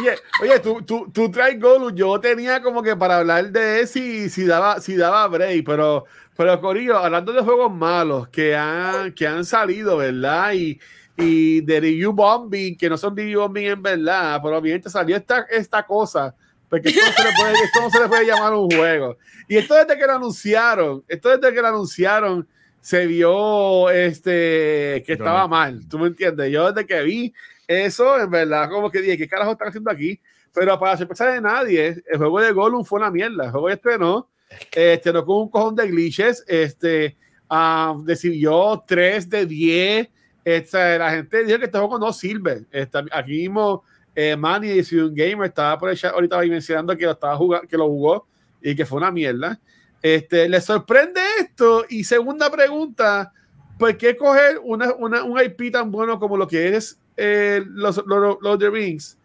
Oye, 0.00 0.14
oye, 0.42 0.60
tú, 0.60 0.82
tú, 0.82 1.10
tú 1.12 1.30
traes 1.30 1.58
Gollum. 1.58 1.94
Yo 1.94 2.20
tenía 2.20 2.60
como 2.62 2.82
que 2.82 2.94
para 2.94 3.18
hablar 3.18 3.50
de 3.50 3.86
si, 3.86 4.28
si 4.28 4.44
daba, 4.44 4.80
si 4.80 4.94
daba 4.96 5.26
break, 5.28 5.64
pero, 5.64 6.04
pero 6.36 6.60
Corillo, 6.60 6.98
hablando 6.98 7.32
de 7.32 7.40
juegos 7.42 7.72
malos 7.72 8.28
que 8.28 8.54
han, 8.54 9.12
que 9.14 9.26
han 9.26 9.44
salido, 9.44 9.96
¿verdad? 9.96 10.52
Y, 10.52 10.78
y 11.16 11.62
de 11.62 11.80
review 11.80 12.12
bombing, 12.12 12.76
que 12.76 12.90
no 12.90 12.98
son 12.98 13.16
review 13.16 13.40
bombing 13.40 13.68
en 13.68 13.82
verdad, 13.82 14.38
pero 14.42 14.58
obviamente 14.58 14.90
salió 14.90 15.16
esta, 15.16 15.46
esta 15.50 15.82
cosa, 15.86 16.34
porque 16.76 16.90
esto 16.90 17.00
no, 17.00 17.12
se 17.12 17.24
le 17.24 17.34
puede, 17.34 17.64
esto 17.64 17.80
no 17.80 17.90
se 17.90 18.00
le 18.00 18.08
puede 18.08 18.26
llamar 18.26 18.52
un 18.52 18.70
juego. 18.70 19.16
Y 19.48 19.56
esto 19.56 19.74
desde 19.74 19.96
que 19.96 20.06
lo 20.06 20.16
anunciaron, 20.16 21.04
esto 21.08 21.36
desde 21.36 21.54
que 21.54 21.62
lo 21.62 21.68
anunciaron, 21.68 22.46
se 22.80 23.06
vio 23.06 23.90
este 23.90 25.02
que 25.06 25.14
estaba 25.14 25.42
no. 25.42 25.48
mal, 25.48 25.88
¿tú 25.88 25.98
me 25.98 26.08
entiendes? 26.08 26.52
Yo 26.52 26.70
desde 26.70 26.86
que 26.86 27.02
vi 27.02 27.34
eso, 27.66 28.20
en 28.20 28.30
verdad, 28.30 28.68
como 28.70 28.90
que 28.90 29.00
dije, 29.00 29.16
¿qué 29.16 29.26
carajo 29.26 29.52
están 29.52 29.68
haciendo 29.68 29.90
aquí? 29.90 30.20
Pero 30.52 30.78
para 30.78 30.96
sorpresa 30.96 31.26
de 31.26 31.40
nadie, 31.40 32.02
el 32.06 32.18
juego 32.18 32.40
de 32.40 32.52
Gollum 32.52 32.84
fue 32.84 32.98
una 32.98 33.10
mierda. 33.10 33.46
El 33.46 33.50
juego 33.50 33.70
estrenó, 33.70 34.28
eh, 34.72 34.94
estrenó 34.94 35.24
con 35.24 35.36
un 35.38 35.48
cojón 35.48 35.74
de 35.74 35.88
glitches, 35.88 36.44
este, 36.46 37.16
ah, 37.48 37.96
decidió 38.04 38.84
3 38.86 39.28
de 39.30 39.46
10. 39.46 40.08
Este, 40.44 40.98
la 40.98 41.10
gente 41.10 41.44
dijo 41.44 41.58
que 41.58 41.64
este 41.64 41.78
juego 41.78 41.98
no 41.98 42.12
sirve. 42.12 42.66
Este, 42.70 42.98
aquí 43.10 43.32
mismo, 43.32 43.82
eh, 44.16 44.34
Manny 44.36 44.68
de 44.68 44.82
Ciudad 44.84 45.10
Gamer 45.12 45.46
estaba 45.48 45.78
por 45.78 45.90
el 45.90 45.96
chat 45.96 46.12
ahorita 46.12 46.38
ahí 46.40 46.50
mencionando 46.50 46.96
que 46.96 47.04
lo, 47.04 47.12
estaba 47.12 47.36
jugando, 47.36 47.68
que 47.68 47.76
lo 47.76 47.86
jugó 47.86 48.26
y 48.62 48.74
que 48.74 48.84
fue 48.86 48.98
una 48.98 49.10
mierda. 49.12 49.60
Este, 50.02 50.48
¿Le 50.48 50.60
sorprende 50.60 51.20
esto? 51.40 51.84
Y 51.88 52.02
segunda 52.04 52.50
pregunta, 52.50 53.32
¿por 53.78 53.96
qué 53.96 54.16
coger 54.16 54.58
una, 54.64 54.92
una- 54.94 55.22
un 55.22 55.40
IP 55.40 55.70
tan 55.70 55.90
bueno 55.92 56.18
como 56.18 56.36
lo 56.36 56.48
que 56.48 56.76
es 56.76 56.98
eh, 57.16 57.62
los, 57.66 58.02
los, 58.06 58.36
los 58.40 58.58
The 58.58 58.70
Rings 58.70 59.16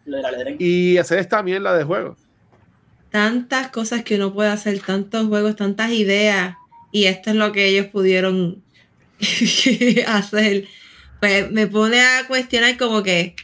y 0.58 0.96
hacer 0.98 1.18
esta 1.18 1.42
mierda 1.42 1.76
de 1.76 1.84
juego? 1.84 2.16
Tantas 3.10 3.68
cosas 3.68 4.02
que 4.04 4.16
uno 4.16 4.32
puede 4.32 4.50
hacer, 4.50 4.80
tantos 4.80 5.26
juegos, 5.28 5.56
tantas 5.56 5.90
ideas. 5.90 6.56
Y 6.90 7.04
esto 7.04 7.30
es 7.30 7.36
lo 7.36 7.52
que 7.52 7.66
ellos 7.66 7.86
pudieron 7.86 8.62
hacer. 10.06 10.66
Pues 11.20 11.50
me 11.50 11.66
pone 11.66 12.00
a 12.00 12.26
cuestionar 12.26 12.76
como 12.76 13.02
que, 13.02 13.36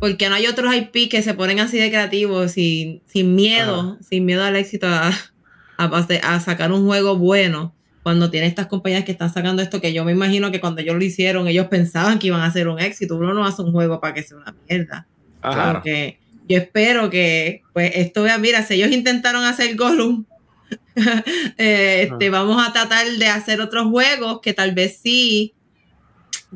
¿por 0.00 0.16
qué 0.16 0.28
no 0.28 0.34
hay 0.34 0.46
otros 0.46 0.74
IP 0.74 1.08
que 1.10 1.22
se 1.22 1.34
ponen 1.34 1.60
así 1.60 1.78
de 1.78 1.88
creativos, 1.90 2.52
sin, 2.52 3.02
sin 3.06 3.34
miedo, 3.36 3.98
sin 4.08 4.24
miedo 4.24 4.42
al 4.44 4.56
éxito, 4.56 4.86
a, 4.88 5.08
a, 5.76 5.84
hacer- 5.84 6.20
a 6.24 6.40
sacar 6.40 6.72
un 6.72 6.86
juego 6.86 7.16
bueno? 7.16 7.74
Cuando 8.02 8.30
tiene 8.30 8.46
estas 8.46 8.66
compañías 8.66 9.04
que 9.04 9.12
están 9.12 9.32
sacando 9.32 9.60
esto, 9.62 9.80
que 9.80 9.92
yo 9.92 10.04
me 10.06 10.12
imagino 10.12 10.50
que 10.50 10.58
cuando 10.60 10.80
ellos 10.80 10.96
lo 10.96 11.04
hicieron, 11.04 11.46
ellos 11.48 11.66
pensaban 11.66 12.18
que 12.18 12.28
iban 12.28 12.40
a 12.40 12.46
hacer 12.46 12.66
un 12.66 12.80
éxito. 12.80 13.16
Uno 13.16 13.34
no 13.34 13.44
hace 13.44 13.60
un 13.60 13.72
juego 13.72 14.00
para 14.00 14.14
que 14.14 14.22
sea 14.22 14.38
una 14.38 14.54
mierda. 14.68 15.06
Ajá. 15.42 15.74
Porque 15.74 16.18
yo 16.48 16.56
espero 16.56 17.10
que, 17.10 17.60
pues, 17.74 17.92
esto 17.94 18.22
vea, 18.22 18.38
mira, 18.38 18.62
si 18.64 18.74
ellos 18.74 18.90
intentaron 18.90 19.44
hacer 19.44 19.76
Gollum, 19.76 20.24
eh, 21.58 22.08
este, 22.10 22.26
Ah. 22.28 22.30
vamos 22.30 22.66
a 22.66 22.72
tratar 22.72 23.06
de 23.06 23.26
hacer 23.26 23.60
otros 23.60 23.88
juegos 23.88 24.40
que 24.40 24.54
tal 24.54 24.72
vez 24.74 24.98
sí 25.02 25.52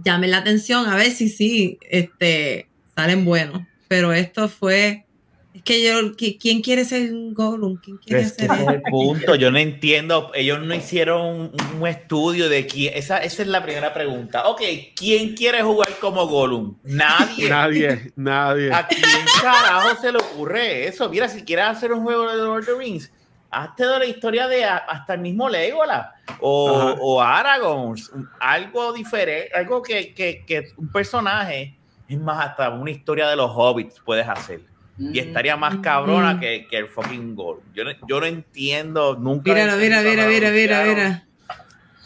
llamen 0.03 0.31
la 0.31 0.39
atención, 0.39 0.87
a 0.89 0.97
ver 0.97 1.11
si 1.11 1.29
sí, 1.29 1.79
este, 1.91 2.69
salen 2.97 3.25
buenos. 3.25 3.63
Pero 3.89 4.13
esto 4.13 4.49
fue, 4.49 5.05
es 5.53 5.63
que 5.63 5.83
yo, 5.85 5.93
¿qui- 6.17 6.39
¿quién 6.41 6.63
quiere 6.63 6.85
ser 6.85 7.13
un 7.13 7.35
Gollum? 7.35 7.77
¿Quién 7.77 7.99
quiere 7.99 8.23
Es 8.23 8.33
que 8.33 8.47
ser 8.47 8.53
ese 8.53 8.63
es 8.63 8.69
el 8.69 8.83
punto. 8.83 9.35
Yo 9.35 9.51
no 9.51 9.59
entiendo. 9.59 10.31
Ellos 10.35 10.61
no 10.63 10.75
hicieron 10.75 11.21
un, 11.23 11.53
un 11.81 11.87
estudio 11.87 12.49
de 12.49 12.67
quién. 12.67 12.95
Esa, 12.97 13.19
esa 13.19 13.43
es 13.43 13.49
la 13.49 13.63
primera 13.63 13.93
pregunta. 13.93 14.49
Ok, 14.49 14.63
¿quién 14.97 15.35
quiere 15.37 15.63
jugar 15.63 15.91
como 16.01 16.27
Gollum? 16.27 16.77
Nadie. 16.83 17.49
Nadie, 17.49 18.13
nadie. 18.17 18.73
¿A 18.73 18.87
quién 18.89 19.03
carajo 19.43 20.01
se 20.01 20.11
le 20.11 20.19
ocurre 20.19 20.89
eso? 20.89 21.09
Mira, 21.11 21.29
si 21.29 21.43
quieres 21.43 21.67
hacer 21.67 21.93
un 21.93 22.03
juego 22.03 22.29
de 22.31 22.39
Lord 22.39 22.61
of 22.61 22.67
the 22.67 22.75
Rings, 22.79 23.13
hazte 23.51 23.87
de 23.87 23.99
la 23.99 24.07
historia 24.07 24.49
de 24.49 24.65
hasta 24.65 25.15
el 25.15 25.21
mismo 25.21 25.49
Legolas 25.49 26.09
o, 26.41 26.97
o 27.01 27.21
Aragorn, 27.23 27.95
algo 28.41 28.93
diferente, 28.93 29.55
algo 29.55 29.81
que, 29.83 30.13
que, 30.13 30.43
que 30.45 30.65
un 30.77 30.91
personaje, 30.91 31.77
es 32.15 32.21
más, 32.21 32.47
hasta 32.47 32.71
una 32.71 32.91
historia 32.91 33.29
de 33.29 33.37
los 33.37 33.51
hobbits 33.55 34.01
puedes 34.05 34.29
hacer. 34.29 34.61
Y 34.99 35.19
estaría 35.19 35.57
más 35.57 35.77
cabrona 35.79 36.35
Mm. 36.35 36.41
que, 36.41 36.67
que 36.71 36.79
el 36.79 36.87
fucking 36.89 37.35
Gollum. 37.35 37.63
Yo 37.75 37.85
no, 37.85 37.91
yo 38.09 38.21
no 38.21 38.27
entiendo, 38.27 39.17
nunca. 39.17 39.53
Míralo, 39.53 39.77
mira, 39.77 40.01
mira, 40.03 40.27
mira, 40.27 40.51
mira, 40.51 40.85
mira. 40.85 41.25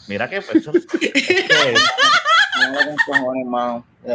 Mira 0.08 0.28
que 0.30 0.40
pues, 0.40 0.56
eso 0.56 0.72
No. 0.72 0.80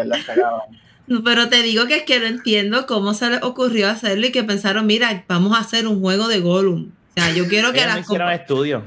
No, 1.05 1.21
Pero 1.23 1.49
te 1.49 1.61
digo 1.61 1.85
que 1.85 1.97
es 1.97 2.03
que 2.03 2.19
no 2.19 2.25
entiendo 2.27 2.87
cómo 2.87 3.13
se 3.13 3.29
les 3.29 3.43
ocurrió 3.43 3.89
hacerlo 3.89 4.25
y 4.25 4.31
que 4.31 4.43
pensaron, 4.43 4.87
mira, 4.87 5.25
vamos 5.27 5.55
a 5.57 5.59
hacer 5.59 5.85
un 5.85 5.99
juego 6.01 6.27
de 6.29 6.39
Gollum. 6.39 6.91
O 7.09 7.13
sea, 7.21 7.31
yo 7.33 7.47
quiero 7.47 7.73
que 7.73 7.79
ellos 7.79 7.89
no 7.89 7.95
las 7.97 8.05
hicieron 8.05 8.27
compa- 8.29 8.35
estudio. 8.39 8.83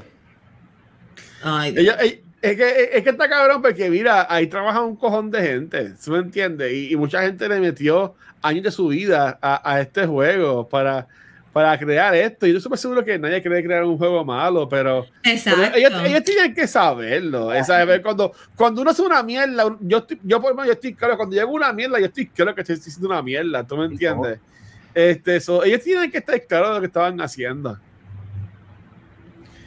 Ay, 1.43 1.75
Ellos- 1.77 1.95
ey, 1.99 2.23
es, 2.51 2.57
que, 2.57 2.89
es 2.93 3.03
que 3.03 3.09
está 3.09 3.29
cabrón 3.29 3.61
porque, 3.61 3.89
mira, 3.89 4.27
ahí 4.29 4.47
trabaja 4.47 4.81
un 4.81 4.95
cojón 4.95 5.31
de 5.31 5.41
gente, 5.41 5.93
¿sí 5.97 6.11
me 6.11 6.19
entiendes? 6.19 6.71
Y, 6.71 6.93
y 6.93 6.95
mucha 6.95 7.21
gente 7.21 7.47
le 7.47 7.59
metió 7.59 8.15
años 8.41 8.63
de 8.63 8.71
su 8.71 8.87
vida 8.87 9.37
a, 9.41 9.71
a 9.71 9.81
este 9.81 10.05
juego 10.05 10.67
para, 10.67 11.07
para 11.57 11.77
crear 11.79 12.13
esto. 12.13 12.45
Y 12.45 12.51
yo 12.51 12.59
estoy 12.59 12.77
seguro 12.77 13.03
que 13.03 13.17
nadie 13.17 13.41
quiere 13.41 13.63
crear 13.63 13.83
un 13.83 13.97
juego 13.97 14.23
malo, 14.23 14.69
pero, 14.69 15.07
pero 15.23 15.35
Exacto. 15.35 15.75
ellos, 15.75 15.91
ellos 16.05 16.23
tienen 16.23 16.53
que 16.53 16.67
saberlo. 16.67 17.51
es 17.51 17.65
saber 17.65 18.03
cuando, 18.03 18.31
cuando 18.55 18.81
uno 18.81 18.91
hace 18.91 19.01
una 19.01 19.23
mierda, 19.23 19.75
yo, 19.79 19.97
estoy, 19.97 20.19
yo 20.21 20.39
por 20.39 20.51
lo 20.51 20.55
menos 20.55 20.67
yo 20.67 20.73
estoy 20.73 20.93
claro, 20.93 21.17
cuando 21.17 21.35
llego 21.35 21.51
una 21.51 21.73
mierda, 21.73 21.99
yo 21.99 22.05
estoy 22.05 22.27
claro 22.27 22.53
que 22.53 22.61
estoy 22.61 22.75
haciendo 22.75 23.07
una 23.07 23.23
mierda, 23.23 23.65
¿tú 23.65 23.75
me 23.75 23.85
entiendes? 23.85 24.39
Este, 24.93 25.39
so, 25.39 25.63
ellos 25.63 25.81
tienen 25.81 26.11
que 26.11 26.19
estar 26.19 26.39
claros 26.45 26.69
de 26.69 26.75
lo 26.75 26.79
que 26.81 26.87
estaban 26.87 27.19
haciendo. 27.21 27.77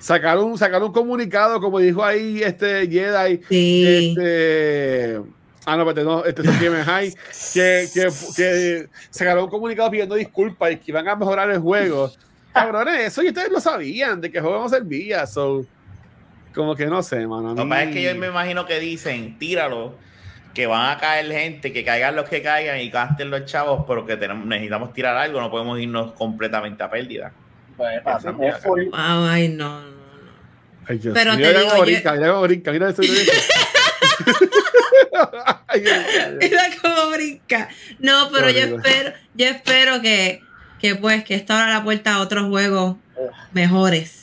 Sacar 0.00 0.38
un, 0.38 0.58
sacar 0.58 0.82
un 0.82 0.92
comunicado, 0.92 1.60
como 1.60 1.78
dijo 1.78 2.02
ahí 2.02 2.42
este 2.42 2.88
Jedi, 2.88 3.40
Sí. 3.48 4.08
este. 4.16 5.20
Ah, 5.66 5.76
no, 5.76 5.82
espérate, 5.82 6.04
no, 6.04 6.24
este 6.24 6.42
es 6.42 6.60
Game 6.60 6.82
High, 6.82 7.10
que, 7.54 7.86
que, 7.92 8.08
que 8.34 8.88
sacaron 9.10 9.44
un 9.44 9.50
comunicado 9.50 9.90
pidiendo 9.90 10.14
disculpas 10.14 10.72
y 10.72 10.76
que 10.78 10.84
iban 10.90 11.06
a 11.06 11.14
mejorar 11.16 11.50
el 11.50 11.58
juego. 11.58 12.10
Cabrones, 12.52 13.04
eso 13.06 13.22
y 13.22 13.28
ustedes 13.28 13.52
lo 13.52 13.60
sabían, 13.60 14.20
de 14.20 14.30
que 14.32 14.38
el 14.38 14.44
juego 14.44 14.58
no 14.62 14.68
servía, 14.68 15.26
so. 15.26 15.64
Como 16.54 16.74
que 16.74 16.86
no 16.86 17.02
sé, 17.02 17.26
mano. 17.26 17.54
Lo 17.54 17.62
que 17.62 17.68
pasa 17.68 17.82
es 17.84 17.94
que 17.94 18.02
yo 18.02 18.14
me 18.16 18.26
imagino 18.28 18.66
que 18.66 18.80
dicen, 18.80 19.38
tíralo, 19.38 19.94
que 20.54 20.66
van 20.66 20.96
a 20.96 20.98
caer 20.98 21.30
gente, 21.30 21.72
que 21.72 21.84
caigan 21.84 22.16
los 22.16 22.28
que 22.28 22.42
caigan 22.42 22.80
y 22.80 22.90
gasten 22.90 23.30
los 23.30 23.44
chavos, 23.44 23.84
pero 23.86 24.04
que 24.04 24.16
tenemos, 24.16 24.46
necesitamos 24.46 24.92
tirar 24.92 25.16
algo, 25.16 25.40
no 25.40 25.50
podemos 25.50 25.78
irnos 25.78 26.12
completamente 26.14 26.82
a 26.82 26.90
pérdida. 26.90 27.32
Pues, 27.80 28.02
pasa, 28.02 28.34
es 28.42 28.58
full. 28.58 28.84
Wow, 28.90 29.24
ay, 29.24 29.48
no, 29.48 29.80
no, 29.80 29.88
no. 29.88 29.96
Ay, 30.86 30.98
Dios 30.98 31.14
Pero 31.14 31.30
te 31.30 31.36
mira 31.38 31.48
digo, 31.50 31.62
cómo 31.70 31.76
yo- 31.78 31.82
brinca, 31.86 32.12
mira 32.12 32.28
cómo 32.28 32.42
brinca, 32.42 32.72
mira 32.72 32.90
eso. 32.90 33.00
mira. 33.00 33.14
Mira 36.40 36.62
cómo 36.82 37.10
brinca. 37.12 37.68
No, 37.98 38.28
pero 38.32 38.50
yo 38.50 38.60
Horrible. 38.64 38.76
espero, 38.76 39.12
yo 39.34 39.46
espero 39.46 40.00
que, 40.02 40.42
que 40.80 40.96
pues 40.96 41.24
que 41.24 41.34
esto 41.34 41.52
abra 41.54 41.78
la 41.78 41.84
puerta 41.84 42.14
a 42.14 42.20
otros 42.20 42.48
juegos 42.48 42.96
mejores. 43.52 44.16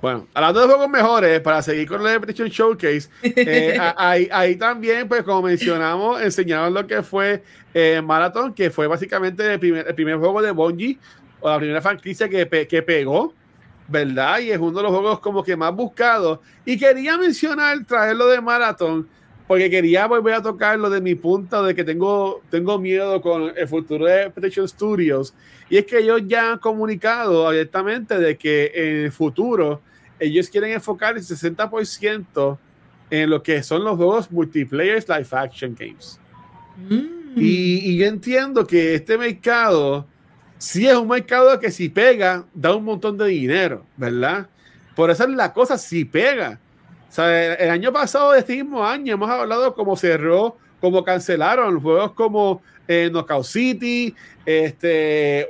Bueno, 0.00 0.28
hablando 0.32 0.60
de 0.60 0.66
juegos 0.68 0.88
mejores, 0.88 1.40
para 1.40 1.60
seguir 1.60 1.88
con 1.88 2.04
la 2.04 2.20
PlayStation 2.20 2.48
Showcase, 2.48 3.08
eh, 3.22 3.76
ahí, 3.96 4.28
ahí, 4.30 4.54
también, 4.54 5.08
pues 5.08 5.24
como 5.24 5.42
mencionamos, 5.42 6.22
enseñaron 6.22 6.72
lo 6.72 6.86
que 6.86 7.02
fue 7.02 7.42
eh, 7.74 8.00
Marathon, 8.00 8.54
que 8.54 8.70
fue 8.70 8.86
básicamente 8.86 9.54
el 9.54 9.58
primer, 9.58 9.88
el 9.88 9.94
primer 9.96 10.16
juego 10.18 10.40
de 10.40 10.52
Bungie, 10.52 10.98
o 11.40 11.48
la 11.48 11.58
primera 11.58 11.80
franquicia 11.80 12.28
que, 12.28 12.66
que 12.66 12.82
pegó, 12.82 13.34
¿verdad? 13.88 14.40
Y 14.40 14.50
es 14.50 14.58
uno 14.58 14.78
de 14.78 14.82
los 14.82 14.92
juegos 14.92 15.20
como 15.20 15.42
que 15.42 15.56
más 15.56 15.74
buscados. 15.74 16.40
Y 16.64 16.78
quería 16.78 17.16
mencionar, 17.16 17.84
traerlo 17.84 18.26
de 18.26 18.40
Marathon, 18.40 19.08
porque 19.46 19.70
quería 19.70 20.06
volver 20.06 20.34
a 20.34 20.42
tocar 20.42 20.78
lo 20.78 20.90
de 20.90 21.00
mi 21.00 21.14
punto 21.14 21.62
de 21.62 21.74
que 21.74 21.82
tengo, 21.82 22.42
tengo 22.50 22.78
miedo 22.78 23.20
con 23.22 23.52
el 23.56 23.66
futuro 23.66 24.04
de 24.04 24.30
PlayStation 24.30 24.68
Studios. 24.68 25.34
Y 25.70 25.78
es 25.78 25.86
que 25.86 25.98
ellos 25.98 26.22
ya 26.26 26.52
han 26.52 26.58
comunicado 26.58 27.48
abiertamente 27.48 28.18
de 28.18 28.36
que 28.36 28.70
en 28.74 28.96
el 29.04 29.12
futuro 29.12 29.80
ellos 30.20 30.50
quieren 30.50 30.72
enfocar 30.72 31.16
el 31.16 31.22
60% 31.22 32.58
en 33.10 33.30
lo 33.30 33.42
que 33.42 33.62
son 33.62 33.84
los 33.84 33.96
juegos 33.96 34.30
multiplayer 34.30 35.02
live 35.08 35.28
action 35.32 35.74
games. 35.78 36.20
Mm. 36.88 37.40
Y, 37.40 37.90
y, 37.90 37.96
yo 37.96 38.06
entiendo 38.06 38.66
que 38.66 38.94
este 38.94 39.16
mercado 39.16 40.06
sí 40.58 40.86
es 40.86 40.94
un 40.94 41.08
mercado 41.08 41.58
que 41.58 41.70
si 41.70 41.88
pega, 41.88 42.44
da 42.54 42.74
un 42.74 42.84
montón 42.84 43.16
de 43.16 43.26
dinero, 43.26 43.84
¿verdad? 43.96 44.48
Por 44.94 45.10
eso 45.10 45.24
es 45.24 45.30
la 45.30 45.52
cosa, 45.52 45.78
si 45.78 46.04
pega. 46.04 46.58
El, 47.16 47.70
año 47.70 47.92
pasado, 47.92 48.34
este 48.34 48.56
mismo 48.56 48.84
año, 48.84 49.14
hemos 49.14 49.30
hablado 49.30 49.74
cómo 49.74 49.96
cerró, 49.96 50.56
cómo 50.80 51.02
cancelaron 51.02 51.80
juegos 51.80 52.12
como 52.12 52.60
eh, 52.86 53.08
Knockout 53.10 53.44
City, 53.44 54.14
este, 54.44 55.46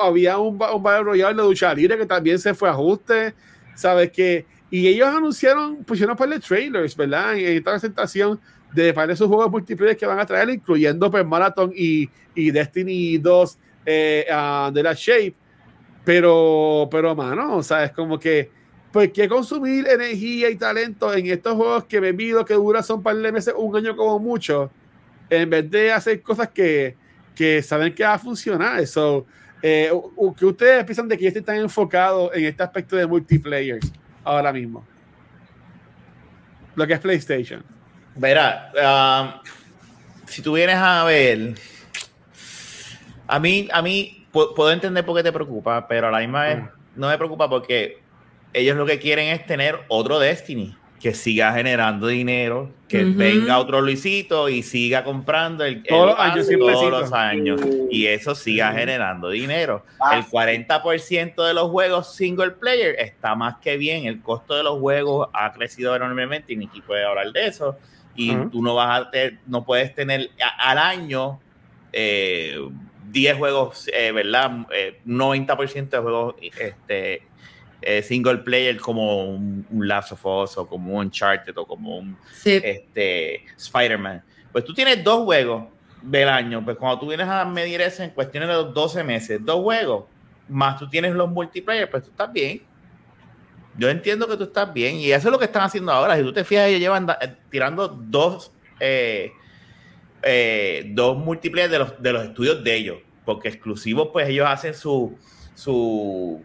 había 0.00 0.38
un, 0.38 0.60
un 0.60 0.82
Battle 0.82 1.04
Royale 1.04 1.36
de 1.36 1.48
lucha 1.48 1.72
libre 1.72 1.96
que 1.96 2.06
también 2.06 2.38
se 2.38 2.54
fue 2.54 2.68
a 2.68 2.72
ajuste. 2.72 3.34
¿sabes? 3.80 4.10
Que, 4.12 4.44
y 4.70 4.86
ellos 4.86 5.08
anunciaron, 5.08 5.82
pusieron 5.84 6.16
para 6.16 6.32
de 6.32 6.40
trailers, 6.40 6.94
¿verdad? 6.94 7.36
En, 7.36 7.56
esta 7.56 7.72
presentación 7.72 8.38
de 8.72 8.92
para 8.92 9.12
esos 9.12 9.26
juegos 9.26 9.50
multiplayer 9.50 9.96
que 9.96 10.06
van 10.06 10.20
a 10.20 10.26
traer, 10.26 10.50
incluyendo 10.50 11.10
pues, 11.10 11.26
Marathon 11.26 11.72
y, 11.74 12.08
y 12.34 12.50
Destiny 12.50 13.18
2 13.18 13.58
eh, 13.90 14.26
uh, 14.30 14.70
de 14.70 14.82
la 14.82 14.94
Shape. 14.94 15.34
Pero, 16.04 16.88
pero, 16.90 17.14
mano, 17.14 17.56
o 17.56 17.62
sea, 17.62 17.84
es 17.84 17.92
como 17.92 18.18
que, 18.18 18.50
pues, 18.92 19.10
¿qué 19.12 19.28
consumir 19.28 19.86
energía 19.88 20.48
y 20.48 20.56
talento 20.56 21.12
en 21.12 21.26
estos 21.26 21.54
juegos 21.54 21.84
que 21.84 22.00
me 22.00 22.14
pido 22.14 22.44
que 22.44 22.54
duran 22.54 22.82
son 22.82 23.02
par 23.02 23.16
de 23.16 23.32
meses, 23.32 23.54
un 23.56 23.76
año 23.76 23.94
como 23.96 24.18
mucho, 24.18 24.70
en 25.28 25.50
vez 25.50 25.70
de 25.70 25.92
hacer 25.92 26.22
cosas 26.22 26.48
que, 26.48 26.96
que 27.34 27.62
saben 27.62 27.94
que 27.94 28.04
va 28.04 28.14
a 28.14 28.18
funcionar? 28.18 28.80
Eso. 28.80 29.26
Eh, 29.62 29.90
ustedes 30.16 30.84
piensan 30.84 31.06
de 31.06 31.18
que 31.18 31.26
este 31.26 31.40
están 31.40 31.56
enfocados 31.56 32.30
en 32.34 32.46
este 32.46 32.62
aspecto 32.62 32.96
de 32.96 33.06
multiplayer 33.06 33.80
ahora 34.24 34.52
mismo? 34.52 34.86
Lo 36.74 36.86
que 36.86 36.94
es 36.94 37.00
PlayStation. 37.00 37.62
Verá, 38.16 38.72
um, 38.74 39.50
si 40.26 40.40
tú 40.42 40.54
vienes 40.54 40.76
a 40.76 41.04
ver, 41.04 41.54
a 43.30 43.38
mí, 43.38 43.68
a 43.72 43.82
mí 43.82 44.26
puedo 44.32 44.70
entender 44.70 45.04
por 45.04 45.16
qué 45.16 45.22
te 45.22 45.32
preocupa, 45.32 45.86
pero 45.88 46.08
a 46.08 46.10
la 46.10 46.18
misma 46.18 46.44
vez 46.44 46.58
mm. 46.58 46.68
no 46.96 47.08
me 47.08 47.16
preocupa 47.16 47.48
porque 47.48 48.00
ellos 48.52 48.76
lo 48.76 48.86
que 48.86 48.98
quieren 48.98 49.28
es 49.28 49.46
tener 49.46 49.80
otro 49.88 50.18
Destiny 50.18 50.76
que 51.00 51.14
siga 51.14 51.54
generando 51.54 52.08
dinero, 52.08 52.70
que 52.86 53.04
venga 53.04 53.58
otro 53.58 53.80
Luisito 53.80 54.50
y 54.50 54.62
siga 54.62 55.02
comprando 55.02 55.64
el, 55.64 55.82
todos, 55.82 56.08
los, 56.08 56.18
años, 56.18 56.46
todos 56.46 56.90
los 56.90 57.12
años. 57.14 57.60
Y 57.90 58.06
eso 58.06 58.34
siga 58.34 58.72
generando 58.72 59.30
dinero. 59.30 59.82
Ah. 59.98 60.18
El 60.18 60.24
40% 60.26 61.46
de 61.46 61.54
los 61.54 61.70
juegos 61.70 62.14
single 62.14 62.50
player 62.50 62.96
está 62.98 63.34
más 63.34 63.56
que 63.62 63.78
bien, 63.78 64.04
el 64.04 64.20
costo 64.20 64.54
de 64.54 64.62
los 64.62 64.78
juegos 64.78 65.30
ha 65.32 65.50
crecido 65.52 65.96
enormemente 65.96 66.52
y 66.52 66.56
Niki 66.56 66.82
puede 66.82 67.02
hablar 67.02 67.32
de 67.32 67.46
eso. 67.46 67.78
Y 68.14 68.34
tú 68.50 68.62
no 68.62 68.74
vas 68.74 69.00
a 69.00 69.10
tener, 69.10 69.38
no 69.46 69.64
puedes 69.64 69.94
tener 69.94 70.28
al 70.58 70.76
año 70.76 71.40
eh, 71.94 72.58
10 73.10 73.36
juegos, 73.36 73.90
eh, 73.92 74.12
¿verdad? 74.12 74.66
Eh, 74.72 75.00
90% 75.04 75.88
de 75.88 75.98
juegos 75.98 76.34
este, 76.40 77.22
eh, 77.82 78.02
single 78.02 78.38
player 78.38 78.78
como 78.78 79.24
un, 79.24 79.66
Last 79.70 80.12
of 80.12 80.24
Us 80.24 80.58
o 80.58 80.66
como 80.66 80.94
un 80.94 81.06
Uncharted 81.06 81.56
o 81.56 81.66
como 81.66 81.98
un 81.98 82.16
este, 82.44 83.44
Spider-Man. 83.56 84.22
Pues 84.52 84.64
tú 84.64 84.74
tienes 84.74 85.02
dos 85.02 85.24
juegos 85.24 85.64
del 86.02 86.28
año, 86.28 86.64
pues 86.64 86.76
cuando 86.76 86.98
tú 86.98 87.08
vienes 87.08 87.28
a 87.28 87.44
medir 87.44 87.80
eso 87.80 88.02
en 88.02 88.10
cuestiones 88.10 88.48
de 88.48 88.54
los 88.54 88.74
12 88.74 89.04
meses, 89.04 89.40
dos 89.44 89.62
juegos, 89.62 90.04
más 90.48 90.78
tú 90.78 90.88
tienes 90.88 91.14
los 91.14 91.30
multiplayer, 91.30 91.88
pues 91.90 92.04
tú 92.04 92.10
estás 92.10 92.32
bien. 92.32 92.62
Yo 93.78 93.88
entiendo 93.88 94.26
que 94.26 94.36
tú 94.36 94.44
estás 94.44 94.72
bien 94.72 94.96
y 94.96 95.12
eso 95.12 95.28
es 95.28 95.32
lo 95.32 95.38
que 95.38 95.44
están 95.44 95.62
haciendo 95.62 95.92
ahora. 95.92 96.16
Si 96.16 96.22
tú 96.22 96.32
te 96.32 96.44
fijas, 96.44 96.66
ellos 96.66 96.80
llevan 96.80 97.08
eh, 97.08 97.36
tirando 97.48 97.88
dos, 97.88 98.52
eh, 98.78 99.32
dos 100.94 101.18
multiplayer 101.18 101.70
de 101.70 101.78
los, 101.78 102.02
de 102.02 102.12
los 102.12 102.24
estudios 102.24 102.62
de 102.62 102.74
ellos, 102.74 102.98
porque 103.24 103.48
exclusivos, 103.48 104.08
pues 104.12 104.28
ellos 104.28 104.46
hacen 104.48 104.74
su, 104.74 105.16
su 105.54 106.42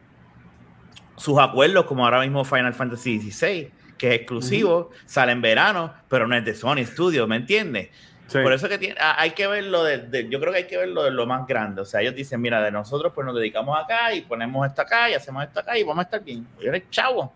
sus 1.17 1.39
acuerdos, 1.39 1.85
como 1.85 2.05
ahora 2.05 2.21
mismo 2.21 2.43
Final 2.43 2.73
Fantasy 2.73 3.19
XVI, 3.19 3.69
que 3.97 4.09
es 4.09 4.13
exclusivo, 4.15 4.91
sale 5.05 5.31
en 5.31 5.41
verano, 5.41 5.93
pero 6.09 6.27
no 6.27 6.35
es 6.35 6.43
de 6.43 6.53
Sony 6.53 6.85
Studios, 6.85 7.27
¿me 7.27 7.37
entiendes? 7.37 7.89
Por 8.31 8.53
eso 8.53 8.67
que 8.67 8.79
tiene, 8.79 8.95
hay 8.99 9.31
que 9.31 9.45
verlo 9.45 9.83
de, 9.83 10.27
yo 10.29 10.39
creo 10.39 10.51
que 10.51 10.59
hay 10.59 10.67
que 10.67 10.77
verlo 10.77 11.03
de 11.03 11.11
lo 11.11 11.27
más 11.27 11.45
grande. 11.45 11.81
O 11.81 11.85
sea, 11.85 12.01
ellos 12.01 12.15
dicen, 12.15 12.41
mira, 12.41 12.59
de 12.61 12.71
nosotros 12.71 13.11
pues 13.13 13.23
nos 13.23 13.35
dedicamos 13.35 13.77
acá 13.79 14.13
y 14.15 14.21
ponemos 14.21 14.65
esto 14.65 14.81
acá 14.81 15.11
y 15.11 15.13
hacemos 15.13 15.43
esto 15.43 15.59
acá 15.59 15.77
y 15.77 15.83
vamos 15.83 15.99
a 15.99 16.05
estar 16.05 16.23
bien. 16.23 16.45
Yo 16.59 16.69
eres 16.69 16.89
chavo. 16.89 17.31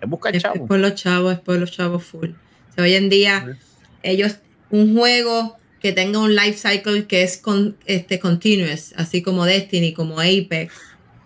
Es 0.00 0.08
buscar 0.08 0.36
chavo. 0.38 0.54
Es 0.54 0.60
por 0.62 0.78
los 0.78 0.94
chavos, 0.94 1.34
es 1.34 1.40
por 1.40 1.56
los 1.56 1.70
chavos 1.70 2.04
full. 2.04 2.30
O 2.30 2.72
sea, 2.72 2.84
hoy 2.84 2.94
en 2.94 3.10
día, 3.10 3.58
ellos, 4.02 4.38
un 4.70 4.96
juego 4.96 5.58
que 5.84 5.92
tenga 5.92 6.18
un 6.18 6.34
life 6.34 6.56
cycle 6.56 7.04
que 7.04 7.22
es 7.24 7.36
con, 7.36 7.76
este, 7.84 8.18
continuous, 8.18 8.94
así 8.96 9.20
como 9.20 9.44
Destiny, 9.44 9.92
como 9.92 10.18
Apex, 10.18 10.72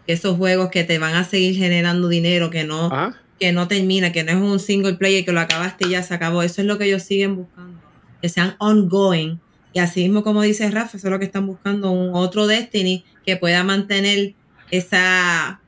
esos 0.08 0.36
juegos 0.36 0.70
que 0.70 0.82
te 0.82 0.98
van 0.98 1.14
a 1.14 1.22
seguir 1.22 1.54
generando 1.54 2.08
dinero, 2.08 2.50
que 2.50 2.64
no, 2.64 2.90
que 3.38 3.52
no 3.52 3.68
termina, 3.68 4.10
que 4.10 4.24
no 4.24 4.32
es 4.32 4.36
un 4.38 4.58
single 4.58 4.94
player, 4.94 5.24
que 5.24 5.30
lo 5.30 5.38
acabaste 5.38 5.86
y 5.86 5.90
ya 5.90 6.02
se 6.02 6.12
acabó. 6.12 6.42
Eso 6.42 6.60
es 6.60 6.66
lo 6.66 6.76
que 6.76 6.86
ellos 6.86 7.04
siguen 7.04 7.36
buscando, 7.36 7.80
que 8.20 8.28
sean 8.28 8.56
ongoing. 8.58 9.38
Y 9.74 9.78
así 9.78 10.02
mismo 10.02 10.24
como 10.24 10.42
dice 10.42 10.68
Rafa, 10.72 10.96
eso 10.96 11.06
es 11.06 11.12
lo 11.12 11.20
que 11.20 11.26
están 11.26 11.46
buscando, 11.46 11.92
un 11.92 12.16
otro 12.16 12.48
Destiny 12.48 13.04
que 13.24 13.36
pueda 13.36 13.62
mantener 13.62 14.34
esa, 14.72 15.60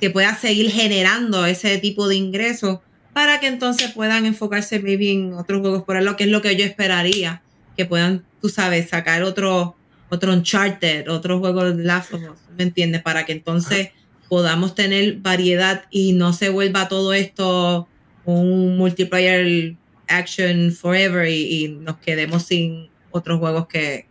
que 0.00 0.10
pueda 0.10 0.34
seguir 0.34 0.68
generando 0.72 1.46
ese 1.46 1.78
tipo 1.78 2.08
de 2.08 2.16
ingresos 2.16 2.80
para 3.12 3.38
que 3.38 3.46
entonces 3.46 3.92
puedan 3.92 4.26
enfocarse 4.26 4.82
en 4.84 5.34
otros 5.34 5.60
juegos 5.60 5.84
por 5.84 5.96
ahí, 5.96 6.02
lo 6.02 6.16
que 6.16 6.24
es 6.24 6.30
lo 6.30 6.42
que 6.42 6.56
yo 6.56 6.64
esperaría, 6.64 7.42
que 7.80 7.86
puedan, 7.86 8.26
tú 8.42 8.50
sabes, 8.50 8.90
sacar 8.90 9.22
otro, 9.22 9.74
otro 10.10 10.34
Uncharted, 10.34 11.08
otro 11.08 11.38
juego 11.38 11.72
de 11.72 11.82
Last 11.82 12.12
of 12.12 12.20
Us, 12.20 12.38
¿me 12.58 12.64
entiendes? 12.64 13.00
Para 13.00 13.24
que 13.24 13.32
entonces 13.32 13.88
podamos 14.28 14.74
tener 14.74 15.16
variedad 15.16 15.84
y 15.90 16.12
no 16.12 16.34
se 16.34 16.50
vuelva 16.50 16.88
todo 16.88 17.14
esto 17.14 17.88
un 18.26 18.76
multiplayer 18.76 19.76
action 20.08 20.72
forever 20.72 21.26
y, 21.26 21.68
nos 21.68 21.96
quedemos 22.00 22.42
sin 22.42 22.90
otros 23.10 23.38
juegos 23.38 23.66
que, 23.66 24.06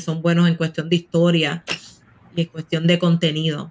son 0.00 0.20
buenos 0.20 0.48
en 0.48 0.56
cuestión 0.56 0.88
de 0.88 0.96
historia 0.96 1.62
y 2.34 2.40
en 2.40 2.46
cuestión 2.48 2.88
de 2.88 2.98
contenido. 2.98 3.70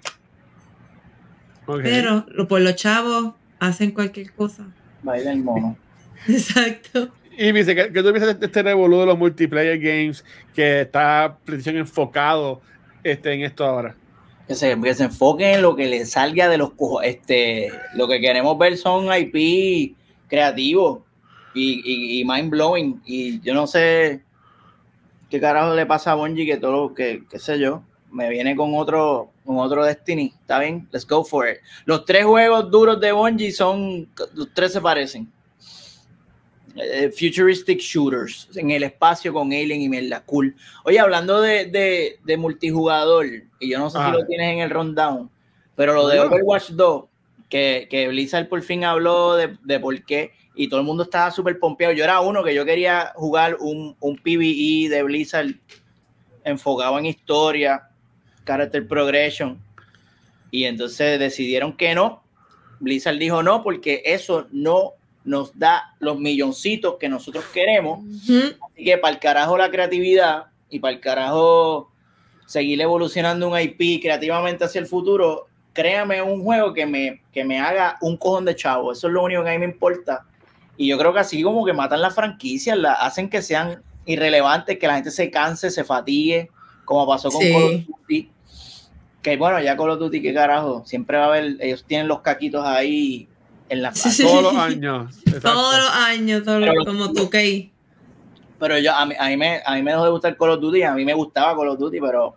Pero 1.66 2.26
por 2.48 2.62
los 2.62 2.76
chavos 2.76 3.34
hacen 3.60 3.92
cualquier 3.92 4.32
cosa. 4.32 4.66
Baila 5.04 5.34
el 5.34 5.44
mono. 5.44 5.78
Exacto. 6.30 7.12
Y 7.38 7.52
dice 7.52 7.76
que, 7.76 7.86
tú 7.86 8.12
piensas 8.12 8.40
de 8.40 8.46
este 8.46 8.64
revolú 8.64 9.00
de 9.00 9.06
los 9.08 9.18
multiplayer 9.18 9.80
games 9.80 10.24
que 10.54 10.82
está 10.82 11.38
precisión 11.46 11.78
enfocado 11.78 12.62
este, 13.04 13.34
en 13.34 13.42
esto 13.44 13.66
ahora. 13.66 13.96
Que 14.48 14.56
se, 14.56 14.80
que 14.80 14.94
se 14.94 15.06
enfoquen 15.06 15.56
en 15.56 15.62
lo 15.62 15.76
que 15.76 15.88
le 15.88 16.06
salga 16.06 16.50
de 16.50 16.58
los 16.58 16.72
este 17.04 17.72
lo 17.96 18.08
que 18.08 18.20
queremos 18.20 18.58
ver 18.58 18.76
son 18.76 19.08
IP 19.16 19.96
creativos 20.28 21.00
y, 21.54 22.24
mind 22.26 22.50
blowing. 22.50 23.02
Y 23.06 23.40
yo 23.42 23.54
no 23.54 23.68
sé 23.68 24.24
qué 25.30 25.40
carajo 25.40 25.74
le 25.76 25.86
pasa 25.86 26.12
a 26.12 26.16
Bungie 26.16 26.46
que 26.46 26.58
todo 26.58 26.72
lo 26.72 26.94
que, 26.94 27.24
qué 27.30 27.40
sé 27.40 27.60
yo, 27.60 27.84
me 28.12 28.30
viene 28.30 28.56
con 28.56 28.76
otro, 28.76 29.32
con 29.46 29.58
otro 29.58 29.86
Destiny. 29.86 30.34
¿Está 30.42 30.60
bien? 30.60 30.88
Let's 30.92 31.08
go 31.08 31.24
for 31.24 31.48
it. 31.48 31.58
Los 31.86 32.06
tres 32.06 32.26
juegos 32.26 32.70
duros 32.72 33.00
de 33.00 33.12
Bungie 33.12 33.52
son, 33.52 34.10
los 34.34 34.54
tres 34.54 34.74
se 34.74 34.82
parecen. 34.82 35.32
Eh, 36.76 37.12
futuristic 37.12 37.80
shooters 37.80 38.48
en 38.56 38.72
el 38.72 38.84
espacio 38.84 39.34
con 39.34 39.52
Alien 39.52 39.82
y 39.82 39.90
Merla, 39.90 40.24
cool. 40.26 40.56
Oye, 40.86 41.00
hablando 41.00 41.42
de, 41.42 42.18
de, 42.24 42.38
multijugador, 42.38 43.26
y 43.60 43.70
yo 43.70 43.78
no 43.78 43.90
sé 43.90 44.00
si 44.04 44.12
lo 44.12 44.26
tienes 44.26 44.54
en 44.54 44.60
el 44.60 44.70
rundown, 44.70 45.30
pero 45.76 45.94
lo 45.94 46.08
de 46.08 46.20
Overwatch 46.20 46.70
2, 46.70 47.06
que, 47.50 47.88
que 47.90 48.08
Blizzard 48.08 48.48
por 48.48 48.62
fin 48.62 48.86
habló 48.86 49.36
de, 49.36 49.58
de 49.64 49.80
por 49.80 50.02
qué, 50.06 50.32
y 50.56 50.70
todo 50.70 50.80
el 50.80 50.86
mundo 50.86 51.04
estaba 51.04 51.32
súper 51.32 51.60
pompeado. 51.60 51.94
Yo 51.94 52.04
era 52.04 52.22
uno 52.22 52.44
que 52.44 52.54
yo 52.54 52.64
quería 52.66 53.12
jugar 53.16 53.58
un, 53.60 53.96
un 54.00 54.18
PvE 54.18 54.90
de 54.90 55.04
Blizzard 55.04 55.56
enfocado 56.44 56.98
en 57.00 57.06
historia, 57.06 57.90
character 58.46 58.88
progression, 58.88 59.62
y 60.52 60.64
entonces 60.66 61.20
decidieron 61.20 61.76
que 61.76 61.96
no, 61.96 62.24
Blizzard 62.80 63.18
dijo 63.18 63.44
no, 63.44 63.62
porque 63.62 64.02
eso 64.06 64.48
no 64.52 64.94
nos 65.24 65.58
da 65.58 65.96
los 66.00 66.20
milloncitos 66.20 66.96
que 67.00 67.10
nosotros 67.10 67.46
queremos. 67.54 68.00
Ujú. 68.00 68.56
Así 68.72 68.84
que 68.84 68.98
para 68.98 69.14
el 69.14 69.20
carajo 69.20 69.58
la 69.58 69.70
creatividad 69.70 70.46
y 70.70 70.80
para 70.80 70.96
el 70.96 71.00
carajo 71.00 71.92
seguir 72.46 72.82
evolucionando 72.82 73.48
un 73.50 73.60
IP 73.60 74.02
creativamente 74.02 74.66
hacia 74.66 74.80
el 74.80 74.88
futuro, 74.88 75.48
créame 75.74 76.22
un 76.22 76.44
juego 76.44 76.74
que 76.74 76.86
me, 76.86 77.22
que 77.32 77.44
me 77.44 77.60
haga 77.60 77.98
un 78.02 78.18
cojón 78.18 78.46
de 78.46 78.56
chavo. 78.56 78.92
Eso 78.92 79.08
es 79.08 79.14
lo 79.14 79.24
único 79.24 79.44
que 79.44 79.50
a 79.50 79.54
mí 79.54 79.60
me 79.60 79.66
importa. 79.66 80.26
Y 80.78 80.88
yo 80.88 80.98
creo 80.98 81.14
que 81.14 81.20
así 81.20 81.44
como 81.44 81.66
que 81.66 81.74
matan 81.74 82.02
las 82.02 82.16
franquicias, 82.16 82.78
la, 82.78 82.94
hacen 82.94 83.30
que 83.30 83.42
sean 83.42 83.82
irrelevantes, 84.06 84.80
que 84.80 84.88
la 84.88 84.96
gente 84.96 85.12
se 85.12 85.30
canse, 85.30 85.70
se 85.70 85.84
fatigue, 85.84 86.50
como 86.86 87.08
pasó 87.08 87.30
con 87.30 87.42
Sí. 87.42 87.52
Call 87.52 87.64
of 87.64 87.86
Duty. 87.88 88.30
Que 89.22 89.38
bueno, 89.38 89.62
ya 89.62 89.78
Call 89.78 89.92
of 89.92 90.00
Duty, 90.00 90.22
qué 90.22 90.34
carajo, 90.34 90.84
siempre 90.86 91.18
va 91.18 91.26
a 91.26 91.28
haber, 91.28 91.58
ellos 91.60 91.86
tienen 91.86 92.08
los 92.08 92.22
caquitos 92.22 92.66
ahí 92.66 93.30
en 93.72 93.82
la 93.82 93.94
Sí, 93.96 94.12
sí. 94.12 94.24
Todos 94.24 94.44
los 94.44 94.56
años. 94.56 95.18
Exacto. 95.26 95.52
Todos 95.54 95.78
los 95.80 95.90
años, 95.92 96.44
todos 96.44 96.60
los- 96.60 96.70
Pero- 96.70 96.86
como 96.86 97.14
tú, 97.14 97.30
Kay. 97.30 97.72
Pero 98.60 98.78
yo, 98.78 98.94
a 98.94 99.06
mí, 99.08 99.16
a 99.18 99.28
mí 99.28 99.38
me, 99.38 99.62
a 99.66 99.74
mí 99.76 99.82
me 99.82 99.92
dejó 99.92 100.04
de 100.06 100.12
gustar 100.12 100.38
Call 100.38 100.52
of 100.52 100.60
Duty, 100.62 100.84
a 100.84 100.94
mí 100.94 101.04
me 101.04 101.14
gustaba 101.16 101.56
Call 101.58 101.70
of 101.70 101.80
Duty, 101.80 102.00
pero, 102.00 102.36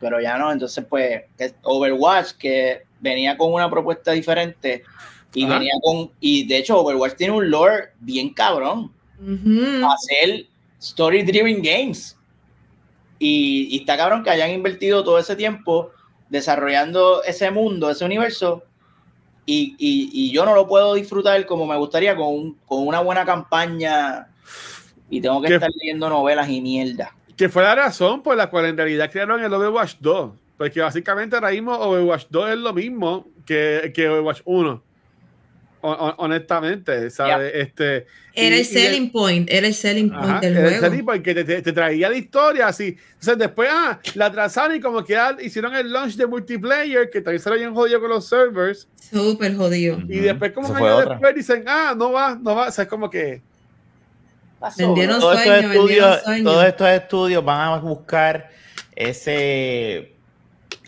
pero 0.00 0.20
ya 0.20 0.36
no. 0.36 0.50
Entonces, 0.50 0.84
pues, 0.88 1.22
Overwatch, 1.62 2.32
que 2.32 2.82
venía 2.98 3.36
con 3.36 3.52
una 3.52 3.70
propuesta 3.70 4.10
diferente 4.12 4.82
y 5.34 5.44
Ajá. 5.44 5.54
venía 5.58 5.74
con, 5.82 6.10
y 6.18 6.46
de 6.48 6.56
hecho, 6.58 6.78
Overwatch 6.80 7.14
tiene 7.14 7.34
un 7.34 7.48
lore 7.50 7.90
bien 8.00 8.30
cabrón, 8.34 8.90
hacer 9.88 10.46
story 10.80 11.22
driven 11.22 11.62
games. 11.62 12.16
Y, 13.20 13.68
y 13.70 13.78
está 13.78 13.96
cabrón 13.96 14.24
que 14.24 14.30
hayan 14.30 14.50
invertido 14.50 15.04
todo 15.04 15.18
ese 15.20 15.36
tiempo 15.36 15.90
desarrollando 16.28 17.22
ese 17.22 17.50
mundo, 17.52 17.88
ese 17.90 18.04
universo, 18.04 18.64
y, 19.46 19.74
y- 19.78 20.10
y 20.12 20.32
yo 20.32 20.44
no 20.44 20.54
lo 20.54 20.66
puedo 20.68 20.94
disfrutar 20.94 21.44
como 21.46 21.66
me 21.66 21.76
gustaría 21.76 22.14
con, 22.16 22.26
un- 22.28 22.58
con 22.66 22.86
una 22.86 23.00
buena 23.00 23.24
campaña 23.24 24.28
y 25.10 25.20
tengo 25.20 25.40
que 25.42 25.48
¿Qué? 25.48 25.54
estar 25.54 25.70
leyendo 25.74 26.08
novelas 26.08 26.48
y 26.48 26.60
mierda. 26.60 27.14
Que 27.36 27.48
fue 27.48 27.62
la 27.62 27.74
razón 27.74 28.22
por 28.22 28.36
la 28.36 28.48
cual 28.50 28.66
en 28.66 28.76
realidad 28.76 29.10
crearon 29.10 29.42
el 29.42 29.52
Overwatch 29.52 29.94
2. 30.00 30.30
Porque 30.56 30.80
básicamente 30.80 31.34
ahora 31.34 31.50
mismo 31.50 31.72
Overwatch 31.74 32.26
2 32.30 32.50
es 32.50 32.58
lo 32.58 32.72
mismo 32.72 33.26
que, 33.44 33.90
que 33.94 34.08
Overwatch 34.08 34.42
1. 34.44 34.82
Hon- 35.84 35.96
hon- 35.98 36.14
honestamente, 36.18 37.10
¿sabes? 37.10 37.52
Este, 37.54 37.96
Era 37.96 38.06
y- 38.34 38.46
el 38.46 38.52
y 38.54 38.56
de- 38.58 38.64
selling 38.64 39.10
point, 39.10 39.48
era 39.50 39.66
el 39.66 39.74
selling 39.74 40.10
point 40.10 40.24
Ajá, 40.24 40.40
del 40.40 40.52
era 40.56 40.60
el 40.68 40.68
juego. 40.78 40.86
serie 40.86 41.02
porque 41.04 41.34
te, 41.34 41.44
te- 41.44 41.60
te 41.62 41.72
traía 41.72 42.08
la 42.08 42.16
historia 42.16 42.68
así. 42.68 42.96
Entonces 43.14 43.36
después, 43.38 43.68
ah, 43.72 43.98
la 44.14 44.26
atrasaron 44.26 44.76
y 44.76 44.80
como 44.80 45.02
que 45.04 45.16
ah, 45.16 45.36
hicieron 45.42 45.74
el 45.74 45.92
launch 45.92 46.14
de 46.14 46.26
multiplayer, 46.26 47.10
que 47.10 47.20
también 47.20 47.42
se 47.42 47.48
lo 47.48 47.56
habían 47.56 47.74
jodido 47.74 48.00
con 48.00 48.10
los 48.10 48.28
servers. 48.28 48.86
Súper 49.10 49.56
jodido. 49.56 49.98
Y 50.08 50.18
después 50.20 50.52
como 50.52 50.68
Eso 50.68 50.76
un 50.76 50.82
año 50.82 50.96
otra. 50.96 51.10
después 51.10 51.34
dicen, 51.34 51.64
ah, 51.66 51.94
no 51.96 52.12
va, 52.12 52.38
no 52.40 52.54
va. 52.54 52.68
O 52.68 52.70
sea, 52.70 52.84
es 52.84 52.88
como 52.88 53.10
que... 53.10 53.42
Vendieron 54.78 55.18
Todos 55.18 55.38
estos, 55.40 55.44
sueños, 55.56 55.70
vendieron 55.72 55.90
estudios, 56.12 56.22
sueños. 56.22 56.44
todos 56.52 56.64
estos 56.66 56.88
estudios 56.88 57.44
van 57.44 57.60
a 57.72 57.78
buscar 57.80 58.48
ese 58.94 60.12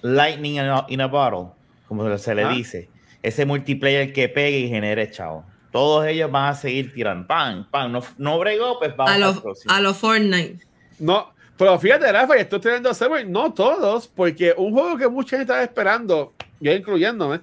lightning 0.02 0.52
in 0.54 0.60
a, 0.60 0.86
in 0.88 1.00
a 1.00 1.06
bottle, 1.08 1.48
como 1.88 2.16
se 2.16 2.34
le 2.36 2.44
Ah. 2.44 2.50
dice, 2.50 2.88
ese 3.24 3.44
multiplayer 3.46 4.12
que 4.12 4.28
pegue 4.28 4.58
y 4.60 4.68
genere 4.68 5.10
chavo. 5.10 5.44
Todos 5.72 6.06
ellos 6.06 6.30
van 6.30 6.50
a 6.50 6.54
seguir 6.54 6.92
tirando, 6.92 7.26
pan, 7.26 7.66
pan, 7.70 7.90
no, 7.90 8.00
no 8.18 8.38
bregó, 8.38 8.78
pues 8.78 8.94
vamos 8.96 9.12
A 9.14 9.18
los 9.18 9.36
a 9.66 9.94
Fortnite. 9.94 10.58
No, 11.00 11.32
pero 11.56 11.78
fíjate, 11.78 12.10
Rafa, 12.12 12.36
y 12.36 12.40
estoy 12.42 12.60
teniendo 12.60 12.94
server, 12.94 13.26
no 13.28 13.52
todos, 13.52 14.06
porque 14.08 14.54
un 14.56 14.72
juego 14.72 14.96
que 14.96 15.08
mucha 15.08 15.30
gente 15.30 15.42
estaba 15.52 15.62
esperando, 15.64 16.32
yo 16.60 16.72
incluyéndome, 16.72 17.40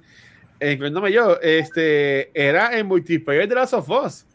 eh, 0.59 0.71
incluyéndome 0.73 1.11
yo, 1.11 1.37
este, 1.41 2.31
era 2.39 2.67
el 2.77 2.85
multiplayer 2.85 3.47
de 3.49 3.55
Last 3.55 3.73
of 3.73 3.89
Us, 3.89 4.25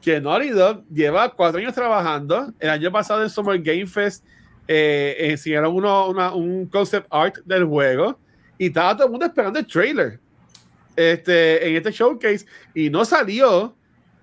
que 0.00 0.20
Naughty 0.20 0.50
Dog 0.50 0.84
lleva 0.92 1.32
cuatro 1.34 1.58
años 1.58 1.72
trabajando. 1.74 2.52
El 2.60 2.68
año 2.70 2.92
pasado 2.92 3.22
en 3.22 3.30
Summer 3.30 3.58
Game 3.60 3.86
Fest 3.86 4.22
eh, 4.68 5.16
enseñaron 5.18 5.74
uno, 5.74 6.08
una- 6.08 6.34
un 6.34 6.66
concept 6.66 7.06
art 7.10 7.36
del 7.46 7.64
juego 7.64 8.18
y 8.58 8.66
estaba 8.66 8.94
todo 8.94 9.06
el 9.06 9.10
mundo 9.12 9.26
esperando 9.26 9.58
el 9.58 9.66
trailer 9.66 10.20
este, 10.96 11.68
en 11.68 11.76
este 11.76 11.90
showcase 11.90 12.46
y 12.74 12.90
no 12.90 13.04
salió. 13.04 13.76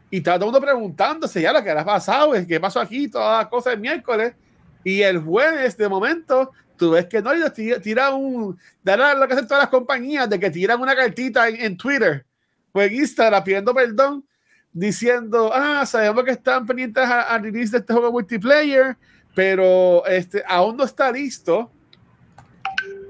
Y 0.09 0.17
estaba 0.17 0.37
todo 0.37 0.49
el 0.49 0.53
mundo 0.53 0.67
preguntándose 0.67 1.41
ya 1.41 1.53
lo 1.53 1.63
que 1.63 1.71
ha 1.71 1.85
pasado, 1.85 2.33
qué 2.45 2.59
pasó 2.59 2.81
aquí, 2.81 3.07
todas 3.07 3.43
las 3.43 3.47
cosas 3.49 3.73
el 3.73 3.79
miércoles. 3.79 4.33
Y 4.83 5.01
el 5.01 5.19
jueves, 5.19 5.77
de 5.77 5.87
momento, 5.87 6.51
tú 6.75 6.91
ves 6.91 7.05
que 7.05 7.21
no 7.21 7.31
tira, 7.81 8.13
un. 8.13 8.59
Dará 8.83 9.13
lo 9.13 9.27
que 9.27 9.33
hacen 9.35 9.47
todas 9.47 9.63
las 9.63 9.69
compañías, 9.69 10.29
de 10.29 10.39
que 10.39 10.49
tiran 10.49 10.81
una 10.81 10.95
cartita 10.95 11.47
en, 11.47 11.61
en 11.61 11.77
Twitter 11.77 12.25
o 12.73 12.81
en 12.81 12.93
Instagram 12.93 13.43
pidiendo 13.43 13.73
perdón, 13.73 14.25
diciendo: 14.73 15.51
Ah, 15.53 15.85
sabemos 15.85 16.23
que 16.23 16.31
están 16.31 16.65
pendientes 16.65 17.03
a, 17.03 17.21
a 17.21 17.37
release 17.37 17.71
de 17.71 17.77
este 17.77 17.93
juego 17.93 18.11
multiplayer, 18.11 18.97
pero 19.35 20.05
este, 20.07 20.43
aún 20.47 20.75
no 20.75 20.83
está 20.83 21.11
listo. 21.11 21.71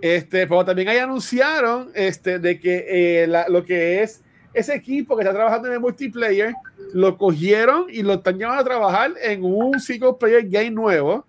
Este, 0.01 0.47
pero 0.47 0.65
también 0.65 0.89
ahí 0.89 0.97
anunciaron 0.97 1.91
este, 1.93 2.39
de 2.39 2.59
que 2.59 2.85
eh, 3.23 3.27
la- 3.27 3.47
lo 3.47 3.63
que 3.63 4.01
es 4.01 4.23
ese 4.53 4.73
equipo 4.75 5.15
que 5.15 5.21
está 5.23 5.33
trabajando 5.33 5.67
en 5.67 5.75
el 5.75 5.79
multiplayer 5.79 6.53
lo 6.93 7.17
cogieron 7.17 7.85
y 7.89 8.01
lo 8.01 8.13
están 8.15 8.37
llevando 8.37 8.61
a 8.61 8.65
trabajar 8.65 9.11
en 9.21 9.43
un 9.45 9.79
single 9.79 10.13
player 10.19 10.43
game 10.49 10.71
nuevo 10.71 11.25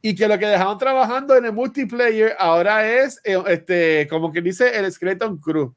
y 0.00 0.14
que 0.16 0.26
lo 0.26 0.36
que 0.38 0.46
dejaron 0.46 0.78
trabajando 0.78 1.36
en 1.36 1.44
el 1.44 1.52
multiplayer 1.52 2.34
ahora 2.38 2.90
es 2.90 3.20
eh, 3.22 3.40
este 3.48 4.08
como 4.10 4.32
que 4.32 4.40
dice 4.40 4.76
el 4.76 4.90
Skeleton 4.90 5.36
Crew. 5.38 5.72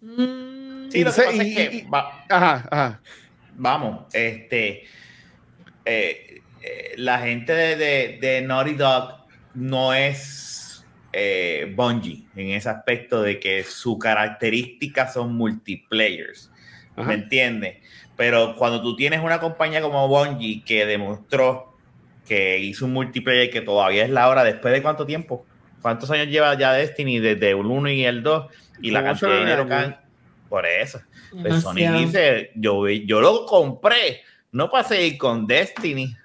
Mm, 0.00 0.90
Sí, 0.90 1.02
lo 1.02 1.12
que 1.12 1.20
Y- 1.22 1.24
pasa 1.24 1.30
es 1.30 1.46
y- 1.46 1.54
que 1.54 1.76
y- 1.76 1.82
va- 1.90 2.24
Ajá, 2.28 2.68
ajá. 2.70 3.00
vamos, 3.56 4.06
este, 4.14 4.84
eh, 5.84 6.40
eh, 6.62 6.92
la 6.96 7.18
gente 7.18 7.52
de, 7.52 7.76
de, 7.76 8.18
de 8.20 8.42
Naughty 8.42 8.74
Dog 8.74 9.23
no 9.54 9.94
es 9.94 10.84
eh, 11.12 11.72
Bungie 11.76 12.24
en 12.36 12.50
ese 12.50 12.68
aspecto 12.68 13.22
de 13.22 13.38
que 13.38 13.62
su 13.64 13.98
características 13.98 15.14
son 15.14 15.34
multiplayers, 15.34 16.50
Ajá. 16.96 17.08
¿me 17.08 17.14
entiendes? 17.14 17.76
Pero 18.16 18.54
cuando 18.56 18.80
tú 18.82 18.96
tienes 18.96 19.20
una 19.20 19.40
compañía 19.40 19.80
como 19.80 20.08
Bungie 20.08 20.62
que 20.64 20.86
demostró 20.86 21.76
que 22.26 22.58
hizo 22.58 22.86
un 22.86 22.92
multiplayer 22.92 23.50
que 23.50 23.60
todavía 23.60 24.04
es 24.04 24.10
la 24.10 24.28
hora, 24.28 24.44
después 24.44 24.72
de 24.72 24.82
cuánto 24.82 25.04
tiempo, 25.04 25.44
cuántos 25.82 26.10
años 26.10 26.28
lleva 26.28 26.56
ya 26.58 26.72
Destiny 26.72 27.18
desde 27.18 27.50
el 27.50 27.56
1 27.56 27.90
y 27.90 28.04
el 28.04 28.22
2 28.22 28.46
y 28.80 28.90
la 28.90 29.02
cantidad 29.04 29.30
de 29.32 29.38
dinero 29.40 29.66
que 29.68 29.74
han- 29.74 30.00
por 30.48 30.66
eso. 30.66 31.00
Pues 31.42 31.62
Sony 31.62 31.74
dice, 31.98 32.50
yo, 32.54 32.88
yo 32.88 33.20
lo 33.20 33.44
compré, 33.44 34.20
no 34.52 34.70
para 34.70 34.84
seguir 34.88 35.18
con 35.18 35.46
Destiny. 35.46 36.16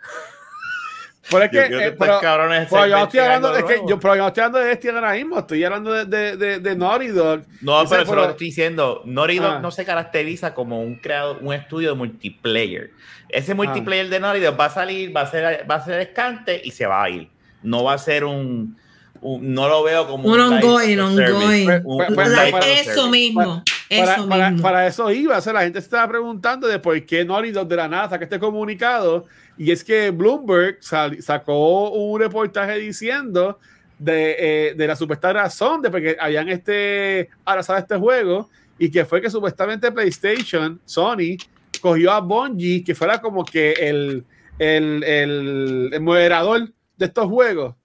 Pero 1.31 1.43
es 1.45 1.51
Yo 1.51 1.59
que, 1.61 1.67
eh, 1.75 1.83
estos 1.89 1.97
pero- 2.07 2.19
cabrones 2.19 2.67
pero 2.69 2.83
se 2.83 2.89
yo 2.89 2.97
no 2.97 3.03
estoy 3.03 3.19
hablando, 3.19 3.55
es 3.55 3.63
que 3.63 3.81
yo, 3.87 3.99
pero 3.99 4.15
yo 4.15 4.21
no 4.21 4.27
estoy 4.27 4.41
hablando 4.43 4.59
de 4.59 4.65
Destiny 4.65 4.93
ahora 4.95 5.13
mismo, 5.13 5.39
estoy 5.39 5.63
hablando 5.63 5.91
de, 5.93 6.05
de, 6.05 6.37
de, 6.37 6.59
de 6.59 6.75
Naughty 6.75 7.07
Dog. 7.07 7.41
No, 7.61 7.83
pero 7.89 8.01
eso 8.01 8.15
lo 8.15 8.23
que 8.25 8.31
estoy 8.31 8.47
diciendo. 8.47 9.01
Naughty 9.05 9.37
Dog 9.39 9.53
Ah. 9.55 9.59
no 9.59 9.71
se 9.71 9.85
caracteriza 9.85 10.53
como 10.53 10.81
un 10.81 10.95
creador, 10.95 11.37
un 11.41 11.53
estudio 11.53 11.89
de 11.89 11.95
multiplayer. 11.95 12.91
Ese 13.29 13.53
multiplayer 13.53 14.09
de 14.09 14.19
Naughty 14.19 14.39
Dog 14.39 14.59
va 14.59 14.65
a 14.65 14.69
salir, 14.69 15.15
va 15.15 15.21
a 15.21 15.25
ser, 15.27 15.65
va 15.69 15.75
a 15.75 15.85
ser 15.85 15.99
escante 15.99 16.59
y 16.63 16.71
se 16.71 16.85
va 16.87 17.03
a 17.03 17.09
ir. 17.09 17.29
No 17.61 17.83
va 17.83 17.93
a 17.93 17.97
ser 17.97 18.23
un, 18.23 18.75
un- 19.21 19.53
no 19.53 19.67
lo 19.67 19.83
veo 19.83 20.07
como 20.07 20.27
Un 20.29 20.39
ongoing, 20.39 20.97
ongoing. 20.99 21.69
Eso 21.69 23.07
mismo, 23.09 23.63
Para, 23.89 24.13
eso 24.15 24.29
para- 24.29 24.49
mismo. 24.49 24.63
para 24.63 24.87
eso 24.87 25.11
iba, 25.11 25.37
o 25.37 25.41
sea, 25.41 25.53
la 25.53 25.61
gente 25.61 25.79
se 25.81 25.85
estaba 25.85 26.07
preguntando 26.07 26.67
de 26.67 26.79
por 26.79 27.05
qué 27.05 27.25
Naughty 27.25 27.51
Dog 27.51 27.67
de 27.67 27.75
la 27.75 27.87
nada 27.87 28.09
saca 28.09 28.23
este 28.23 28.39
comunicado 28.39 29.25
y 29.59 29.71
es 29.71 29.83
que 29.83 30.09
Bloomberg 30.09 30.77
sal- 30.81 31.21
sacó 31.21 31.91
un 31.91 32.19
reportaje 32.19 32.77
diciendo 32.79 33.59
de, 33.99 34.35
eh, 34.39 34.73
de 34.75 34.87
la 34.87 34.95
supuesta 34.95 35.31
razón 35.33 35.81
de 35.81 35.91
porque 35.91 36.15
habían 36.19 36.47
este 36.49 37.29
abrazado 37.45 37.77
este 37.77 37.97
juego 37.97 38.49
y 38.77 38.89
que 38.89 39.03
fue 39.05 39.21
que 39.21 39.29
supuestamente 39.29 39.91
PlayStation, 39.91 40.79
Sony, 40.85 41.35
cogió 41.81 42.11
a 42.13 42.21
Bungie 42.21 42.83
que 42.83 42.95
fuera 42.95 43.19
como 43.21 43.43
que 43.43 43.73
el, 43.73 44.25
el, 44.57 45.03
el, 45.03 45.89
el 45.93 46.01
moderador 46.01 46.71
de 46.97 47.05
estos 47.05 47.27
juegos. 47.27 47.75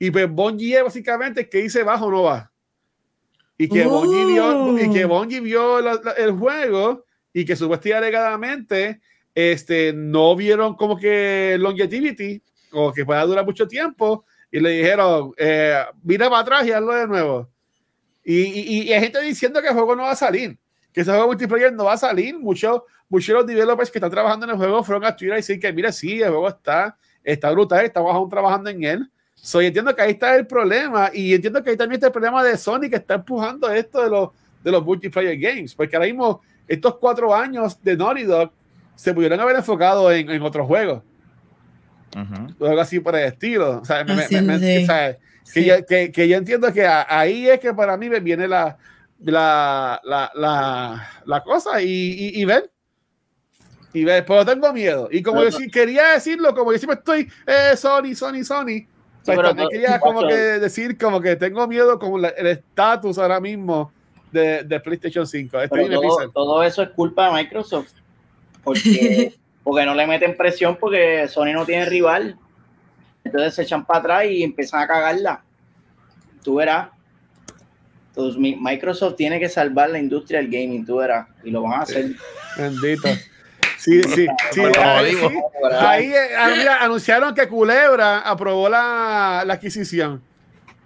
Y 0.00 0.10
pues 0.10 0.28
Bungie 0.28 0.78
es 0.78 0.82
básicamente 0.84 1.42
el 1.42 1.48
que 1.48 1.58
dice 1.62 1.84
bajo 1.84 2.06
o 2.06 2.10
no 2.10 2.22
va. 2.24 2.50
Y 3.56 3.68
que 3.68 3.86
Bungie 3.86 4.24
vio, 4.26 4.78
y 4.78 4.92
que 4.92 5.04
Oh. 5.04 5.08
Bungie 5.08 5.40
vio 5.40 5.80
la- 5.80 6.00
la- 6.02 6.12
el 6.12 6.32
juego 6.32 7.04
y 7.32 7.44
que 7.44 7.54
supuestamente 7.54 7.94
alegadamente 8.06 9.00
este, 9.34 9.92
no 9.92 10.36
vieron 10.36 10.74
como 10.74 10.96
que 10.96 11.56
longevity 11.58 12.40
o 12.72 12.92
que 12.92 13.04
pueda 13.04 13.24
durar 13.24 13.44
mucho 13.44 13.66
tiempo 13.66 14.24
y 14.50 14.60
le 14.60 14.70
dijeron, 14.70 15.32
eh, 15.36 15.82
mira 16.02 16.28
para 16.30 16.42
atrás 16.42 16.66
y 16.66 16.72
hazlo 16.72 16.94
de 16.94 17.06
nuevo. 17.06 17.48
Y, 18.24 18.86
y, 18.86 18.92
hay 18.92 19.00
gente 19.00 19.20
diciendo 19.20 19.60
que 19.60 19.68
el 19.68 19.74
juego 19.74 19.94
no 19.94 20.04
va 20.04 20.12
a 20.12 20.16
salir, 20.16 20.56
que 20.92 21.02
ese 21.02 21.10
juego 21.10 21.26
multiplayer 21.26 21.72
no 21.72 21.84
va 21.84 21.94
a 21.94 21.98
salir. 21.98 22.38
Muchos 22.38 22.82
muchos 23.08 23.28
de 23.28 23.34
los 23.34 23.46
developers 23.46 23.90
que 23.90 23.98
están 23.98 24.10
trabajando 24.10 24.46
en 24.46 24.50
el 24.50 24.56
juego 24.56 24.82
fueron 24.82 25.04
a 25.04 25.14
Twitter 25.14 25.34
y 25.34 25.36
decir 25.36 25.60
que, 25.60 25.72
mira, 25.72 25.92
sí, 25.92 26.20
el 26.20 26.30
juego 26.30 26.48
está, 26.48 26.96
está 27.22 27.50
brutal, 27.50 27.84
estamos 27.84 28.14
aún 28.14 28.28
trabajando 28.28 28.70
en 28.70 28.82
él, 28.84 29.10
Soy 29.34 29.66
entiendo 29.66 29.94
que 29.94 30.02
ahí 30.02 30.12
está 30.12 30.34
el 30.36 30.46
problema 30.46 31.10
y 31.12 31.34
entiendo 31.34 31.62
que 31.62 31.70
ahí 31.70 31.76
también 31.76 31.96
está 31.96 32.06
el 32.06 32.12
problema 32.12 32.42
de 32.42 32.56
Sony 32.56 32.88
que 32.88 32.96
está 32.96 33.14
empujando 33.14 33.70
esto 33.70 34.02
de 34.02 34.10
los, 34.10 34.30
de 34.62 34.70
los 34.70 34.84
multiplayer 34.84 35.38
games, 35.38 35.74
porque 35.74 35.96
ahora 35.96 36.06
mismo 36.06 36.40
estos 36.66 36.96
cuatro 36.96 37.34
años 37.34 37.80
de 37.82 37.96
Naughty 37.96 38.22
Dog 38.22 38.50
se 38.94 39.12
pudieron 39.14 39.40
haber 39.40 39.56
enfocado 39.56 40.10
en, 40.12 40.30
en 40.30 40.42
otros 40.42 40.66
juegos. 40.66 41.02
Ujú. 42.16 42.66
algo 42.66 42.80
así 42.80 43.00
por 43.00 43.16
el 43.16 43.24
estilo. 43.24 43.80
O 43.80 43.84
sea, 43.84 44.04
me- 44.04 44.14
me- 44.14 44.82
o 44.84 44.86
sea, 44.86 45.16
que, 45.16 45.18
Sí. 45.42 45.64
yo, 45.64 45.84
que, 45.84 46.12
que 46.12 46.28
yo 46.28 46.36
entiendo 46.36 46.72
que 46.72 46.86
a- 46.86 47.06
ahí 47.08 47.48
es 47.48 47.58
que 47.58 47.74
para 47.74 47.96
mí 47.96 48.08
me 48.08 48.20
viene 48.20 48.46
la, 48.46 48.78
la, 49.18 50.00
la, 50.04 50.30
la, 50.34 51.08
la 51.26 51.42
cosa 51.42 51.82
y, 51.82 51.86
y, 51.88 52.40
y 52.40 52.44
ver. 52.44 52.70
Y 53.92 54.04
ver, 54.04 54.24
pero 54.24 54.44
tengo 54.44 54.72
miedo. 54.72 55.08
Y 55.10 55.22
como 55.22 55.38
Pero- 55.40 55.50
yo 55.50 55.58
sí 55.58 55.68
quería 55.70 56.10
decirlo, 56.14 56.54
como 56.54 56.72
yo 56.72 56.78
siempre 56.78 56.98
estoy, 56.98 57.28
eh, 57.46 57.76
Sony, 57.76 58.14
Sony, 58.14 58.44
Sony. 58.44 58.86
pues 59.24 59.36
pero 59.36 59.48
también 59.48 59.64
no- 59.64 59.70
quería 59.70 59.94
sí, 59.94 60.00
como 60.00 60.28
que 60.28 60.34
decir 60.36 60.96
como 60.98 61.20
que 61.20 61.34
tengo 61.36 61.66
miedo 61.66 61.98
con 61.98 62.22
la- 62.22 62.28
el 62.28 62.46
estatus 62.46 63.18
ahora 63.18 63.40
mismo 63.40 63.90
de, 64.30 64.62
de 64.64 64.80
PlayStation 64.80 65.26
5. 65.26 65.60
Este 65.60 65.68
Pero 65.68 65.82
dime, 65.88 65.94
todo, 65.96 66.16
Pixel. 66.16 66.32
todo 66.32 66.62
eso 66.62 66.82
es 66.82 66.90
culpa 66.90 67.26
de 67.26 67.42
Microsoft. 67.42 67.90
Porque, 68.64 69.34
porque 69.62 69.84
no 69.86 69.94
le 69.94 70.06
meten 70.06 70.36
presión 70.36 70.76
porque 70.80 71.28
Sony 71.28 71.52
no 71.52 71.64
tiene 71.64 71.84
rival. 71.84 72.36
Entonces 73.24 73.54
se 73.54 73.62
echan 73.62 73.84
para 73.86 74.00
atrás 74.00 74.24
y 74.26 74.42
empiezan 74.42 74.82
a 74.82 74.86
cagarla. 74.86 75.42
Tú 76.42 76.56
verás. 76.56 76.88
Entonces, 78.08 78.38
mi- 78.38 78.56
Microsoft 78.56 79.16
tiene 79.16 79.40
que 79.40 79.48
salvar 79.48 79.90
la 79.90 79.98
industria 79.98 80.38
del 80.40 80.48
gaming, 80.50 80.84
tú 80.86 80.96
verás. 80.96 81.26
Y 81.42 81.50
lo 81.50 81.62
van 81.62 81.80
a 81.80 81.82
hacer. 81.82 82.10
Bendito. 82.56 83.08
Sí, 83.78 84.02
sí, 84.04 84.26
sí. 84.52 84.62
Ahí, 84.78 85.14
sí. 85.14 85.26
Ahí 85.78 86.06
eh, 86.12 86.36
ah, 86.38 86.50
mira, 86.56 86.82
anunciaron 86.82 87.34
que 87.34 87.48
Culebra 87.48 88.20
aprobó 88.20 88.68
la, 88.68 89.42
la 89.44 89.54
adquisición 89.54 90.22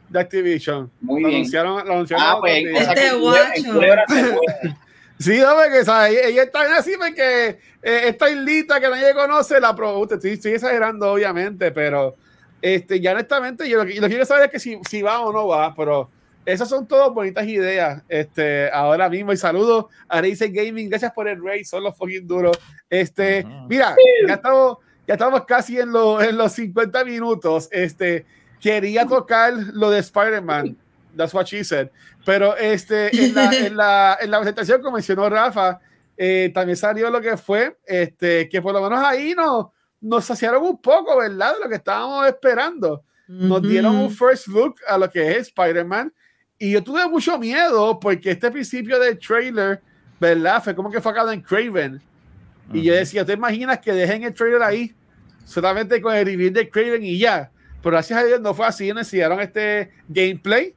de 0.08 0.18
Activision. 0.20 0.90
Muy 1.00 1.20
Lo 1.22 1.28
bien. 1.28 1.40
anunciaron, 1.40 1.86
lo 1.86 1.92
anunciaron 1.94 2.24
Ah, 2.26 2.36
pues 2.40 2.56
en 2.56 2.76
Este 2.76 3.06
en 3.08 3.20
guacho. 3.20 3.72
Culebra 3.74 4.04
se 4.08 4.22
puede. 4.24 4.76
Sí, 5.18 5.38
no, 5.38 5.54
porque 5.54 5.84
¿sabes? 5.84 6.26
ellos 6.26 6.44
están 6.44 6.72
así 6.72 6.92
porque 6.96 7.58
eh, 7.82 8.00
esta 8.06 8.30
islita 8.30 8.80
que 8.80 8.88
nadie 8.88 9.14
conoce 9.14 9.60
la 9.60 9.70
aprobó. 9.70 9.98
Usted 10.00 10.16
estoy, 10.16 10.32
estoy 10.32 10.52
exagerando, 10.52 11.12
obviamente, 11.12 11.72
pero 11.72 12.14
este, 12.62 13.00
ya 13.00 13.12
honestamente, 13.12 13.68
yo 13.68 13.78
lo 13.78 13.86
que, 13.86 13.96
lo 13.96 14.02
que 14.02 14.08
quiero 14.08 14.24
saber 14.24 14.44
es 14.46 14.50
que 14.50 14.60
si, 14.60 14.78
si 14.88 15.02
va 15.02 15.20
o 15.20 15.32
no 15.32 15.48
va, 15.48 15.74
pero 15.74 16.10
esas 16.44 16.68
son 16.68 16.86
todas 16.86 17.12
bonitas 17.12 17.46
ideas. 17.46 18.02
Este, 18.08 18.70
ahora 18.70 19.08
mismo, 19.08 19.32
y 19.32 19.36
saludos 19.36 19.86
a 20.08 20.20
Razer 20.22 20.50
Gaming, 20.50 20.88
gracias 20.88 21.12
por 21.12 21.28
el 21.28 21.42
raid, 21.42 21.64
son 21.64 21.82
los 21.82 21.96
fucking 21.96 22.26
duros. 22.26 22.58
Este, 22.88 23.44
Ujú. 23.44 23.68
mira, 23.68 23.94
ya 24.26 24.34
estamos, 24.34 24.78
ya 25.06 25.14
estamos 25.14 25.44
casi 25.44 25.78
en, 25.78 25.92
los 25.92 26.22
en 26.22 26.38
los 26.38 26.52
50 26.52 27.04
minutos. 27.04 27.68
Este, 27.70 28.24
quería 28.60 29.06
tocar 29.06 29.52
lo 29.72 29.90
de 29.90 29.98
Spider-Man. 29.98 30.76
That's 31.18 31.34
what 31.34 31.46
she 31.46 31.64
said. 31.64 31.90
Pero 32.24 32.56
este, 32.56 33.10
en, 33.24 33.34
la, 33.34 33.52
en, 33.52 33.76
la, 33.76 34.18
en 34.20 34.30
la 34.30 34.38
presentación, 34.38 34.80
como 34.80 34.94
mencionó 34.94 35.28
Rafa, 35.28 35.80
eh, 36.16 36.50
también 36.54 36.76
salió 36.76 37.10
lo 37.10 37.20
que 37.20 37.36
fue, 37.36 37.76
este, 37.84 38.48
que 38.48 38.62
por 38.62 38.72
lo 38.72 38.80
menos 38.80 39.04
ahí 39.04 39.34
nos, 39.34 39.66
nos 40.00 40.24
saciaron 40.24 40.62
un 40.62 40.80
poco, 40.80 41.18
¿verdad? 41.18 41.54
De 41.54 41.60
lo 41.64 41.68
que 41.68 41.74
estábamos 41.74 42.26
esperando. 42.28 43.02
Nos 43.26 43.60
dieron 43.60 43.96
un 43.96 44.10
first 44.10 44.46
look 44.46 44.76
a 44.86 44.96
lo 44.96 45.10
que 45.10 45.32
es 45.32 45.48
Spider-Man. 45.48 46.14
Y 46.56 46.70
yo 46.70 46.82
tuve 46.82 47.06
mucho 47.08 47.38
miedo 47.38 47.98
porque 48.00 48.30
este 48.30 48.50
principio 48.50 48.98
del 48.98 49.18
trailer, 49.18 49.82
¿verdad? 50.18 50.62
Fue 50.62 50.74
como 50.74 50.90
que 50.90 50.96
enfocado 50.96 51.30
en 51.32 51.42
Craven. 51.42 52.00
Y 52.72 52.82
yo 52.82 52.94
decía, 52.94 53.24
¿te 53.24 53.32
imaginas 53.32 53.80
que 53.80 53.92
dejen 53.92 54.22
el 54.22 54.32
trailer 54.32 54.62
ahí? 54.62 54.94
Solamente 55.44 56.00
con 56.00 56.14
el 56.14 56.24
reveal 56.24 56.52
de 56.52 56.70
Craven 56.70 57.04
y 57.04 57.18
ya. 57.18 57.50
Pero 57.82 57.92
gracias 57.92 58.18
a 58.18 58.24
Dios 58.24 58.40
no 58.40 58.54
fue 58.54 58.66
así. 58.66 58.88
Nos 58.88 59.00
enseñaron 59.00 59.40
este 59.40 59.90
gameplay 60.08 60.74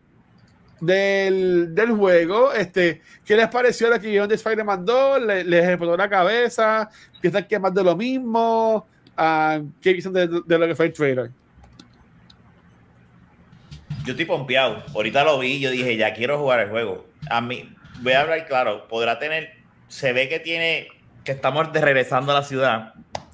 del, 0.81 1.73
del 1.73 1.91
juego. 1.91 2.51
Este, 2.51 3.01
¿Qué 3.23 3.37
les 3.37 3.47
pareció 3.47 3.89
la 3.89 3.99
que 3.99 4.07
vieron 4.09 4.27
de 4.27 4.35
Spider-Man 4.35 4.83
2? 4.85 5.21
¿Le- 5.21 5.43
¿Les 5.45 5.65
explotó 5.69 5.95
la 5.95 6.09
cabeza? 6.09 6.89
¿Piensan 7.21 7.45
que 7.47 7.55
es 7.55 7.61
más 7.61 7.73
de 7.73 7.83
lo 7.83 7.95
mismo? 7.95 8.85
Ah, 9.15 9.61
¿Qué 9.81 9.93
dicen 9.93 10.11
de, 10.11 10.27
de 10.45 10.57
lo 10.59 10.67
que 10.67 10.75
fue 10.75 10.87
el 10.87 10.93
trailer? 10.93 11.31
Yo 14.03 14.11
estoy 14.11 14.25
pompeado. 14.25 14.83
Ahorita 14.95 15.23
lo 15.23 15.39
vi 15.39 15.53
y 15.53 15.59
yo 15.59 15.69
dije, 15.71 15.95
ya 15.95 16.13
quiero 16.13 16.39
jugar 16.39 16.59
el 16.61 16.69
juego. 16.69 17.05
A 17.29 17.39
mí, 17.39 17.73
voy 18.01 18.13
a 18.13 18.21
hablar 18.21 18.47
claro, 18.47 18.87
podrá 18.87 19.19
tener, 19.19 19.51
se 19.87 20.11
ve 20.11 20.27
que 20.27 20.39
tiene, 20.39 20.87
que 21.23 21.31
estamos 21.33 21.71
de 21.71 21.81
regresando 21.81 22.31
a 22.31 22.35
la 22.35 22.43
ciudad. 22.43 22.93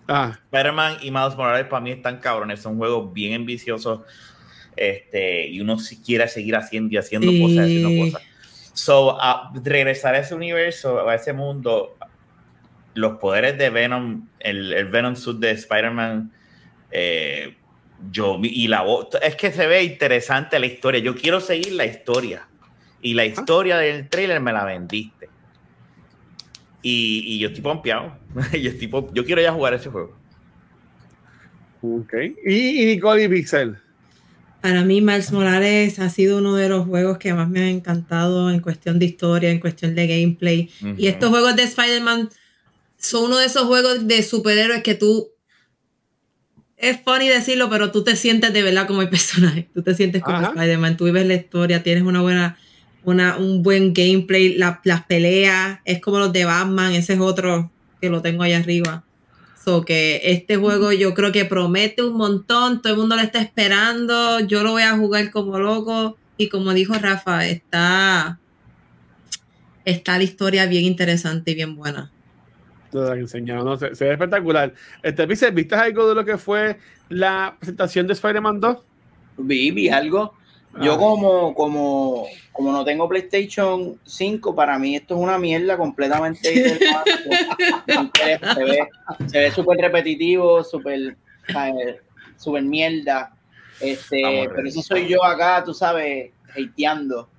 Ah, 0.09 0.37
Spider-Man 0.51 0.97
y 1.01 1.11
Miles 1.11 1.35
Morales 1.35 1.67
para 1.67 1.81
mí 1.81 1.91
están 1.91 2.19
cabrones, 2.19 2.61
son 2.61 2.77
juegos 2.77 3.13
bien 3.13 3.33
ambiciosos. 3.33 4.01
Este, 4.77 5.47
y 5.47 5.59
uno 5.59 5.79
si 5.79 5.97
quiere 6.01 6.27
seguir 6.27 6.55
haciendo 6.55 6.93
y 6.93 6.97
haciendo 6.97 7.31
Sí. 7.31 7.41
cosas, 7.41 7.65
haciendo 7.65 7.89
cosas. 7.97 8.21
So, 8.73 9.19
a 9.19 9.51
regresar 9.63 10.15
a 10.15 10.19
ese 10.19 10.35
universo, 10.35 11.07
a 11.09 11.15
ese 11.15 11.33
mundo, 11.33 11.97
los 12.93 13.17
poderes 13.17 13.57
de 13.57 13.69
Venom, 13.69 14.27
el, 14.39 14.71
el 14.73 14.85
Venom 14.85 15.15
suit 15.15 15.39
de 15.39 15.51
Spider-Man, 15.51 16.31
eh, 16.91 17.55
yo 18.11 18.39
y 18.43 18.67
la 18.67 18.83
voz, 18.83 19.07
es 19.23 19.35
que 19.35 19.51
se 19.51 19.65
ve 19.65 19.83
interesante 19.83 20.59
la 20.59 20.67
historia. 20.67 21.01
Yo 21.01 21.15
quiero 21.15 21.39
seguir 21.41 21.73
la 21.73 21.85
historia. 21.85 22.47
Y 23.01 23.13
la 23.15 23.25
historia 23.25 23.77
del 23.77 24.07
trailer 24.09 24.39
me 24.41 24.51
la 24.53 24.63
vendiste. 24.65 25.29
Y, 26.83 27.23
y 27.25 27.39
yo 27.39 27.47
estoy 27.47 27.61
pompeado. 27.63 28.15
yo, 28.53 28.69
estoy 28.69 28.87
pom- 28.87 29.09
yo 29.13 29.25
quiero 29.25 29.41
ya 29.41 29.51
jugar 29.51 29.73
ese 29.73 29.89
juego. 29.89 30.15
ok. 31.81 32.13
Y, 32.45 32.83
y 32.83 32.85
Nicole 32.85 33.23
y 33.23 33.27
Pixel. 33.27 33.77
Para 34.61 34.83
mí, 34.83 35.01
Miles 35.01 35.31
Morales 35.31 35.99
ha 35.99 36.09
sido 36.09 36.39
uno 36.39 36.55
de 36.55 36.67
los 36.69 36.85
juegos 36.87 37.17
que 37.19 37.33
más 37.33 37.47
me 37.49 37.59
han 37.61 37.67
encantado 37.67 38.49
en 38.51 38.59
cuestión 38.59 38.99
de 38.99 39.05
historia, 39.05 39.51
en 39.51 39.59
cuestión 39.59 39.95
de 39.95 40.07
gameplay. 40.07 40.69
Y 40.97 41.07
estos 41.07 41.29
juegos 41.29 41.55
de 41.55 41.63
Spider-Man 41.63 42.29
son 42.97 43.25
uno 43.25 43.37
de 43.37 43.45
esos 43.45 43.63
juegos 43.63 44.07
de 44.07 44.23
superhéroes 44.23 44.83
que 44.83 44.95
tú. 44.95 45.29
Es 46.75 46.99
funny 47.03 47.27
decirlo, 47.27 47.69
pero 47.69 47.91
tú 47.91 48.03
te 48.03 48.15
sientes 48.15 48.53
de 48.53 48.61
verdad 48.63 48.87
como 48.87 49.01
el 49.01 49.09
personaje. 49.09 49.69
Tú 49.73 49.81
te 49.83 49.95
sientes 49.95 50.21
como. 50.23 50.37
Spider-Man. 50.49 50.97
Tú 50.97 51.05
vives 51.05 51.25
la 51.25 51.35
historia, 51.35 51.83
tienes 51.83 52.03
una 52.03 52.21
buena. 52.21 52.57
Una, 53.03 53.37
un 53.37 53.63
buen 53.63 53.93
gameplay, 53.93 54.55
la- 54.57 54.81
las 54.83 55.05
peleas, 55.05 55.79
es 55.85 56.01
como 56.01 56.19
los 56.19 56.33
de 56.33 56.43
Batman, 56.43 56.91
ese 56.93 57.13
es 57.13 57.19
otro 57.21 57.71
que 58.01 58.09
lo 58.09 58.21
tengo 58.21 58.43
allá 58.43 58.57
arriba. 58.57 59.05
So 59.67 59.83
que 59.83 60.21
este 60.23 60.55
juego 60.55 60.93
yo 60.93 61.13
creo 61.13 61.33
que 61.33 61.43
promete 61.43 62.01
un 62.01 62.15
montón, 62.15 62.81
todo 62.81 62.93
el 62.93 62.99
mundo 62.99 63.17
lo 63.17 63.21
está 63.21 63.41
esperando, 63.41 64.39
yo 64.39 64.63
lo 64.63 64.71
voy 64.71 64.83
a 64.83 64.95
jugar 64.95 65.29
como 65.29 65.59
loco 65.59 66.15
y 66.37 66.47
como 66.47 66.73
dijo 66.73 66.93
Rafa, 66.93 67.45
está, 67.45 68.39
está 69.83 70.17
la 70.17 70.23
historia 70.23 70.67
bien 70.67 70.85
interesante 70.85 71.51
y 71.51 71.55
bien 71.55 71.75
buena. 71.75 72.09
Que 72.93 72.97
enseñaron, 73.19 73.65
no, 73.65 73.75
se, 73.75 73.93
se 73.93 74.05
ve 74.05 74.13
espectacular. 74.13 74.73
Este, 75.03 75.25
¿viste 75.25 75.75
algo 75.75 76.07
de 76.07 76.15
lo 76.15 76.23
que 76.23 76.37
fue 76.37 76.79
la 77.09 77.57
presentación 77.59 78.07
de 78.07 78.13
Spider-Man 78.13 78.61
2? 78.61 78.77
Vi, 79.39 79.71
vi 79.71 79.89
algo. 79.89 80.33
Yo 80.81 80.93
Ah. 80.93 80.97
como, 80.97 81.53
como, 81.53 82.27
como 82.51 82.71
no 82.71 82.85
tengo 82.85 83.07
PlayStation 83.07 83.99
5, 84.03 84.55
para 84.55 84.77
mí 84.77 84.95
esto 84.95 85.15
es 85.15 85.21
una 85.21 85.37
mierda 85.37 85.77
completamente 85.77 86.39
se 86.41 86.53
ve 88.63 88.87
se 89.27 89.39
ve 89.39 89.51
súper 89.51 89.79
repetitivo, 89.79 90.63
súper 90.63 91.17
súper 92.37 92.63
mierda. 92.63 93.33
Este, 93.79 94.49
pero 94.55 94.67
eso 94.67 94.81
soy 94.81 95.07
yo 95.07 95.23
acá, 95.23 95.63
tú 95.63 95.73
sabes, 95.73 96.31
hateando. 96.49 97.29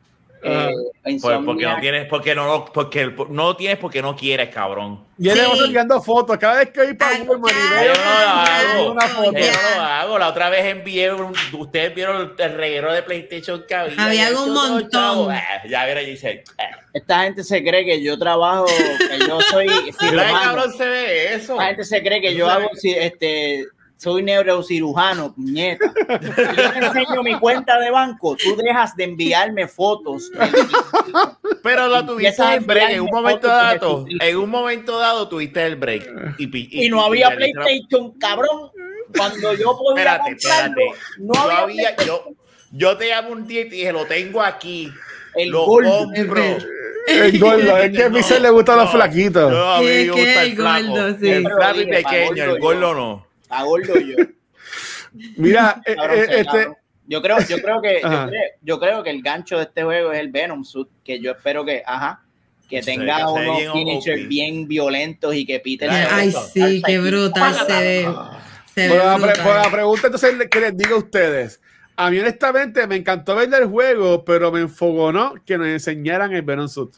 Ah. 0.44 0.70
Eh, 1.04 1.18
Pues 1.20 1.38
porque 1.44 1.64
no 1.64 1.80
tienes, 1.80 2.06
porque 2.06 2.34
no, 2.34 2.64
porque 2.66 3.06
no 3.06 3.44
lo 3.44 3.56
tienes 3.56 3.78
porque 3.78 4.02
no 4.02 4.14
quieres, 4.14 4.50
cabrón. 4.50 5.04
Y 5.18 5.28
él 5.30 5.36
Sí. 5.36 5.40
le 5.42 5.48
va 5.60 5.64
enviando 5.66 6.02
fotos. 6.02 6.36
Cada 6.38 6.58
vez 6.58 6.70
que 6.70 6.84
voy 6.84 6.94
para 6.94 7.16
ya, 7.18 7.24
veo 7.24 7.34
Yo 7.34 7.40
no 7.40 8.20
lo 8.20 8.28
hago. 8.28 8.92
una 8.92 9.08
foto. 9.08 9.32
Yo 9.32 9.46
no 9.46 9.76
lo 9.76 9.82
hago. 9.82 10.18
La 10.18 10.28
otra 10.28 10.50
vez 10.50 10.64
envié, 10.66 11.12
un- 11.12 11.34
ustedes 11.54 11.94
vieron 11.94 12.34
el 12.38 12.54
reguero 12.54 12.92
de 12.92 13.02
PlayStation 13.02 13.64
que 13.66 13.74
había. 13.74 14.04
Había 14.04 14.28
un 14.30 14.46
yo 14.46 14.54
montón. 14.54 15.34
eh, 15.34 15.42
Ya 15.68 15.84
vieron 15.86 16.04
y 16.04 16.06
dice, 16.10 16.30
eh, 16.30 16.44
Esta 16.92 17.22
gente 17.24 17.42
se 17.42 17.62
cree 17.64 17.84
que 17.84 18.02
yo 18.02 18.18
trabajo, 18.18 18.66
que 18.66 19.18
yo 19.26 19.40
soy 19.50 19.66
¿verdad 19.66 19.84
que 19.84 19.92
cirujano. 19.92 20.40
cabrón 20.42 20.72
se 20.76 20.84
ve 20.88 21.34
eso? 21.34 21.52
Esta 21.54 21.66
gente 21.66 21.84
se 21.84 22.02
cree 22.02 22.20
que 22.20 22.34
yo 22.34 22.46
sabes 22.46 22.66
hago, 22.68 22.76
este, 22.84 23.66
soy 23.98 24.22
neurocirujano, 24.22 25.34
puñeta. 25.34 25.92
Si 25.92 26.26
yo 26.56 26.70
te 26.72 26.78
enseño 26.78 27.22
mi 27.22 27.34
cuenta 27.38 27.78
de 27.78 27.90
banco, 27.90 28.36
tú 28.36 28.56
dejas 28.56 28.96
de 28.96 29.04
enviarme 29.04 29.66
fotos. 29.68 30.30
Pero 31.62 31.88
lo 31.88 32.06
tuviste 32.06 32.42
el 32.54 32.60
break. 32.60 32.90
En 32.90 33.00
un 33.02 33.10
momento 33.10 33.48
dado, 33.48 34.06
en 34.08 34.36
un 34.36 34.48
momento 34.50 34.98
dado 34.98 35.28
tuviste 35.28 35.64
el 35.66 35.76
break. 35.76 36.08
Y, 36.38 36.88
no 36.88 37.02
había 37.02 37.34
y 37.34 37.38
le 37.38 37.52
la- 37.52 37.62
PlayStation, 37.64 38.12
cabrón. 38.18 38.70
Cuando 39.16 39.54
yo 39.54 39.76
podía 39.78 40.02
Espérate, 40.02 40.30
comprarlo, 40.32 40.82
espérate. 40.82 41.00
no 41.18 41.34
yo, 41.34 41.50
había, 41.50 41.96
yo, 42.04 42.24
yo 42.72 42.96
te 42.98 43.08
llamo 43.08 43.30
un 43.30 43.46
día 43.46 43.62
y 43.62 43.68
te 43.70 43.74
dije, 43.76 43.92
lo 43.92 44.04
tengo 44.04 44.42
aquí. 44.42 44.92
el 45.34 45.48
lo 45.50 45.64
gol. 45.64 45.84
compro. 45.84 46.42
El 47.06 47.38
gordo, 47.40 47.78
es 47.78 47.96
que 47.96 48.04
a 48.04 48.10
Pixel 48.10 48.42
le 48.42 48.50
gustan 48.50 48.76
los 48.76 48.84
No, 48.84 48.90
flaquitos. 48.92 49.50
No, 49.50 49.72
a 49.72 49.80
mí 49.80 49.86
me 49.86 50.08
gusta 50.10 50.42
el 50.42 50.50
el 50.50 50.56
flaco. 50.56 50.86
gordo, 50.88 51.16
sí. 51.18 51.28
El 51.30 51.42
flaco 51.48 51.80
y 51.80 51.86
pequeño, 51.86 52.44
el 52.44 52.60
gordo 52.60 52.94
no. 52.94 53.27
A 53.48 53.64
gordo 53.64 53.98
yo. 53.98 54.16
Mira, 55.36 55.80
eh, 55.86 55.94
Cabrón, 55.96 56.18
eh, 56.18 56.26
este. 56.28 56.68
Yo 57.10 57.22
creo, 57.22 57.38
yo 57.48 57.56
creo 57.62 57.80
que, 57.80 58.00
yo 58.02 58.08
creo, 58.28 58.42
yo 58.60 58.78
creo 58.80 59.02
que 59.02 59.08
el 59.10 59.22
gancho 59.22 59.56
de 59.56 59.62
este 59.62 59.82
juego 59.82 60.12
es 60.12 60.20
el 60.20 60.30
Venom 60.30 60.62
Suit, 60.62 60.88
que 61.02 61.18
yo 61.18 61.30
espero 61.30 61.64
que, 61.64 61.82
ajá, 61.86 62.20
que 62.68 62.82
tenga 62.82 63.26
unos 63.30 63.72
finishers 63.72 64.28
bien 64.28 64.68
violentos 64.68 65.34
y 65.34 65.46
que 65.46 65.58
Peter 65.58 65.88
Ay, 65.90 66.30
sí, 66.52 66.82
qué 66.84 66.98
brutal 66.98 67.54
se 67.54 67.72
ve. 67.80 68.08
Se 68.74 68.88
ve 68.88 68.94
Por 68.94 68.98
la, 68.98 69.16
pre- 69.16 69.42
por 69.42 69.46
la 69.46 69.52
brutal. 69.62 69.70
pregunta 69.72 70.06
entonces 70.08 70.48
que 70.50 70.60
les 70.60 70.76
digo 70.76 70.96
a 70.96 70.98
ustedes. 70.98 71.62
A 71.96 72.10
mí 72.10 72.18
honestamente 72.20 72.86
me 72.86 72.96
encantó 72.96 73.34
ver 73.36 73.52
el 73.54 73.64
juego, 73.66 74.22
pero 74.22 74.52
me 74.52 74.60
enfogonó 74.60 75.34
que 75.46 75.56
nos 75.56 75.66
enseñaran 75.68 76.34
el 76.34 76.42
Venom 76.42 76.68
Suit. 76.68 76.90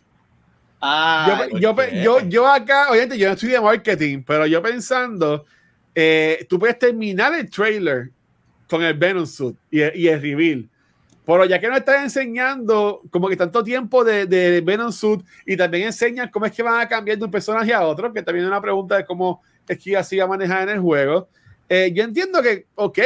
Ah, 0.82 1.46
yo, 1.52 1.58
yo, 1.74 1.76
yo, 2.02 2.20
yo 2.28 2.48
acá, 2.48 2.90
obviamente 2.90 3.16
yo 3.16 3.28
no 3.28 3.34
estoy 3.34 3.50
de 3.50 3.60
marketing, 3.60 4.22
pero 4.26 4.44
yo 4.46 4.60
pensando, 4.60 5.44
eh, 5.94 6.46
tú 6.48 6.58
puedes 6.58 6.78
terminar 6.78 7.34
el 7.34 7.48
trailer 7.50 8.10
con 8.68 8.82
el 8.82 8.94
Venom 8.94 9.26
Suit 9.26 9.56
y, 9.70 9.80
el- 9.80 9.96
y 9.96 10.08
el 10.08 10.20
reveal. 10.22 10.68
Pero 11.26 11.44
ya 11.44 11.60
que 11.60 11.68
nos 11.68 11.78
están 11.78 12.02
enseñando 12.04 13.02
como 13.10 13.28
que 13.28 13.36
tanto 13.36 13.62
tiempo 13.62 14.02
de, 14.04 14.26
de 14.26 14.60
Venom 14.62 14.90
Suit 14.92 15.20
y 15.46 15.56
también 15.56 15.84
enseñan 15.84 16.28
cómo 16.30 16.46
es 16.46 16.52
que 16.52 16.62
van 16.62 16.80
a 16.80 16.88
cambiar 16.88 17.18
de 17.18 17.24
un 17.24 17.30
personaje 17.30 17.72
a 17.72 17.82
otro, 17.86 18.12
que 18.12 18.22
también 18.22 18.44
es 18.46 18.50
una 18.50 18.60
pregunta 18.60 18.96
de 18.96 19.04
cómo 19.04 19.42
es 19.68 19.78
que 19.78 19.96
así 19.96 20.16
va 20.16 20.24
a 20.24 20.28
manejar 20.28 20.62
en 20.68 20.76
el 20.76 20.80
juego. 20.80 21.28
Eh, 21.68 21.92
yo 21.94 22.02
entiendo 22.02 22.42
que, 22.42 22.66
ok, 22.74 22.98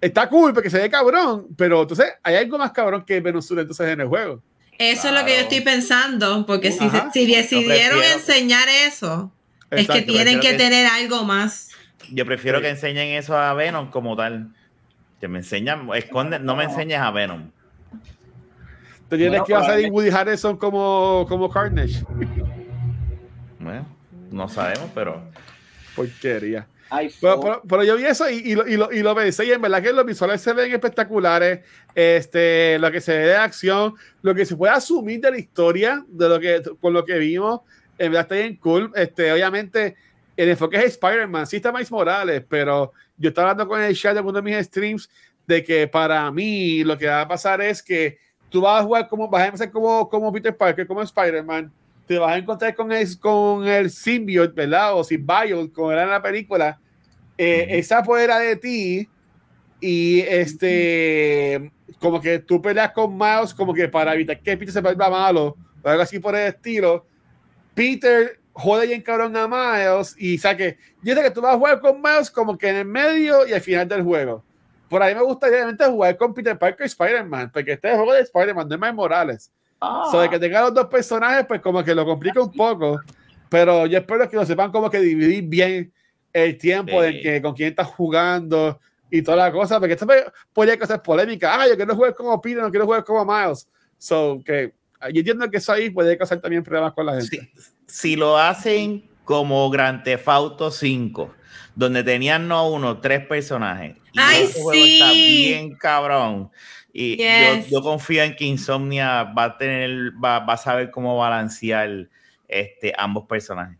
está 0.00 0.28
cool 0.28 0.52
porque 0.52 0.70
se 0.70 0.78
ve 0.78 0.90
cabrón, 0.90 1.46
pero 1.56 1.82
entonces 1.82 2.06
hay 2.22 2.36
algo 2.36 2.58
más 2.58 2.72
cabrón 2.72 3.04
que 3.04 3.20
Venom 3.20 3.42
Suit 3.42 3.60
entonces 3.60 3.88
en 3.88 4.00
el 4.00 4.08
juego. 4.08 4.42
Eso 4.76 5.08
es 5.08 5.14
lo 5.14 5.20
que 5.24 5.30
yo 5.30 5.34
Claro. 5.36 5.42
estoy 5.42 5.60
pensando, 5.60 6.46
porque 6.46 6.72
si, 6.72 6.84
Ajá. 6.84 7.10
si 7.12 7.26
decidieron 7.32 8.02
enseñar 8.02 8.68
eso, 8.68 9.30
es 9.76 9.88
que 9.88 10.02
tienen 10.02 10.40
que 10.40 10.50
que- 10.52 10.56
tener 10.58 10.86
algo 10.86 11.24
más. 11.24 11.70
Yo 12.12 12.24
prefiero 12.26 12.58
Sí. 12.58 12.62
que 12.64 12.70
enseñen 12.70 13.08
eso 13.16 13.36
a 13.36 13.52
Venom 13.54 13.90
como 13.90 14.16
tal. 14.16 14.48
Que 15.20 15.28
me 15.28 15.38
enseñan, 15.38 15.88
esconde, 15.94 16.38
no 16.38 16.54
me 16.56 16.64
enseñes 16.64 16.98
a 17.00 17.10
Venom. 17.10 17.50
Tú 19.08 19.16
tienes 19.16 19.30
Bueno, 19.40 19.44
que 19.46 19.54
hacer 19.54 19.66
probable- 19.80 19.90
Woody 19.90 20.10
Harrison 20.10 20.56
como, 20.56 21.24
como 21.28 21.48
Carnage. 21.50 22.02
Bueno, 23.58 23.86
no 24.30 24.48
sabemos, 24.48 24.90
pero 24.94 25.22
Porquería. 25.96 26.66
Pero, 27.20 27.34
fuck. 27.36 27.42
pero- 27.42 27.62
pero 27.68 27.84
yo 27.84 27.96
vi 27.96 28.04
eso 28.04 28.28
y, 28.30 28.34
y 28.36 28.54
lo, 28.54 28.68
y, 28.68 28.76
lo, 28.76 28.92
y 28.92 29.02
lo 29.02 29.14
pensé 29.14 29.46
y 29.46 29.52
en 29.52 29.60
verdad 29.60 29.82
que 29.82 29.92
los 29.92 30.04
visuales 30.04 30.40
se 30.40 30.52
ven 30.52 30.72
espectaculares, 30.72 31.60
este, 31.94 32.78
lo 32.78 32.90
que 32.92 33.00
se 33.00 33.16
ve 33.16 33.24
de 33.26 33.36
acción, 33.36 33.94
lo 34.22 34.34
que 34.34 34.44
se 34.44 34.54
puede 34.56 34.74
asumir 34.74 35.20
de 35.20 35.30
la 35.32 35.38
historia, 35.38 36.04
de 36.08 36.28
lo 36.28 36.38
que, 36.38 36.62
con 36.80 36.92
lo 36.92 37.04
que 37.04 37.18
vimos, 37.18 37.60
en 37.98 38.12
verdad 38.12 38.22
está 38.22 38.34
bien 38.34 38.56
cool. 38.56 38.92
Este, 38.94 39.32
obviamente, 39.32 39.96
el 40.36 40.48
enfoque 40.48 40.76
es 40.78 40.84
Spider-Man, 40.84 41.46
sí 41.46 41.56
está 41.56 41.72
Miles 41.72 41.90
Morales, 41.90 42.42
pero 42.48 42.92
yo 43.16 43.28
estaba 43.28 43.50
hablando 43.50 43.68
con 43.68 43.80
el 43.80 43.96
chat 43.96 44.14
de 44.14 44.20
uno 44.20 44.32
de 44.32 44.42
mis 44.42 44.66
streams 44.66 45.08
de 45.46 45.62
que 45.62 45.86
para 45.86 46.30
mí 46.30 46.82
lo 46.84 46.96
que 46.96 47.06
va 47.06 47.22
a 47.22 47.28
pasar 47.28 47.60
es 47.60 47.82
que 47.82 48.18
tú 48.48 48.60
vas 48.60 48.80
a 48.80 48.84
jugar 48.84 49.08
como, 49.08 49.28
vas 49.28 49.42
a 49.42 49.46
empezar 49.46 49.70
como, 49.70 50.08
como 50.08 50.32
Peter 50.32 50.56
Parker, 50.56 50.86
como 50.86 51.02
Spider-Man, 51.02 51.72
te 52.06 52.18
vas 52.18 52.32
a 52.32 52.38
encontrar 52.38 52.74
con 52.74 52.92
el, 52.92 53.18
con 53.18 53.66
el 53.66 53.90
symbiote, 53.90 54.54
¿verdad? 54.54 54.96
O 54.96 55.04
symbiote, 55.04 55.72
como 55.72 55.92
era 55.92 56.04
en 56.04 56.10
la 56.10 56.22
película, 56.22 56.78
eh, 57.36 57.66
esa 57.70 57.98
apodera 57.98 58.38
de 58.38 58.56
ti 58.56 59.08
y 59.80 60.20
este, 60.20 61.70
como 61.98 62.20
que 62.20 62.38
tú 62.38 62.62
peleas 62.62 62.92
con 62.92 63.16
Miles 63.16 63.52
como 63.54 63.74
que 63.74 63.88
para 63.88 64.14
evitar 64.14 64.40
que 64.40 64.56
Peter 64.56 64.72
se 64.72 64.80
vuelva 64.80 65.10
malo 65.10 65.56
o 65.82 65.88
algo 65.88 66.02
así 66.02 66.18
por 66.18 66.34
el 66.34 66.48
estilo. 66.48 67.06
Peter 67.74 68.38
jode 68.52 68.86
bien 68.86 69.02
cabrón 69.02 69.36
a 69.36 69.48
Miles 69.48 70.14
y 70.18 70.38
saque, 70.38 70.78
yo 71.02 71.14
sé 71.14 71.22
que 71.22 71.30
tú 71.30 71.40
vas 71.40 71.54
a 71.54 71.58
jugar 71.58 71.80
con 71.80 72.00
Miles 72.00 72.30
como 72.30 72.56
que 72.56 72.68
en 72.68 72.76
el 72.76 72.84
medio 72.84 73.46
y 73.46 73.52
al 73.52 73.60
final 73.60 73.88
del 73.88 74.02
juego. 74.02 74.44
Por 74.88 75.02
ahí 75.02 75.14
me 75.14 75.22
gustaría 75.22 75.56
realmente 75.56 75.84
jugar 75.86 76.16
con 76.16 76.32
Peter 76.34 76.56
Parker 76.56 76.84
y 76.84 76.86
Spider-Man, 76.86 77.50
porque 77.52 77.72
este 77.72 77.88
es 77.88 77.92
el 77.94 77.98
juego 77.98 78.12
de 78.14 78.20
Spider-Man, 78.20 78.68
no 78.68 78.74
es 78.74 78.80
Miles 78.80 78.94
Morales. 78.94 79.52
Ah, 79.80 80.04
So, 80.10 80.20
de 80.20 80.30
que 80.30 80.38
tenga 80.38 80.60
los 80.60 80.72
dos 80.74 80.86
personajes, 80.86 81.44
pues 81.46 81.60
como 81.60 81.82
que 81.82 81.94
lo 81.94 82.04
complica 82.04 82.40
un 82.40 82.52
poco. 82.52 83.00
Pero 83.48 83.86
yo 83.86 83.98
espero 83.98 84.28
que 84.28 84.36
lo 84.36 84.46
sepan 84.46 84.70
como 84.70 84.88
que 84.88 84.98
dividir 85.00 85.44
bien 85.44 85.92
el 86.32 86.56
tiempo 86.58 87.00
de 87.02 87.12
Sí. 87.12 87.20
que 87.22 87.42
con 87.42 87.54
quién 87.54 87.70
estás 87.70 87.88
jugando 87.88 88.78
y 89.10 89.22
toda 89.22 89.36
la 89.36 89.52
cosa, 89.52 89.78
porque 89.78 89.94
esto 89.94 90.06
puede- 90.06 90.24
podría 90.52 90.86
ser 90.86 91.00
polémica. 91.02 91.60
Ah, 91.60 91.68
yo 91.68 91.76
quiero 91.76 91.94
jugar 91.94 92.14
como 92.14 92.40
Peter, 92.40 92.62
no 92.62 92.70
quiero 92.70 92.84
jugar 92.86 93.04
como 93.04 93.24
Miles. 93.24 93.68
So, 93.98 94.40
que 94.44 94.72
yo 95.10 95.18
entiendo 95.20 95.50
que 95.50 95.58
eso 95.58 95.72
ahí 95.72 95.90
puede 95.90 96.16
causar 96.16 96.40
también 96.40 96.62
problemas 96.62 96.92
con 96.92 97.06
la 97.06 97.20
gente. 97.20 97.50
si, 97.56 97.72
si 97.86 98.16
lo 98.16 98.38
hacen 98.38 99.04
como 99.24 99.68
Grand 99.70 100.02
Theft 100.02 100.28
Auto 100.28 100.70
5, 100.70 101.34
donde 101.74 102.04
tenían 102.04 102.46
no 102.48 102.68
uno, 102.70 103.00
tres 103.00 103.26
personajes. 103.26 103.96
y 104.12 104.18
¡Ay, 104.20 104.42
ese 104.44 104.60
juego 104.62 104.84
está 104.84 105.12
bien 105.12 105.74
cabrón. 105.76 106.50
Y 106.92 107.16
Yes. 107.16 107.68
yo, 107.70 107.78
yo 107.78 107.82
confío 107.82 108.22
en 108.22 108.36
que 108.36 108.44
Insomnia 108.44 109.24
va 109.24 109.44
a 109.44 109.58
tener, 109.58 110.12
va, 110.22 110.38
va 110.40 110.52
a 110.54 110.56
saber 110.56 110.90
cómo 110.90 111.16
balancear 111.18 112.08
este, 112.46 112.92
ambos 112.96 113.26
personajes. 113.26 113.78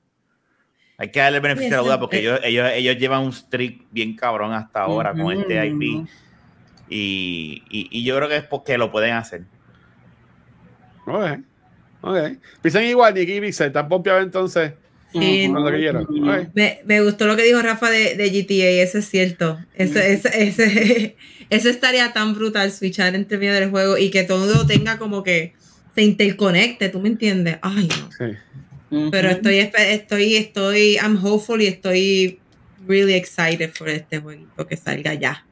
Hay 0.96 1.10
que 1.10 1.20
darle 1.20 1.40
beneficio 1.40 1.74
a 1.74 1.76
la 1.78 1.82
duda 1.82 2.00
porque 2.00 2.20
ellos, 2.20 2.40
ellos, 2.42 2.70
ellos 2.72 2.96
llevan 2.96 3.22
un 3.22 3.32
streak 3.32 3.82
bien 3.90 4.16
cabrón 4.16 4.52
hasta 4.52 4.82
ahora 4.82 5.12
con 5.12 5.32
este. 5.32 5.66
IP. 5.66 5.82
Y, 6.88 7.62
y, 7.68 7.88
y 7.90 8.04
yo 8.04 8.16
creo 8.16 8.28
que 8.28 8.36
es 8.36 8.44
porque 8.44 8.78
lo 8.78 8.90
pueden 8.92 9.14
hacer. 9.14 9.42
Ok, 11.06 11.38
ok. 12.02 12.16
Piensan 12.62 12.84
igual, 12.84 13.14
Nicky 13.14 13.34
y 13.34 13.40
Pixel, 13.40 13.68
están 13.68 13.88
pompeados 13.88 14.22
entonces 14.22 14.72
Sí. 15.12 15.46
lo 15.48 15.64
que 15.70 15.76
quieran. 15.78 16.02
Ok. 16.04 16.48
Me, 16.54 16.80
me 16.86 17.00
gustó 17.00 17.26
lo 17.26 17.36
que 17.36 17.44
dijo 17.44 17.62
Rafa 17.62 17.88
de, 17.90 18.16
de 18.16 18.30
GTA, 18.30 18.82
eso 18.82 18.98
es 18.98 19.08
cierto. 19.08 19.58
Eso, 19.74 20.00
eso, 20.00 20.28
ese- 20.28 21.16
eso 21.50 21.68
estaría 21.68 22.12
tan 22.12 22.34
brutal, 22.34 22.72
switchar 22.72 23.14
entre 23.14 23.38
medio 23.38 23.54
del 23.54 23.70
juego 23.70 23.96
y 23.96 24.10
que 24.10 24.24
todo 24.24 24.66
tenga 24.66 24.98
como 24.98 25.22
que 25.22 25.54
se 25.94 26.02
interconecte, 26.02 26.88
¿tú 26.88 26.98
me 27.00 27.08
entiendes? 27.08 27.58
Ay, 27.62 27.86
no. 27.88 28.10
Sí. 28.10 28.36
Pero 29.10 29.28
estoy, 29.30 29.58
estoy, 29.58 30.36
estoy, 30.36 30.96
I'm 30.96 31.16
hopeful 31.24 31.60
y 31.62 31.66
estoy 31.66 32.38
really 32.86 33.14
excited 33.14 33.72
por 33.78 33.88
este 33.88 34.18
jueguito 34.18 34.66
que 34.66 34.76
salga 34.76 35.14
ya. 35.14 35.44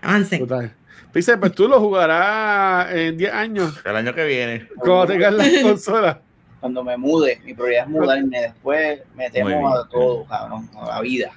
Avancen. 0.00 0.38
Total. 0.40 0.72
Pixel, 1.12 1.38
pues 1.38 1.52
tú 1.52 1.68
lo 1.68 1.78
jugarás 1.80 2.90
en 2.92 3.16
10 3.18 3.32
años 3.32 3.80
El 3.84 3.96
año 3.96 4.14
que 4.14 4.24
viene. 4.24 4.68
cuando 4.76 5.06
tengas 5.06 5.32
la 5.34 5.44
consola. 5.62 6.20
Cuando 6.60 6.84
me 6.84 6.96
mude, 6.96 7.40
mi 7.44 7.54
prioridad 7.54 7.84
es 7.84 7.88
mudarme, 7.90 8.40
después 8.40 9.00
metemos 9.14 9.52
bien. 9.52 9.66
a 9.66 9.88
todo, 9.88 10.24
cabrón, 10.26 10.70
a 10.80 10.86
la 10.88 11.00
vida. 11.00 11.32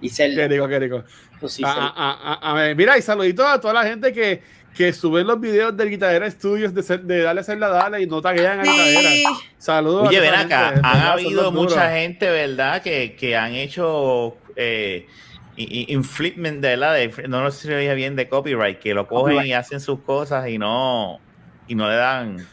Y 0.00 0.08
ser 0.08 0.34
Qué 0.34 0.48
rico, 0.48 0.66
qué 0.66 0.78
rico. 0.78 1.04
pues 1.38 1.52
sí, 1.52 1.62
A, 1.64 1.68
Zelda. 1.72 1.86
a- 1.94 2.10
a- 2.12 2.32
a- 2.34 2.50
a 2.50 2.54
ver, 2.54 2.74
mira, 2.76 2.96
y 2.98 3.02
saluditos 3.02 3.46
a 3.46 3.60
toda 3.60 3.74
la 3.74 3.84
gente 3.84 4.12
que, 4.12 4.42
que 4.74 4.92
sube 4.92 5.24
los 5.24 5.38
videos 5.40 5.76
del 5.76 5.90
Guitarrera 5.90 6.30
Studios 6.30 6.74
de, 6.74 6.82
ser- 6.82 7.02
de 7.02 7.22
Dale 7.22 7.42
Celda 7.44 7.68
Dale 7.68 8.00
y 8.02 8.06
no 8.06 8.20
taguean 8.22 8.60
a 8.60 8.62
Guitarrera. 8.62 9.00
Sí. 9.10 9.24
Saludos. 9.58 10.08
Oye, 10.08 10.18
a 10.18 10.20
ven 10.20 10.34
acá, 10.34 10.74
la 10.82 10.90
han 10.90 11.00
habido 11.02 11.52
mucha 11.52 11.90
gente, 11.92 12.28
¿verdad? 12.30 12.82
Que, 12.82 13.14
que 13.14 13.36
han 13.36 13.52
hecho 13.54 14.36
eh, 14.56 15.06
i- 15.56 15.82
i- 15.90 15.92
infliction 15.92 16.60
de 16.60 16.76
la 16.76 16.92
de, 16.92 17.08
no 17.28 17.42
lo 17.42 17.50
sé 17.50 17.62
si 17.62 17.68
lo 17.68 17.78
dije 17.78 17.94
bien, 17.94 18.16
de 18.16 18.28
copyright, 18.28 18.78
que 18.78 18.94
lo 18.94 19.06
cogen 19.08 19.22
Copyright. 19.36 19.48
y 19.48 19.52
hacen 19.52 19.80
sus 19.80 20.00
cosas 20.00 20.48
y 20.48 20.58
no, 20.58 21.18
y 21.68 21.74
no 21.74 21.88
le 21.88 21.96
dan. 21.96 22.46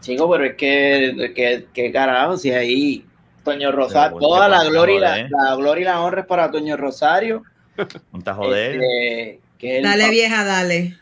Chico, 0.00 0.30
pero 0.30 0.44
es 0.44 0.54
que, 0.56 1.32
que, 1.34 1.66
que 1.72 1.92
carajo, 1.92 2.36
si 2.36 2.50
ahí 2.50 3.06
Toño 3.42 3.72
Rosario, 3.72 4.16
Pero, 4.18 4.28
toda 4.28 4.48
la 4.48 4.64
gloria, 4.64 4.96
y 4.96 5.00
la, 5.00 5.10
joder. 5.10 5.30
la 5.30 5.54
gloria 5.56 5.80
y 5.82 5.84
la 5.84 6.00
honra 6.02 6.20
es 6.22 6.26
para 6.26 6.50
Toño 6.50 6.76
Rosario. 6.76 7.42
Un 8.12 8.22
tajo 8.22 8.50
de 8.52 8.66
él. 8.66 8.74
este, 8.82 9.40
que 9.58 9.82
Dale 9.82 10.10
vieja, 10.10 10.44
dale. 10.44 10.96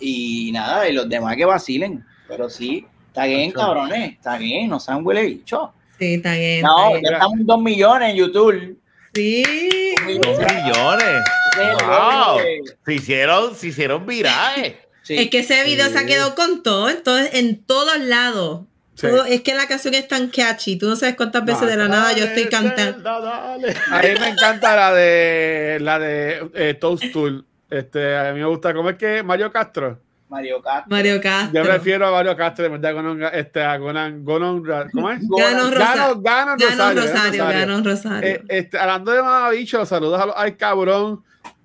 Y 0.00 0.50
nada, 0.52 0.88
y 0.88 0.92
los 0.92 1.08
demás 1.08 1.36
que 1.36 1.44
vacilen. 1.44 2.04
Pero 2.28 2.48
sí, 2.50 2.86
está 3.08 3.26
bien, 3.26 3.50
cabrones, 3.52 4.12
está 4.12 4.36
bien, 4.38 4.68
no 4.68 4.80
sean 4.80 5.04
huele 5.04 5.22
bicho. 5.24 5.72
Sí, 5.98 6.14
está 6.14 6.34
bien. 6.34 6.62
No, 6.62 6.88
está 6.88 6.92
ya 6.94 7.00
bien. 7.00 7.12
estamos 7.14 7.40
en 7.40 7.46
dos 7.46 7.62
millones 7.62 8.10
en 8.10 8.16
YouTube. 8.16 8.78
Sí. 9.14 9.94
Dos 10.22 10.38
millones. 10.38 11.22
Wow. 11.56 12.40
Se 12.84 12.94
hicieron, 12.94 13.54
se 13.54 13.68
hicieron 13.68 14.06
virales. 14.06 14.74
Sí. 15.02 15.16
Es 15.16 15.30
que 15.30 15.40
ese 15.40 15.62
video 15.64 15.88
se 15.90 15.98
ha 15.98 16.06
quedado 16.06 16.34
con 16.34 16.62
todo, 16.62 16.88
entonces 16.90 17.34
en 17.34 17.62
todos 17.64 17.98
lados. 18.00 18.62
Sí. 18.94 19.08
Todo- 19.08 19.24
es 19.24 19.42
que 19.42 19.54
la 19.54 19.66
canción 19.66 19.94
es 19.94 20.08
tan 20.08 20.28
catchy. 20.28 20.76
Tú 20.76 20.88
no 20.88 20.96
sabes 20.96 21.16
cuántas 21.16 21.44
veces 21.44 21.66
de 21.68 21.76
la 21.76 21.88
nada 21.88 22.12
yo 22.12 22.24
estoy 22.24 22.48
cantando. 22.48 23.02
Dale. 23.20 23.74
A 23.90 23.98
mí 24.02 24.08
me 24.20 24.28
encanta 24.28 24.76
la 24.76 24.92
de 24.94 25.78
la 25.80 25.98
de 25.98 26.48
eh, 26.54 26.74
Toast 26.74 27.04
Tool. 27.12 27.44
Este, 27.70 28.16
a 28.16 28.32
mí 28.32 28.40
me 28.40 28.46
gusta, 28.46 28.72
¿cómo 28.72 28.90
es 28.90 28.96
que 28.96 29.22
Mario 29.22 29.50
Castro? 29.52 30.00
Mario 30.34 30.60
Castro. 30.62 30.84
Mario 30.90 31.20
Castro. 31.20 31.62
Yo 31.62 31.68
prefiero 31.68 32.06
a 32.06 32.10
Mario 32.10 32.36
Castro, 32.36 32.62
de 32.64 32.68
verdad, 32.70 32.94
con 32.94 33.06
un- 33.06 33.22
este, 33.24 33.62
a 33.62 33.76
Gonan, 33.78 34.24
Gonan, 34.24 34.62
¿cómo 34.92 35.10
es? 35.10 35.20
Ganon 35.22 35.72
Rosario. 35.72 36.20
Ganon 36.20 36.58
Rosario. 36.60 37.02
Rosario, 37.02 37.44
Ganon 37.44 37.60
Ganon 37.60 37.84
Rosario. 37.84 38.28
Eh, 38.28 38.42
este, 38.48 38.78
hablando 38.78 39.12
de 39.12 39.22
mamabicho, 39.22 39.84
saludos 39.86 40.20
a 40.20 40.26
los- 40.26 40.36
al 40.36 40.56
cabrón 40.56 41.22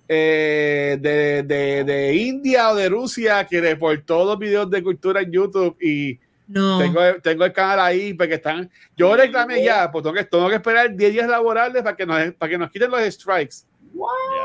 eh, 0.08 0.98
de, 1.00 1.44
de, 1.44 1.84
de 1.84 2.16
India 2.16 2.70
o 2.72 2.76
de 2.76 2.90
Rusia 2.90 3.46
que 3.46 3.62
reportó 3.62 4.26
los 4.26 4.40
videos 4.40 4.70
de 4.70 4.82
cultura 4.82 5.22
en 5.22 5.32
YouTube 5.32 5.78
y 5.80 6.20
no. 6.48 6.80
tengo, 6.80 7.00
tengo 7.22 7.46
el 7.46 7.54
canal 7.54 7.80
ahí 7.80 8.14
porque 8.16 8.34
están. 8.36 8.70
Yo 8.98 9.16
reclamé 9.16 9.64
ya, 9.64 9.92
pues 9.92 10.04
tengo 10.04 10.16
que, 10.16 10.24
tengo 10.24 10.50
que 10.50 10.56
esperar 10.56 10.96
10 10.96 11.14
días 11.14 11.28
laborables 11.30 11.84
para 11.84 11.96
que 11.96 12.06
nos, 12.08 12.34
para 12.34 12.50
que 12.50 12.58
nos 12.58 12.72
quiten 12.72 12.90
los 12.90 13.02
strikes. 13.14 13.58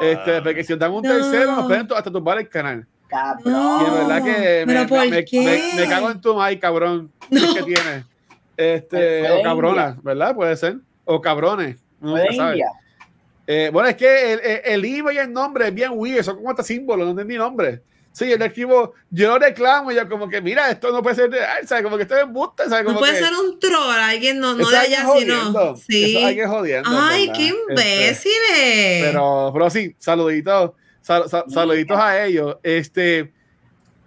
Este, 0.03 0.43
porque 0.43 0.65
si 0.65 0.73
nos 0.73 0.81
dan 0.81 0.93
un 0.93 1.03
No. 1.03 1.09
tercero, 1.15 1.53
nos 1.57 1.67
pueden 1.67 1.89
hasta 1.97 2.11
tumbar 2.11 2.39
el 2.39 2.49
canal. 2.49 2.87
Cabrón. 3.15 3.53
No. 3.53 3.83
Y 3.83 3.85
en 3.87 3.95
verdad 4.09 4.25
que 4.25 4.67
me, 4.67 4.75
¿pero 4.75 4.87
por 4.89 5.09
me- 5.09 5.25
qué? 5.25 5.41
me- 5.77 5.81
me 5.83 5.89
cago 5.89 6.11
en 6.11 6.21
tu 6.21 6.41
ay, 6.43 6.59
cabrón. 6.59 7.11
que 7.31 7.63
tiene. 7.63 8.05
Este, 8.57 8.97
Fue 8.97 9.29
de 9.29 9.31
o 9.33 9.43
cabronas, 9.43 10.03
¿verdad? 10.03 10.35
Puede 10.35 10.57
ser. 10.57 10.77
O 11.05 11.21
cabrones. 11.21 11.77
nunca 12.01 12.33
sabe. 12.35 12.53
India. 12.53 12.69
Eh, 13.47 13.71
bueno, 13.73 13.89
es 13.89 13.97
que 13.97 14.33
el, 14.33 14.41
el, 14.41 14.61
el 14.65 14.85
IVA 14.85 15.13
y 15.13 15.19
el 15.19 15.33
nombre 15.33 15.69
es 15.69 15.75
bien 15.75 15.91
weird, 15.95 16.23
son 16.25 16.37
como 16.37 16.51
hasta 16.51 16.63
símbolos, 16.63 17.05
no 17.05 17.11
entendí 17.11 17.37
nombre. 17.37 17.83
Sí, 18.13 18.31
el 18.31 18.41
escribo, 18.43 18.93
yo 19.11 19.31
lo 19.31 19.39
reclamo 19.41 19.91
y 19.91 19.97
yo 19.97 20.09
como 20.09 20.29
que, 20.29 20.41
mira, 20.41 20.71
esto 20.71 20.93
no 20.93 21.03
puede 21.03 21.17
ser 21.17 21.31
real, 21.33 21.67
¿sabes? 21.67 21.83
Como 21.83 21.97
que 21.97 22.05
esto 22.05 22.17
es 22.17 22.23
embuste, 22.23 22.63
¿sabes? 22.69 22.85
No 22.85 22.91
Como 22.91 23.01
puede 23.01 23.15
que, 23.15 23.19
ser 23.25 23.33
un 23.35 23.59
troll, 23.59 23.97
alguien 23.99 24.39
no, 24.39 24.55
no 24.55 24.71
de 24.71 24.77
allá, 24.77 24.99
sino. 24.99 25.09
jodiendo, 25.13 25.77
Sí. 25.77 26.17
Eso 26.17 26.27
hay 26.29 26.37
que 26.37 26.47
jodiendo. 26.47 26.89
Ay, 26.93 27.27
¿verdad? 27.27 27.35
qué 27.37 27.49
Este, 27.49 27.59
imbéciles. 27.73 29.05
pero, 29.05 29.51
pero 29.53 29.69
sí, 29.71 29.97
saluditos, 29.99 30.71
sal- 31.05 31.29
sal- 31.29 31.45
saluditos 31.49 31.99
a 31.99 32.25
ellos. 32.25 32.57
Este, 32.63 33.33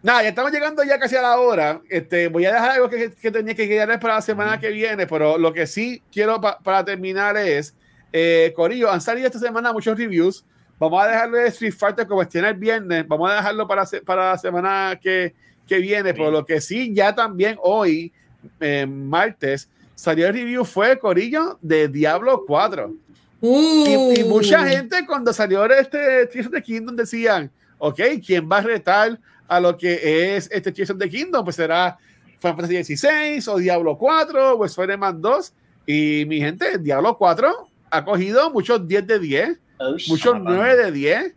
nada, 0.04 0.24
ya 0.24 0.30
estamos 0.30 0.52
llegando 0.52 0.84
ya 0.84 1.00
casi 1.00 1.16
a 1.16 1.22
la 1.22 1.38
hora. 1.40 1.82
Este, 1.90 2.28
voy 2.28 2.46
a 2.46 2.54
dejar 2.54 2.72
algo 2.72 2.90
que, 2.90 3.12
que 3.12 3.32
tenía 3.32 3.56
que 3.56 3.68
quedar 3.68 4.00
para 4.00 4.16
la 4.16 4.22
semana 4.22 4.60
que 4.60 4.70
viene, 4.70 5.06
pero 5.08 5.38
lo 5.38 5.54
que 5.54 5.68
sí 5.68 6.02
quiero 6.12 6.42
pa- 6.42 6.58
para 6.60 6.84
terminar 6.84 7.38
es, 7.38 7.76
eh, 8.12 8.52
Corillo, 8.56 8.90
han 8.92 9.02
salido 9.02 9.28
esta 9.28 9.40
semana 9.40 9.72
muchos 9.74 9.98
reviews. 9.98 10.44
Vamos 10.80 11.04
a 11.04 11.08
dejarlo 11.08 11.38
de 11.38 11.48
Street 11.48 11.74
Fighter 11.78 12.08
como 12.08 12.22
esté 12.22 12.40
el 12.40 12.54
viernes. 12.56 13.08
Vamos 13.08 13.30
a 13.32 13.36
dejarlo 13.36 13.68
para, 13.68 13.84
para 14.06 14.32
la 14.32 14.38
semana 14.38 15.00
que, 15.02 15.34
que 15.68 15.80
viene. 15.80 16.14
Pero 16.14 16.32
lo 16.32 16.46
que 16.46 16.62
sí, 16.62 16.94
ya 16.94 17.14
también 17.16 17.58
hoy, 17.62 18.14
eh, 18.60 18.86
martes, 18.88 19.70
salió 19.96 20.28
el 20.28 20.34
review 20.34 20.64
fue 20.66 21.00
Corillo 21.00 21.58
de 21.62 21.88
Diablo 21.88 22.44
4. 22.46 22.94
Uh. 23.42 24.12
Y, 24.16 24.20
y 24.20 24.24
mucha 24.24 24.66
gente 24.68 25.06
cuando 25.06 25.32
salió 25.34 25.66
este 25.66 26.26
Tears 26.28 26.48
of 26.48 26.54
the 26.54 26.62
Kingdom 26.62 26.96
decían, 26.96 27.52
ok, 27.78 28.00
¿quién 28.26 28.50
va 28.50 28.58
a 28.58 28.62
retar 28.62 29.20
a 29.48 29.60
lo 29.60 29.78
que 29.78 30.36
es 30.36 30.50
este 30.52 30.72
Tears 30.72 30.90
of 30.92 30.98
the 30.98 31.10
Kingdom? 31.10 31.44
Pues 31.44 31.56
será 31.56 31.98
Final 32.40 32.56
Fantasy 32.58 32.96
XVI 32.98 33.44
o 33.50 33.58
Diablo 33.58 33.98
4 33.98 34.56
o 34.58 34.66
Spider-Man 34.66 35.22
2. 35.22 35.54
Y 35.86 36.26
mi 36.28 36.40
gente, 36.40 36.78
Diablo 36.80 37.18
4 37.18 37.70
ha 37.92 38.04
cogido 38.06 38.52
muchos 38.52 38.88
10 38.88 39.08
de 39.08 39.20
10, 39.20 39.60
Oh, 39.80 39.96
muchos 40.08 40.34
Ah, 40.36 40.42
9 40.44 40.76
de 40.86 40.92
10. 40.92 41.34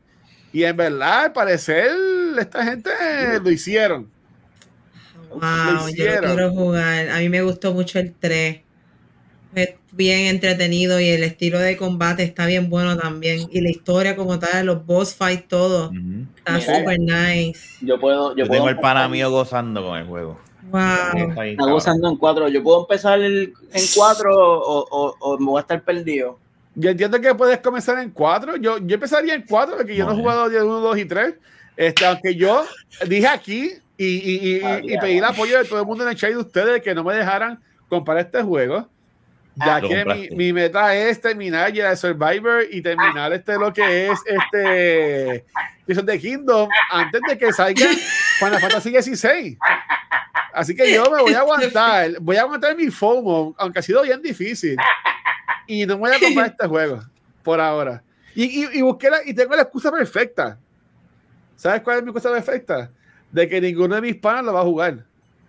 Y 0.52 0.64
en 0.64 0.76
verdad, 0.76 1.24
al 1.26 1.32
parecer, 1.32 1.90
esta 2.38 2.64
gente 2.64 2.90
lo 3.42 3.50
hicieron. 3.50 4.10
Wow, 5.28 5.40
lo 5.40 5.80
yo 5.82 5.88
hicieron. 5.90 6.22
lo 6.22 6.34
quiero 6.34 6.50
jugar. 6.52 7.10
A 7.10 7.18
mí 7.18 7.28
me 7.28 7.42
gustó 7.42 7.72
mucho 7.74 7.98
el 7.98 8.14
3. 8.14 8.60
Es 9.54 9.74
bien 9.92 10.26
entretenido 10.26 11.00
y 11.00 11.08
el 11.08 11.22
estilo 11.24 11.58
de 11.58 11.76
combate 11.76 12.22
está 12.22 12.46
bien 12.46 12.70
bueno 12.70 12.96
también. 12.96 13.48
Y 13.50 13.60
la 13.60 13.70
historia 13.70 14.16
como 14.16 14.38
tal, 14.38 14.66
los 14.66 14.84
boss 14.86 15.14
fights, 15.14 15.48
todo. 15.48 15.90
Está 16.36 16.52
Mira. 16.58 16.78
super 16.78 16.98
nice. 17.00 17.60
Yo 17.80 17.98
puedo. 18.00 18.30
Yo, 18.30 18.44
Yo 18.44 18.46
puedo 18.46 18.60
tengo 18.60 18.68
el 18.68 18.78
pana 18.80 19.08
mío 19.08 19.30
gozando 19.30 19.82
con 19.84 19.98
el 19.98 20.06
juego. 20.06 20.38
Wow. 20.70 21.42
Está 21.42 21.64
gozando 21.64 22.08
en 22.08 22.16
cuatro. 22.16 22.48
Yo 22.48 22.62
puedo 22.62 22.80
empezar 22.82 23.20
el- 23.20 23.52
en 23.72 23.84
cuatro 23.96 24.30
o, 24.32 24.86
o, 24.90 25.16
o 25.18 25.38
me 25.38 25.46
voy 25.46 25.58
a 25.58 25.62
estar 25.62 25.82
perdido. 25.82 26.38
Yo 26.76 26.90
entiendo 26.90 27.20
que 27.20 27.34
puedes 27.34 27.58
comenzar 27.58 27.98
en 27.98 28.10
4. 28.10 28.56
Yo, 28.56 28.78
yo 28.78 28.94
empezaría 28.94 29.34
en 29.34 29.42
4 29.42 29.76
porque 29.76 29.96
yo 29.96 30.06
no 30.06 30.12
he 30.12 30.14
jugado 30.14 30.48
10, 30.48 30.62
1, 30.62 30.80
2 30.80 30.98
y 30.98 31.04
3. 31.04 31.34
Este, 31.76 32.06
aunque 32.06 32.36
yo 32.36 32.64
dije 33.08 33.26
aquí 33.26 33.70
y, 33.96 34.04
y, 34.06 34.38
y, 34.38 34.56
y- 34.86 34.94
y 34.94 34.98
pedí 34.98 35.18
el 35.18 35.24
apoyo 35.24 35.58
de 35.58 35.64
todo 35.64 35.80
el 35.80 35.86
mundo 35.86 36.04
en 36.04 36.10
el 36.10 36.16
chat 36.16 36.30
de 36.30 36.36
ustedes 36.36 36.80
que 36.80 36.94
no 36.94 37.02
me 37.02 37.14
dejaran 37.14 37.58
comprar 37.88 38.18
este 38.18 38.40
juego. 38.42 38.88
Ya 39.66 39.80
que 39.80 40.04
mi, 40.04 40.28
mi 40.36 40.52
meta 40.52 40.94
es 40.94 41.20
terminar 41.20 41.72
ya 41.72 41.90
de 41.90 41.96
Survivor 41.96 42.64
y 42.70 42.80
terminar 42.82 43.32
este 43.32 43.54
lo 43.58 43.72
que 43.72 44.08
es 44.10 44.18
este 44.26 45.44
of 45.98 46.06
the 46.06 46.18
Kingdom 46.18 46.68
antes 46.90 47.20
de 47.28 47.36
que 47.38 47.52
salga 47.52 47.86
Final 48.38 48.60
Fantasy 48.60 48.90
XVI. 49.02 49.58
Así 50.54 50.74
que 50.74 50.92
yo 50.92 51.04
me 51.10 51.20
voy 51.22 51.34
a 51.34 51.38
aguantar, 51.40 52.12
voy 52.20 52.36
a 52.36 52.42
aguantar 52.42 52.76
mi 52.76 52.88
FOMO, 52.90 53.54
aunque 53.58 53.78
ha 53.80 53.82
sido 53.82 54.02
bien 54.02 54.20
difícil. 54.22 54.76
Y 55.66 55.86
no 55.86 55.96
voy 55.98 56.10
a 56.12 56.18
comprar 56.18 56.46
este 56.48 56.66
juego 56.66 57.00
por 57.42 57.60
ahora. 57.60 58.02
Y, 58.34 58.64
y, 58.64 58.78
y 58.78 58.82
busqué 58.82 59.10
la- 59.10 59.24
y 59.24 59.34
tengo 59.34 59.54
la 59.56 59.62
excusa 59.62 59.90
perfecta. 59.92 60.58
¿Sabes 61.56 61.82
cuál 61.82 61.98
es 61.98 62.02
mi 62.04 62.10
excusa 62.10 62.32
perfecta? 62.32 62.90
De 63.30 63.48
que 63.48 63.60
ninguno 63.60 63.94
de 63.96 64.00
mis 64.00 64.16
panas 64.16 64.44
lo 64.44 64.52
va 64.52 64.60
a 64.60 64.64
jugar. 64.64 65.04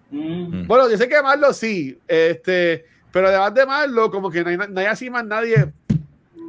Mm. 0.10 0.62
Mm. 0.64 0.68
Bueno, 0.68 0.90
yo 0.90 0.98
sé 0.98 1.08
que 1.08 1.22
Marlo 1.22 1.54
sí, 1.54 1.98
este, 2.08 2.86
pero 3.12 3.28
además 3.28 3.54
de 3.54 3.66
Marlo, 3.66 4.12
como 4.12 4.30
que 4.30 4.44
no 4.44 4.50
hay, 4.50 4.58
no 4.58 4.80
hay 4.80 4.86
así 4.86 5.10
más 5.10 5.26
nadie 5.26 5.72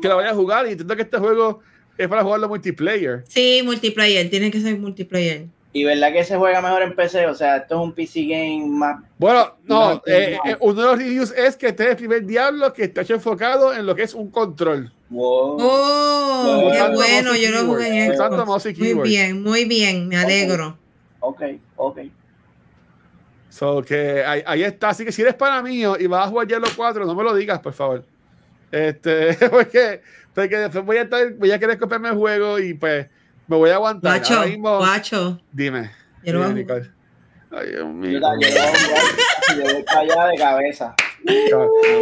que 0.00 0.08
lo 0.08 0.16
vaya 0.16 0.30
a 0.30 0.34
jugar. 0.34 0.66
Y 0.66 0.72
entiendo 0.72 0.96
que 0.96 1.02
este 1.02 1.18
juego 1.18 1.60
es 1.96 2.08
para 2.08 2.22
jugarlo 2.22 2.48
multiplayer. 2.48 3.24
Sí, 3.28 3.62
multiplayer, 3.64 4.28
tiene 4.30 4.50
que 4.50 4.60
ser 4.60 4.78
multiplayer. 4.78 5.46
Y 5.74 5.84
verdad 5.84 6.12
que 6.12 6.22
se 6.22 6.36
juega 6.36 6.60
mejor 6.60 6.82
en 6.82 6.94
PC, 6.94 7.26
o 7.26 7.34
sea, 7.34 7.56
esto 7.56 7.76
es 7.76 7.80
un 7.80 7.92
PC 7.92 8.24
game 8.24 8.66
más. 8.66 9.02
Bueno, 9.16 9.56
no, 9.64 10.02
eh, 10.04 10.36
eh, 10.44 10.56
uno 10.60 10.82
de 10.82 10.86
los 10.86 10.98
reviews 10.98 11.32
es 11.34 11.56
que 11.56 11.68
este 11.68 11.84
es 11.84 11.90
el 11.90 11.96
primer 11.96 12.26
Diablo 12.26 12.74
que 12.74 12.84
está 12.84 13.00
hecho 13.00 13.14
enfocado 13.14 13.72
en 13.72 13.86
lo 13.86 13.94
que 13.94 14.02
es 14.02 14.12
un 14.12 14.30
control. 14.30 14.92
Wow. 15.08 15.56
Oh, 15.60 16.68
qué 16.70 16.76
Usando 16.76 16.98
bueno, 16.98 17.36
yo 17.36 17.50
lo 17.50 17.66
jugué 17.66 18.04
en 18.04 18.94
Muy 18.96 19.08
bien, 19.08 19.42
muy 19.42 19.64
bien, 19.64 20.08
me 20.08 20.16
alegro. 20.16 20.76
Ok, 21.20 21.42
ok. 21.76 22.00
So 23.53 23.82
que 23.82 24.24
ahí, 24.24 24.42
ahí 24.46 24.62
está. 24.62 24.88
Así 24.88 25.05
que 25.05 25.12
si 25.12 25.20
eres 25.20 25.34
para 25.34 25.61
mí 25.61 25.82
y 25.98 26.07
vas 26.07 26.26
a 26.26 26.30
jugar 26.30 26.46
Diablo 26.46 26.68
4, 26.74 27.05
no 27.05 27.14
me 27.14 27.22
lo 27.22 27.34
digas, 27.34 27.59
por 27.61 27.74
favor. 27.74 28.03
Este, 28.70 29.34
porque, 29.50 30.00
porque 30.34 30.57
después 30.57 30.82
voy 30.86 30.96
a 30.96 31.03
estar, 31.03 31.34
voy 31.34 31.50
a 31.53 31.59
querer 31.59 31.78
comprarme 31.78 32.09
el 32.09 32.14
juego 32.16 32.59
y 32.59 32.72
pues 32.72 33.07
me 33.46 33.57
voy 33.59 33.68
a 33.68 33.74
aguantar. 33.74 34.18
Guacho, 34.18 34.34
Ahora 34.36 34.46
mismo, 34.48 34.78
guacho. 34.78 35.40
dime. 35.53 35.90
Yo. 36.24 36.48
Nicole. 36.48 36.90
Ay, 37.50 37.68
Dios 37.72 37.86
mío. 37.88 38.18
yo, 38.20 38.48
yo- 38.48 38.48
yo 39.59 39.74
voy 39.74 39.82
para 39.82 40.00
allá 40.00 40.26
de 40.28 40.36
cabeza. 40.38 40.94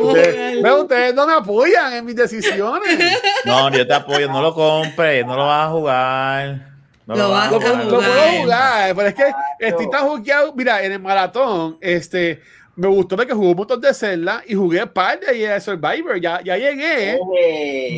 Ustedes, 0.03 0.62
ve, 0.62 0.72
ustedes 0.72 1.14
no 1.14 1.26
me 1.26 1.32
apoyan 1.34 1.92
en 1.94 2.05
mis 2.05 2.14
decisiones. 2.14 2.96
No, 3.44 3.68
yo 3.72 3.84
te 3.84 3.92
apoyo, 3.92 4.28
no 4.28 4.40
lo 4.40 4.55
compres, 4.55 5.26
no 5.26 5.34
lo 5.36 5.46
vas 5.46 5.66
a 5.66 5.70
jugar. 5.70 6.69
No 7.11 7.16
Lo 7.16 7.30
vas 7.30 7.50
Lo, 7.50 7.56
a 7.56 7.61
puedo- 7.61 7.72
jugar. 7.74 7.86
lo 7.86 7.98
puedo 7.98 8.42
jugar, 8.42 8.94
pero 8.94 9.08
es 9.08 9.14
que 9.14 9.32
estoy 9.58 9.90
tan 9.90 10.06
jugueado. 10.08 10.54
Mira, 10.54 10.82
en 10.84 10.92
el 10.92 11.00
maratón, 11.00 11.76
este, 11.80 12.40
me 12.76 12.86
gustó 12.86 13.16
porque 13.16 13.32
jugué 13.32 13.48
un 13.50 13.56
montón 13.56 13.80
de 13.80 13.92
Zelda 13.92 14.42
y 14.46 14.54
jugué 14.54 14.86
par 14.86 15.18
de 15.18 15.61
Survivor. 15.61 16.20
Ya, 16.20 16.40
ya 16.42 16.56
llegué, 16.56 17.18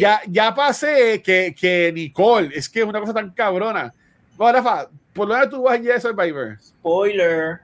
ya, 0.00 0.22
ya 0.26 0.54
pasé 0.54 1.20
que, 1.22 1.54
que 1.58 1.92
Nicole, 1.94 2.50
es 2.54 2.68
que 2.70 2.80
es 2.80 2.86
una 2.86 3.00
cosa 3.00 3.12
tan 3.12 3.30
cabrona. 3.32 3.92
Bueno, 4.36 4.58
Rafa, 4.58 4.88
¿por 5.12 5.28
dónde 5.28 5.46
tú 5.48 5.62
vas 5.62 5.76
en 5.76 5.84
Jedi 5.84 6.00
Survivor? 6.00 6.56
Spoiler. 6.62 7.60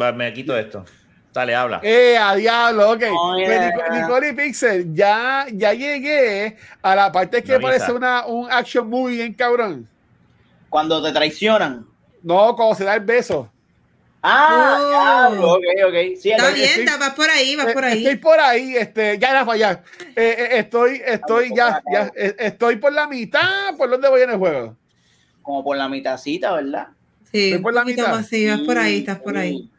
Va, 0.00 0.12
me 0.12 0.30
quito 0.34 0.54
esto. 0.56 0.84
Dale, 1.32 1.54
habla. 1.54 1.80
Eh, 1.82 2.18
a 2.18 2.34
diablo, 2.34 2.90
ok. 2.92 3.02
Oh, 3.12 3.32
Pues 3.34 3.48
yeah. 3.48 3.88
Nicole 4.02 4.28
y 4.28 4.32
Pixel, 4.34 4.94
ya, 4.94 5.46
ya 5.52 5.72
llegué 5.72 6.56
a 6.82 6.94
la 6.94 7.10
parte 7.12 7.42
que 7.42 7.58
parece 7.60 7.92
una, 7.92 8.26
un 8.26 8.50
action 8.50 8.88
movie 8.90 9.16
bien 9.16 9.32
cabrón. 9.34 9.88
Cuando 10.68 11.02
te 11.02 11.12
traicionan. 11.12 11.86
No, 12.22 12.54
cuando 12.56 12.74
se 12.74 12.84
da 12.84 12.94
el 12.94 13.00
beso. 13.04 13.50
Ah, 14.22 15.28
Oh. 15.32 15.54
ok, 15.54 15.62
ok. 15.86 15.94
Sí, 16.20 16.30
Está 16.32 16.50
bien, 16.50 16.66
estoy- 16.66 16.84
está- 16.84 16.96
vas 16.98 17.14
por 17.14 17.30
ahí, 17.30 17.54
vas 17.56 17.72
por 17.72 17.84
Eh, 17.84 17.86
ahí. 17.88 17.98
Estoy 17.98 18.16
por 18.16 18.40
ahí, 18.40 18.76
este, 18.76 19.18
ya 19.18 19.32
Rafa, 19.32 19.56
ya. 19.56 19.82
Eh, 20.00 20.36
eh, 20.38 20.48
estoy, 20.58 21.00
estoy, 21.04 21.50
ya, 21.54 21.80
ya, 21.92 22.10
estoy 22.38 22.76
por 22.76 22.92
la 22.92 23.06
mitad, 23.06 23.76
por 23.76 23.88
donde 23.88 24.08
voy 24.08 24.22
en 24.22 24.30
el 24.30 24.36
juego. 24.36 24.76
Como 25.42 25.62
por 25.64 25.76
la 25.76 25.88
mitacita, 25.88 26.52
¿verdad? 26.52 26.88
Sí, 27.32 27.50
Estoy 27.50 27.62
por 27.62 27.74
la 27.74 27.84
mitad. 27.84 28.10
más, 28.10 28.26
sí, 28.26 28.48
vas 28.48 28.60
por 28.60 28.76
ahí, 28.78 28.98
estás 28.98 29.20
por 29.20 29.36
ahí. 29.36 29.70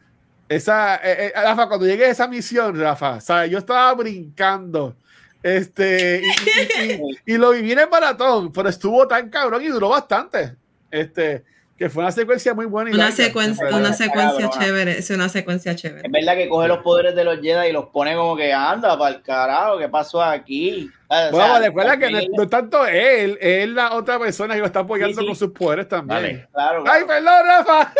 Esa, 0.47 0.95
eh, 0.95 1.27
eh, 1.27 1.31
Rafa, 1.35 1.67
cuando 1.67 1.85
llegué 1.85 2.05
a 2.05 2.09
esa 2.09 2.27
misión, 2.27 2.79
Rafa, 2.79 3.19
¿sabes? 3.21 3.51
yo 3.51 3.57
estaba 3.59 3.93
brincando. 3.93 4.95
Este, 5.43 6.21
y, 6.23 6.81
y- 6.81 6.91
y- 6.93 6.99
y 7.33 7.37
lo 7.37 7.51
viví 7.51 7.71
en 7.73 7.79
el 7.79 7.89
maratón, 7.89 8.51
pero 8.51 8.67
estuvo 8.69 9.07
tan 9.07 9.29
cabrón 9.29 9.61
y 9.63 9.67
duró 9.67 9.89
bastante. 9.89 10.55
Este, 10.91 11.43
que 11.77 11.89
fue 11.89 12.03
una 12.03 12.11
secuencia 12.11 12.53
muy 12.53 12.65
buena. 12.65 12.89
y 12.89 12.93
Una 12.93 13.03
larga, 13.05 13.15
secuencia, 13.23 13.67
una 13.73 13.93
secuencia 13.93 14.49
chévere, 14.49 14.97
es 14.99 15.09
una 15.11 15.29
secuencia 15.29 15.75
chévere. 15.75 16.01
Es 16.07 16.11
verdad 16.11 16.35
que 16.35 16.49
coge 16.49 16.67
los 16.67 16.79
poderes 16.79 17.15
de 17.15 17.23
los 17.23 17.39
Jedi 17.39 17.69
y 17.69 17.71
los 17.71 17.85
pone 17.87 18.15
como 18.15 18.35
que 18.35 18.51
anda 18.51 18.97
para 18.97 19.15
el 19.15 19.21
carajo, 19.21 19.77
¿qué 19.77 19.87
pasó 19.87 20.21
aquí? 20.21 20.89
O 21.07 21.15
Bueno, 21.31 21.37
sea, 21.55 21.59
recuerda 21.59 21.97
que 21.97 22.11
no, 22.11 22.19
no 22.35 22.43
es 22.43 22.49
tanto 22.49 22.85
él, 22.85 23.37
es 23.41 23.67
la 23.69 23.93
otra 23.93 24.19
persona 24.19 24.53
que 24.55 24.59
lo 24.59 24.65
está 24.65 24.81
apoyando 24.81 25.13
Sí, 25.15 25.21
sí. 25.21 25.25
con 25.27 25.35
sus 25.35 25.51
poderes 25.51 25.87
también. 25.87 26.45
Claro, 26.53 26.83
Ay, 26.85 27.03
perdón, 27.07 27.33
Rafa. 27.45 27.93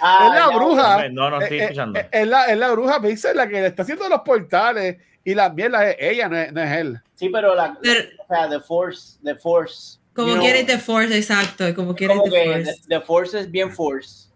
Ah, 0.00 0.26
es 0.26 0.30
la 0.40 0.50
ya, 0.50 0.56
bruja. 0.56 1.08
No, 1.08 1.30
no 1.30 1.40
estoy 1.40 1.56
Eh, 1.58 1.60
eh, 1.60 1.64
escuchando. 1.64 1.98
eh, 2.00 2.08
Es 2.12 2.28
la, 2.28 2.44
es 2.46 2.58
la 2.58 2.70
bruja 2.72 3.00
Pixel 3.00 3.36
la 3.36 3.46
que 3.48 3.54
le 3.60 3.66
está 3.68 3.82
haciendo 3.82 4.08
los 4.08 4.20
portales 4.20 4.98
y 5.24 5.34
las 5.34 5.52
mierdas 5.54 5.86
es 5.86 5.96
ella, 5.98 6.28
no 6.28 6.36
es, 6.36 6.52
no 6.52 6.62
es 6.62 6.70
él. 6.70 7.00
Sí, 7.14 7.30
pero 7.30 7.54
la, 7.54 7.76
Pero- 7.82 8.00
o 8.18 8.26
sea, 8.34 8.48
The 8.48 8.60
Force, 8.60 9.18
The 9.24 9.34
Force. 9.36 9.98
Como 10.16 10.28
you 10.28 10.34
know, 10.34 10.42
quieres 10.42 10.66
The 10.66 10.78
Force, 10.78 11.16
exacto, 11.16 11.74
como 11.74 11.94
quieres 11.94 12.16
como 12.18 12.32
The 12.32 12.44
Force. 12.44 12.64
the, 12.88 12.88
the 12.88 13.00
Force 13.02 13.38
es 13.40 13.50
bien 13.50 13.70
Force. 13.72 14.26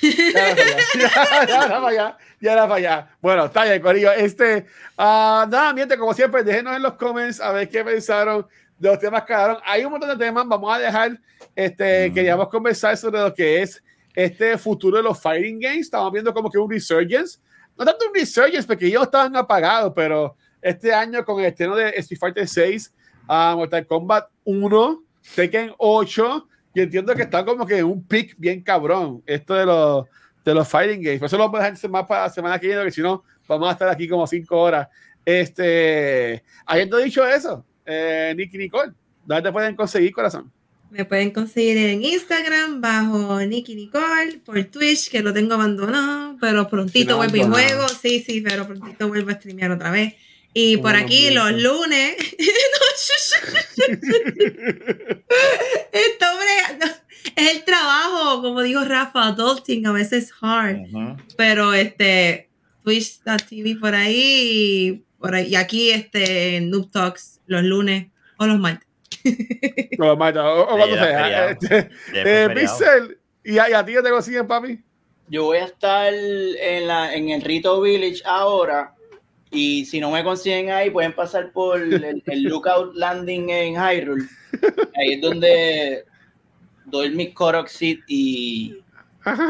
Ya 0.02 0.48
era 0.50 0.54
para 0.54 0.68
allá. 0.68 1.38
Ya 1.46 1.62
era 1.64 1.80
para 1.80 1.86
allá. 1.88 2.18
Ya 2.40 2.52
era 2.52 2.62
para 2.62 2.74
allá. 2.76 3.16
Bueno, 3.20 3.44
está 3.46 3.64
bien, 3.64 3.80
Corillo. 3.82 4.12
Este, 4.12 4.66
ah, 4.98 5.46
nada, 5.48 5.72
miente, 5.72 5.96
como 5.96 6.12
siempre, 6.14 6.42
déjenos 6.42 6.76
en 6.76 6.82
los 6.82 6.94
comments 6.94 7.40
a 7.40 7.52
ver 7.52 7.68
qué 7.68 7.84
pensaron 7.84 8.46
de 8.78 8.88
los 8.88 8.98
temas 8.98 9.22
que 9.22 9.28
quedaron. 9.28 9.58
Hay 9.64 9.84
un 9.84 9.92
montón 9.92 10.10
de 10.10 10.16
temas, 10.24 10.46
vamos 10.46 10.74
a 10.74 10.78
dejar, 10.78 11.18
este, 11.54 12.10
Mm. 12.10 12.14
queríamos 12.14 12.48
conversar 12.48 12.96
sobre 12.96 13.20
lo 13.20 13.32
que 13.32 13.62
es 13.62 13.82
este 14.14 14.58
futuro 14.58 14.96
de 14.96 15.02
los 15.04 15.20
fighting 15.20 15.60
games. 15.60 15.82
Estamos 15.86 16.12
viendo 16.12 16.34
como 16.34 16.50
que 16.50 16.58
un 16.58 16.70
resurgence. 16.70 17.38
No 17.78 17.84
tanto 17.84 18.06
un 18.08 18.14
resurgence, 18.14 18.66
porque 18.66 18.86
ellos 18.86 19.04
estaban 19.04 19.34
apagados, 19.36 19.92
pero 19.94 20.36
este 20.60 20.92
año 20.92 21.24
con 21.24 21.38
el 21.40 21.46
estreno 21.46 21.76
de 21.76 21.90
Street 21.90 22.18
Fighter 22.18 22.48
6, 22.48 22.92
a 23.28 23.54
Mortal 23.56 23.86
Kombat 23.86 24.28
1, 24.44 25.03
Tekken 25.34 25.72
8, 25.78 26.48
y 26.74 26.80
entiendo 26.80 27.14
que 27.14 27.22
está 27.22 27.44
como 27.44 27.66
que 27.66 27.78
en 27.78 27.84
un 27.84 28.04
pick 28.04 28.34
bien 28.36 28.62
cabrón, 28.62 29.22
esto 29.26 29.54
de 29.54 29.64
los, 29.64 30.06
de 30.44 30.54
los 30.54 30.68
fighting 30.68 31.02
games. 31.02 31.20
Por 31.20 31.26
eso 31.26 31.38
lo 31.38 31.44
vamos 31.44 31.60
a 31.60 31.70
dejar 31.70 31.90
más 31.90 32.06
para 32.06 32.22
la 32.22 32.30
semana 32.30 32.58
que 32.58 32.66
viene, 32.66 32.82
porque 32.82 32.94
si 32.94 33.00
no, 33.00 33.22
vamos 33.46 33.68
a 33.68 33.72
estar 33.72 33.88
aquí 33.88 34.08
como 34.08 34.26
cinco 34.26 34.60
horas. 34.60 34.88
Este, 35.24 36.42
habiendo 36.66 36.98
dicho 36.98 37.26
eso, 37.26 37.64
eh, 37.86 38.34
Nicky 38.36 38.58
Nicole, 38.58 38.92
¿dónde 39.24 39.42
te 39.42 39.52
pueden 39.52 39.74
conseguir, 39.74 40.12
corazón? 40.12 40.52
Me 40.90 41.04
pueden 41.04 41.30
conseguir 41.30 41.76
en 41.76 42.04
Instagram 42.04 42.80
bajo 42.80 43.40
Nicky 43.40 43.74
Nicole, 43.74 44.40
por 44.44 44.62
Twitch, 44.64 45.10
que 45.10 45.22
lo 45.22 45.32
tengo 45.32 45.54
abandonado, 45.54 46.36
pero 46.40 46.68
prontito 46.68 47.12
Sí, 47.12 47.16
vuelvo 47.16 47.36
y 47.36 47.42
juego. 47.42 47.88
Sí, 47.88 48.22
sí, 48.24 48.40
pero 48.42 48.66
prontito 48.66 49.08
vuelvo 49.08 49.30
a 49.30 49.34
streamear 49.34 49.72
otra 49.72 49.90
vez. 49.90 50.14
Y 50.56 50.76
por 50.76 50.92
Bueno, 50.92 50.98
aquí 51.04 51.30
los 51.30 51.50
lunes. 51.60 52.14
Esto, 55.92 56.26
hombre, 56.32 56.92
es 57.36 57.52
el 57.56 57.64
trabajo, 57.64 58.40
como 58.42 58.62
dijo 58.62 58.84
Rafa, 58.84 59.28
adulting 59.28 59.86
a 59.86 59.92
veces 59.92 60.24
es 60.24 60.32
hard. 60.40 60.76
Ujú. 60.92 61.16
Pero 61.36 61.72
este, 61.74 62.50
Twitch.tv 62.84 63.76
por 63.80 63.94
ahí, 63.94 64.14
y 64.16 65.04
por 65.18 65.34
ahí, 65.34 65.48
y 65.48 65.56
aquí 65.56 65.90
este, 65.90 66.60
Noob 66.60 66.90
Talks 66.90 67.40
los 67.46 67.62
lunes 67.62 68.06
o 68.38 68.46
los 68.46 68.58
martes. 68.58 68.86
o, 69.98 70.16
Marta, 70.16 70.44
o- 70.46 70.62
o 70.74 70.76
cuando 70.76 70.96
sea. 70.96 71.04
feriado. 71.04 71.48
Este, 71.60 71.90
Ya 72.14 72.44
eh. 72.44 72.50
Pixel, 72.50 73.18
¿y 73.44 73.58
a, 73.58 73.70
y 73.70 73.72
a 73.72 73.84
ti 73.84 73.92
qué 73.92 74.02
te 74.02 74.10
consiguen, 74.10 74.46
papi? 74.46 74.78
Yo 75.28 75.44
voy 75.44 75.56
a 75.58 75.64
estar 75.64 76.12
en, 76.12 76.86
la, 76.86 77.14
en 77.14 77.30
el 77.30 77.40
Rito 77.42 77.80
Village 77.80 78.20
ahora. 78.26 78.94
Y 79.54 79.84
si 79.86 80.00
no 80.00 80.10
me 80.10 80.22
consiguen 80.24 80.70
ahí, 80.70 80.90
pueden 80.90 81.12
pasar 81.14 81.52
por 81.52 81.80
el, 81.80 82.22
el 82.26 82.42
Lookout 82.42 82.94
Landing 82.94 83.50
en 83.50 83.74
Hyrule. 83.74 84.26
Ahí 84.96 85.14
es 85.14 85.20
donde 85.20 86.04
doy 86.86 87.10
mis 87.10 87.32
Coroxit 87.34 88.00
y, 88.08 88.80
Ajá. 89.24 89.48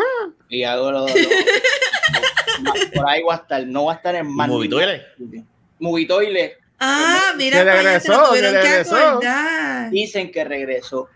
y 0.48 0.62
hago 0.62 0.90
lo, 0.92 1.00
lo- 1.00 1.06
lo- 1.06 2.90
Por 2.94 3.08
ahí 3.08 3.22
voy 3.22 3.32
a 3.32 3.36
estar. 3.36 3.66
No 3.66 3.82
voy 3.84 3.92
a 3.94 3.96
estar 3.96 4.14
en 4.14 4.26
más. 4.28 4.48
Movie 4.48 4.68
Toilet. 4.68 5.02
Movitoile. 5.78 6.56
Ah, 6.80 7.32
mira, 7.36 7.58
Que 7.58 7.64
para 7.64 7.80
allá, 7.80 8.00
se 8.00 8.08
lo 8.08 8.14
regresó, 8.14 8.28
tuvieron 8.30 8.52
que 8.54 8.60
que 8.60 8.68
regresó. 8.68 8.96
acordar. 8.96 9.90
Dicen 9.90 10.30
que 10.32 10.44
regresó. 10.44 11.08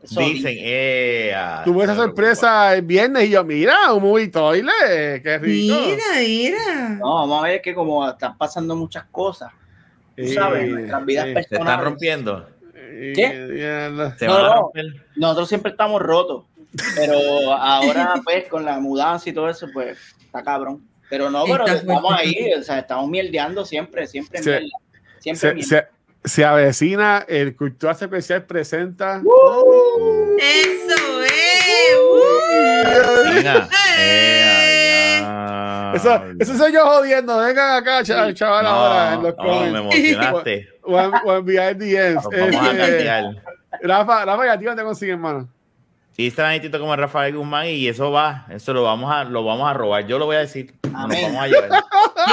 Dicen, 0.00 0.54
eh, 0.60 1.32
ah, 1.34 1.62
Tuve 1.64 1.84
esa 1.84 1.96
sorpresa 1.96 2.74
el 2.74 2.82
viernes 2.82 3.24
y 3.24 3.30
yo, 3.30 3.42
mira, 3.44 3.92
un 3.92 4.02
movie 4.02 4.28
toilet, 4.28 5.22
qué 5.22 5.38
rico. 5.38 5.74
Mira, 5.76 6.04
mira. 6.20 6.88
No, 7.00 7.14
vamos 7.26 7.40
a 7.44 7.48
ver 7.48 7.60
que 7.60 7.74
como 7.74 8.08
están 8.08 8.38
pasando 8.38 8.76
muchas 8.76 9.04
cosas, 9.10 9.50
tú 10.16 10.22
Sí, 10.24 10.34
sabes, 10.34 10.68
nuestras 10.70 11.04
vidas 11.04 11.26
sí. 11.26 11.32
Se 11.34 11.40
están 11.40 11.58
personales. 11.58 11.84
rompiendo. 11.84 12.48
Mierda. 13.14 14.16
Se 14.16 14.26
No, 14.26 14.34
van 14.34 14.44
a 14.44 14.48
no. 14.48 14.54
romper. 14.62 14.84
Nosotros 15.16 15.48
siempre 15.48 15.70
estamos 15.72 16.00
rotos, 16.00 16.44
pero 16.94 17.52
ahora 17.52 18.14
pues 18.24 18.48
con 18.48 18.64
la 18.64 18.78
mudanza 18.78 19.28
y 19.28 19.32
todo 19.32 19.48
eso, 19.48 19.66
pues 19.72 19.98
está 20.24 20.42
cabrón. 20.42 20.86
Pero 21.10 21.30
no, 21.30 21.44
pero 21.44 21.66
estamos 21.66 22.12
ahí, 22.14 22.52
o 22.58 22.62
sea, 22.62 22.78
estamos 22.80 23.08
mierdeando 23.08 23.64
siempre, 23.64 24.06
siempre 24.06 24.42
Sí. 24.42 24.48
mierda. 24.50 24.66
Siempre 25.18 25.40
Se, 25.48 25.54
mierda. 25.54 25.68
se- 25.68 25.97
se 26.24 26.44
avecina 26.44 27.24
el 27.28 27.56
Cultura 27.56 27.94
Secuencial 27.94 28.44
presenta. 28.44 29.22
Eso 30.38 31.22
es. 31.22 31.98
Uh. 32.00 32.28
Eh, 34.00 35.22
Eso, 35.94 36.54
soy 36.56 36.72
yo 36.72 36.84
jodiendo. 36.86 37.38
Vengan 37.38 37.76
acá, 37.82 38.02
cha- 38.04 38.32
chaval, 38.34 38.64
No, 38.64 38.70
ahora 38.70 39.14
en 39.14 39.22
los 39.22 39.36
no, 39.36 39.60
me 39.72 39.78
emocionaste. 39.78 40.68
O, 40.82 40.98
en- 41.00 41.12
o 41.24 41.34
enviar 41.36 41.76
DMs. 41.76 42.24
Vamos 42.24 42.56
a 42.66 42.76
cambiar. 42.76 43.24
Rafa, 43.82 44.24
Rafa, 44.24 44.46
¿y 44.46 44.48
a 44.48 44.58
ti 44.58 44.64
dónde 44.64 44.82
consiguen, 44.82 45.20
mano? 45.20 45.48
Sí, 46.12 46.26
está 46.28 46.44
bonitito 46.46 46.80
como 46.80 46.96
Rafael 46.96 47.36
Guzmán 47.36 47.66
y 47.66 47.86
eso 47.86 48.10
va, 48.10 48.46
eso 48.50 48.72
lo 48.72 48.82
vamos 48.82 49.12
a, 49.12 49.22
lo 49.24 49.44
vamos 49.44 49.70
a 49.70 49.74
robar. 49.74 50.04
Yo 50.06 50.18
lo 50.18 50.26
voy 50.26 50.36
a 50.36 50.40
decir. 50.40 50.74
Nos 50.82 50.92
vamos 51.08 51.36
a 51.42 51.46
llevar. 51.46 51.84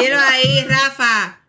Mira 0.01 0.27
ahí, 0.29 0.65
Rafa. 0.67 1.39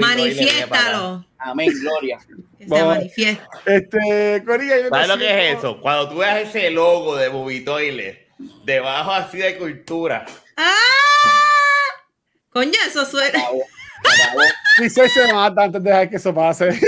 Manifiéstalo. 0.00 1.24
Amén, 1.38 1.72
gloria. 1.80 2.18
Que 2.58 2.64
se 2.64 2.70
Vamos. 2.70 2.96
manifieste. 2.96 3.44
Este, 3.66 4.42
Corilla, 4.46 4.78
yo 4.80 4.88
¿Sabes 4.90 5.08
lo 5.08 5.18
que 5.18 5.50
es 5.50 5.58
eso? 5.58 5.80
Cuando 5.80 6.08
tú 6.08 6.18
ves 6.18 6.48
ese 6.48 6.70
logo 6.70 7.16
de 7.16 7.28
Movie 7.30 7.62
Toilet, 7.62 8.28
debajo 8.64 9.12
así 9.12 9.38
de 9.38 9.58
cultura. 9.58 10.24
¡Ah! 10.56 10.74
Coño, 12.50 12.78
eso 12.86 13.04
suena. 13.04 13.40
Dice 14.78 15.08
se 15.08 15.32
mata 15.32 15.64
antes 15.64 15.82
de 15.82 15.90
dejar 15.90 16.10
que 16.10 16.16
eso 16.16 16.32
pase. 16.34 16.68
Él 16.68 16.78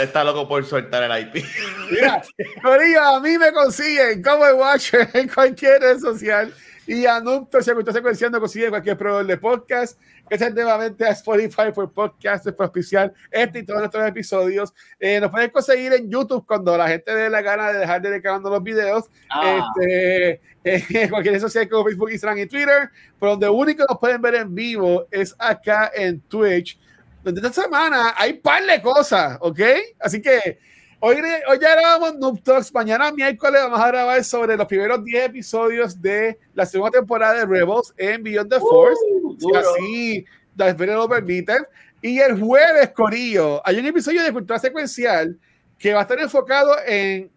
está 0.00 0.22
loco 0.22 0.46
por 0.46 0.64
soltar 0.64 1.02
el 1.02 1.22
IP. 1.22 1.44
Mira, 1.90 2.22
Corillo, 2.62 3.02
a 3.02 3.20
mí 3.20 3.36
me 3.36 3.52
consiguen 3.52 4.22
como 4.22 4.46
el 4.46 4.54
Watcher 4.54 5.08
en 5.14 5.28
cualquier 5.28 5.80
red 5.80 5.98
social 5.98 6.54
y 6.86 7.04
a 7.04 7.20
Nupto, 7.20 7.60
si 7.60 7.72
usted 7.72 7.92
secuencial, 7.92 8.30
no 8.30 8.38
consigue 8.38 8.68
cualquier 8.68 8.96
proveedor 8.96 9.26
de 9.26 9.36
podcast. 9.36 9.98
Gracias 10.28 10.54
nuevamente 10.54 11.04
a 11.04 11.10
Spotify 11.10 11.72
por 11.74 11.92
podcast, 11.92 12.48
por 12.50 12.64
auspiciar 12.66 13.12
este 13.30 13.58
y 13.58 13.62
todos 13.64 13.80
nuestros 13.80 14.06
episodios. 14.06 14.72
Eh, 15.00 15.20
nos 15.20 15.30
pueden 15.30 15.50
conseguir 15.50 15.92
en 15.94 16.08
YouTube 16.08 16.46
cuando 16.46 16.76
la 16.76 16.88
gente 16.88 17.12
dé 17.12 17.28
la 17.28 17.42
gana 17.42 17.72
de 17.72 17.80
dejar 17.80 18.02
de 18.02 18.10
recabando 18.10 18.50
los 18.50 18.62
videos. 18.62 19.04
Ah, 19.30 19.72
Este, 19.76 20.40
en 21.02 21.10
cualquier 21.10 21.34
red 21.34 21.40
social 21.40 21.68
como 21.68 21.84
Facebook, 21.84 22.10
Instagram 22.12 22.38
y 22.38 22.46
Twitter. 22.46 22.90
Pero 23.18 23.32
donde 23.32 23.48
único 23.48 23.84
nos 23.88 23.98
pueden 23.98 24.22
ver 24.22 24.36
en 24.36 24.54
vivo 24.54 25.06
es 25.10 25.34
acá 25.38 25.90
en 25.94 26.20
Twitch. 26.20 26.78
Donde 27.24 27.40
esta 27.40 27.62
semana 27.62 28.14
hay 28.16 28.34
par 28.34 28.64
de 28.64 28.80
cosas, 28.80 29.38
¿ok? 29.40 29.60
Así 29.98 30.22
que 30.22 30.60
hoy, 31.00 31.16
hoy 31.48 31.58
ya 31.60 31.74
grabamos 31.74 32.16
Noob 32.16 32.42
Talks. 32.42 32.72
Mañana 32.72 33.12
miércoles 33.12 33.60
vamos 33.62 33.80
a 33.80 33.88
grabar 33.88 34.24
sobre 34.24 34.56
los 34.56 34.66
primeros 34.66 35.04
10 35.04 35.26
episodios 35.26 36.00
de 36.00 36.38
la 36.54 36.66
segunda 36.66 36.98
temporada 36.98 37.34
de 37.34 37.46
Rebels 37.46 37.94
en 37.96 38.22
Beyond 38.22 38.50
the 38.50 38.60
Force. 38.60 39.00
uh, 39.22 39.36
Si 39.38 39.56
así 39.56 40.24
Darth 40.54 40.78
Vader 40.78 40.96
lo 40.96 41.08
permite. 41.08 41.54
Y 42.02 42.18
el 42.18 42.40
jueves, 42.40 42.90
Corillo, 42.90 43.62
hay 43.66 43.78
un 43.78 43.86
episodio 43.86 44.22
de 44.22 44.32
Cultura 44.32 44.58
Secuencial 44.58 45.38
que 45.78 45.92
va 45.92 46.00
a 46.00 46.02
estar 46.02 46.20
enfocado 46.20 46.74
en 46.86 47.30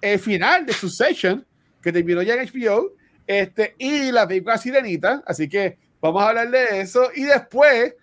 el 0.00 0.18
final 0.18 0.66
de 0.66 0.72
su 0.72 0.88
session, 0.88 1.44
que 1.82 1.92
terminó 1.92 2.22
ya 2.22 2.34
en 2.34 2.48
HBO, 2.48 2.92
este, 3.26 3.74
y 3.78 4.10
la 4.12 4.26
película 4.26 4.58
Sirenita. 4.58 5.22
Así 5.26 5.48
que 5.48 5.78
vamos 6.00 6.22
a 6.22 6.28
hablar 6.28 6.50
de 6.50 6.80
eso. 6.80 7.10
Y 7.14 7.24
después, 7.24 7.94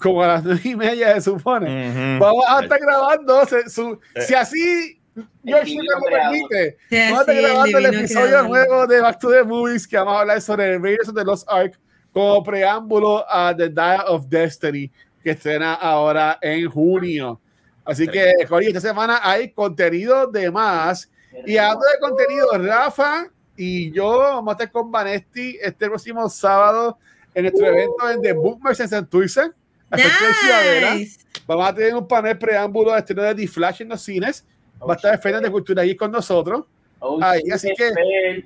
como 0.00 0.22
a 0.22 0.26
las 0.28 0.44
nueve 0.44 0.60
y 0.64 0.74
media 0.76 1.14
se 1.14 1.20
supone, 1.22 2.18
vamos 2.18 2.44
a 2.48 2.62
estar 2.62 2.78
grabando. 2.80 3.44
se- 3.46 3.68
su- 3.68 3.98
Eh. 4.14 4.22
si 4.22 4.34
así 4.34 5.00
George 5.44 5.74
Lucas 5.74 5.98
lo 6.00 6.06
permite, 6.06 6.76
Sí, 6.88 6.96
Vamos 6.96 7.18
a 7.18 7.20
estar 7.20 7.34
sí, 7.34 7.40
el 7.40 7.46
grabando 7.46 7.78
el 7.78 7.84
divino 7.84 7.98
episodio 8.00 8.26
creador. 8.28 8.48
nuevo 8.48 8.86
de 8.86 9.00
Back 9.00 9.18
to 9.18 9.30
the 9.30 9.42
Movies 9.44 9.86
que 9.88 9.96
vamos 9.96 10.14
a 10.16 10.20
hablar 10.20 10.40
sobre 10.40 10.74
el 10.74 10.82
Raiders 10.82 11.08
of 11.08 11.14
the 11.14 11.24
Lost 11.24 11.48
Ark 11.50 11.78
como 12.12 12.42
preámbulo 12.42 13.24
a 13.28 13.54
The 13.56 13.68
Dial 13.68 14.04
of 14.08 14.26
Destiny 14.28 14.90
que 15.22 15.30
estrena 15.32 15.74
ahora 15.74 16.38
en 16.40 16.68
junio. 16.70 17.40
Así 17.84 18.06
que, 18.08 18.32
Cory, 18.48 18.68
esta 18.68 18.80
semana 18.80 19.20
hay 19.22 19.50
contenido 19.52 20.26
de 20.28 20.50
más. 20.50 21.10
Y 21.46 21.56
hablando 21.56 21.84
de 21.92 21.98
contenido, 22.00 22.46
Rafa 22.58 23.26
y 23.56 23.90
yo 23.92 24.18
vamos 24.18 24.48
a 24.48 24.52
estar 24.52 24.70
con 24.70 24.90
Vanesti 24.90 25.58
este 25.60 25.86
próximo 25.88 26.28
sábado 26.30 26.98
en 27.34 27.42
nuestro 27.42 27.66
evento 27.66 28.08
en 28.10 28.22
The 28.22 28.32
Bookmarks 28.32 28.80
en 28.80 28.88
Santurce. 28.88 29.50
Al 29.90 30.00
frente 30.00 30.24
de 30.26 30.34
Ciudadela. 30.34 30.94
Nice. 30.94 31.20
Vamos 31.46 31.68
a 31.68 31.74
tener 31.74 31.94
un 31.94 32.06
panel 32.06 32.38
preámbulo 32.38 32.92
de 32.92 32.98
estreno 32.98 33.22
de 33.22 33.34
The 33.34 33.48
Flash 33.48 33.82
en 33.82 33.88
los 33.88 34.00
cines. 34.02 34.44
Va 34.88 34.94
a 34.94 34.96
estar 34.96 35.20
Fernández 35.20 35.48
de 35.48 35.52
Cultura 35.52 35.82
allí 35.82 35.96
con 35.96 36.10
nosotros. 36.10 36.64
Oh, 37.00 37.18
Ay, 37.22 37.42
sí, 37.44 37.50
así 37.50 37.68
que-. 37.76 38.44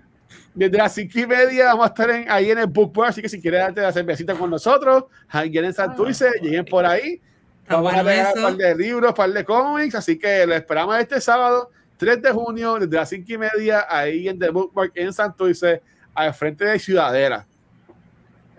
Desde 0.54 0.76
las 0.78 0.94
cinco 0.94 1.18
y 1.18 1.26
media 1.26 1.66
vamos 1.66 1.84
a 1.86 1.88
estar 1.88 2.10
en- 2.10 2.30
ahí 2.30 2.50
en 2.50 2.58
el 2.58 2.66
Book 2.66 2.92
Bar, 2.94 3.08
así 3.08 3.20
que 3.20 3.28
si 3.28 3.40
quieres 3.40 3.60
darte 3.60 3.80
la 3.80 3.92
cervecita 3.92 4.34
con 4.34 4.50
nosotros, 4.50 5.04
lleguen 5.42 5.66
en 5.66 5.74
Santurce, 5.74 6.30
lleguen 6.40 6.64
por 6.64 6.84
ahí. 6.86 7.20
Vamos 7.68 7.92
a 7.92 8.02
regalar 8.02 8.34
un 8.36 8.42
par 8.42 8.56
de 8.56 8.74
libros, 8.76 9.10
un 9.10 9.14
par 9.14 9.32
de 9.32 9.44
cómics, 9.44 9.94
así 9.94 10.18
que 10.18 10.46
lo 10.46 10.54
esperamos 10.54 10.96
este 10.98 11.20
sábado, 11.20 11.70
3 11.96 12.20
de 12.22 12.30
junio, 12.30 12.78
desde 12.78 12.96
las 12.96 13.08
cinco 13.08 13.32
y 13.32 13.38
media, 13.38 13.86
ahí 13.88 14.28
en 14.28 14.38
The 14.38 14.50
Bookmark 14.50 14.92
en 14.96 15.12
Santurce, 15.12 15.82
al 16.14 16.32
frente 16.34 16.64
de 16.64 16.78
Ciudadela. 16.78 17.46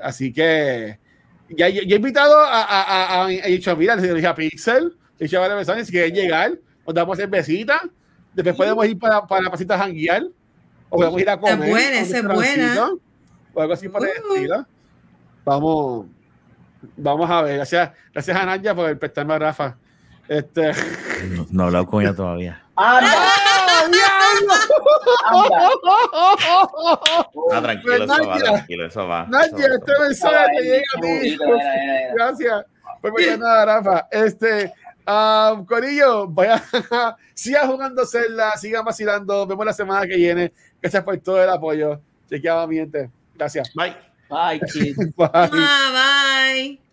Así 0.02 0.32
que 0.34 0.98
ya, 1.50 1.70
ya- 1.70 1.82
ya 1.86 1.94
he 1.94 1.98
invitado 1.98 2.38
a, 2.40 2.62
a, 2.62 2.82
a, 2.82 3.26
a- 3.26 3.32
he 3.32 3.52
dicho, 3.52 3.76
mira, 3.76 3.96
le 3.96 4.14
dije 4.14 4.28
a 4.28 4.36
Pixel, 4.36 4.96
le 5.20 5.26
dije 5.26 5.38
a 5.38 5.40
varias 5.42 5.58
personas, 5.58 5.86
si 5.86 5.92
quieren 5.92 6.14
llegar, 6.14 6.52
nos 6.86 6.94
damos 6.96 7.18
cervecita, 7.18 7.82
después 8.34 8.56
podemos 8.56 8.86
ir 8.88 8.98
para, 9.00 9.26
para 9.26 9.44
la 9.44 9.50
pasita 9.52 9.78
janguear, 9.78 10.24
o 10.90 10.98
podemos 10.98 11.22
ir 11.22 11.30
a 11.30 11.38
comer. 11.40 11.70
buena, 11.70 12.00
esa 12.00 12.18
es 12.18 12.24
buena. 12.24 12.42
restaurancito, 12.42 13.00
O 13.54 13.62
algo 13.62 13.74
así 13.74 13.86
el 13.86 13.92
Uh. 13.92 14.06
estilo. 14.36 14.66
Vamos, 15.46 16.08
vamos 16.98 17.30
a 17.30 17.42
ver. 17.44 17.56
Gracias, 17.58 17.92
gracias 18.14 18.38
a 18.38 18.46
Naya 18.46 18.74
por 18.76 18.98
prestarme 18.98 19.34
a 19.36 19.40
Rafa 19.40 19.78
Este. 20.28 20.72
No, 21.30 21.46
no 21.52 21.64
he 21.64 21.66
hablado 21.68 21.86
con 21.86 22.02
ella 22.04 22.16
todavía. 22.16 22.64
¡Ah! 22.76 23.02
¡Anda! 25.26 25.70
Ah, 27.52 27.62
tranquilo, 27.62 28.04
eso 28.04 28.28
va, 28.28 28.38
tranquilo, 28.38 28.86
eso 28.86 29.08
va. 29.08 29.26
Nadia, 29.28 29.68
este 29.68 29.94
mensaje 30.00 30.48
te 30.56 30.64
llega 30.64 30.84
a 30.96 31.02
ti. 31.02 31.38
Gracias. 32.16 32.66
Pues 33.02 33.14
pues 33.14 33.40
nada, 33.40 33.66
Rafa. 33.66 34.08
Este, 34.12 34.74
ah, 35.06 35.62
Corillo, 35.68 36.28
vaya, 36.28 36.64
siga 37.34 37.68
jugando 37.68 38.06
Zelda, 38.06 38.56
siga 38.58 38.82
vacilando. 38.82 39.46
Vemos 39.46 39.66
la 39.66 39.74
semana 39.74 40.08
que 40.08 40.16
viene. 40.16 40.52
Gracias 40.82 41.04
por 41.04 41.18
todo 41.18 41.44
el 41.44 41.50
apoyo. 41.50 42.02
Chequeaba 42.30 42.66
mi 42.68 42.78
gente. 42.78 43.10
Gracias. 43.36 43.72
Bye. 43.76 43.96
Ay, 44.30 44.60
kid. 44.60 44.96
Bye. 45.16 45.30
Ah, 45.34 46.52
bye. 46.54 46.85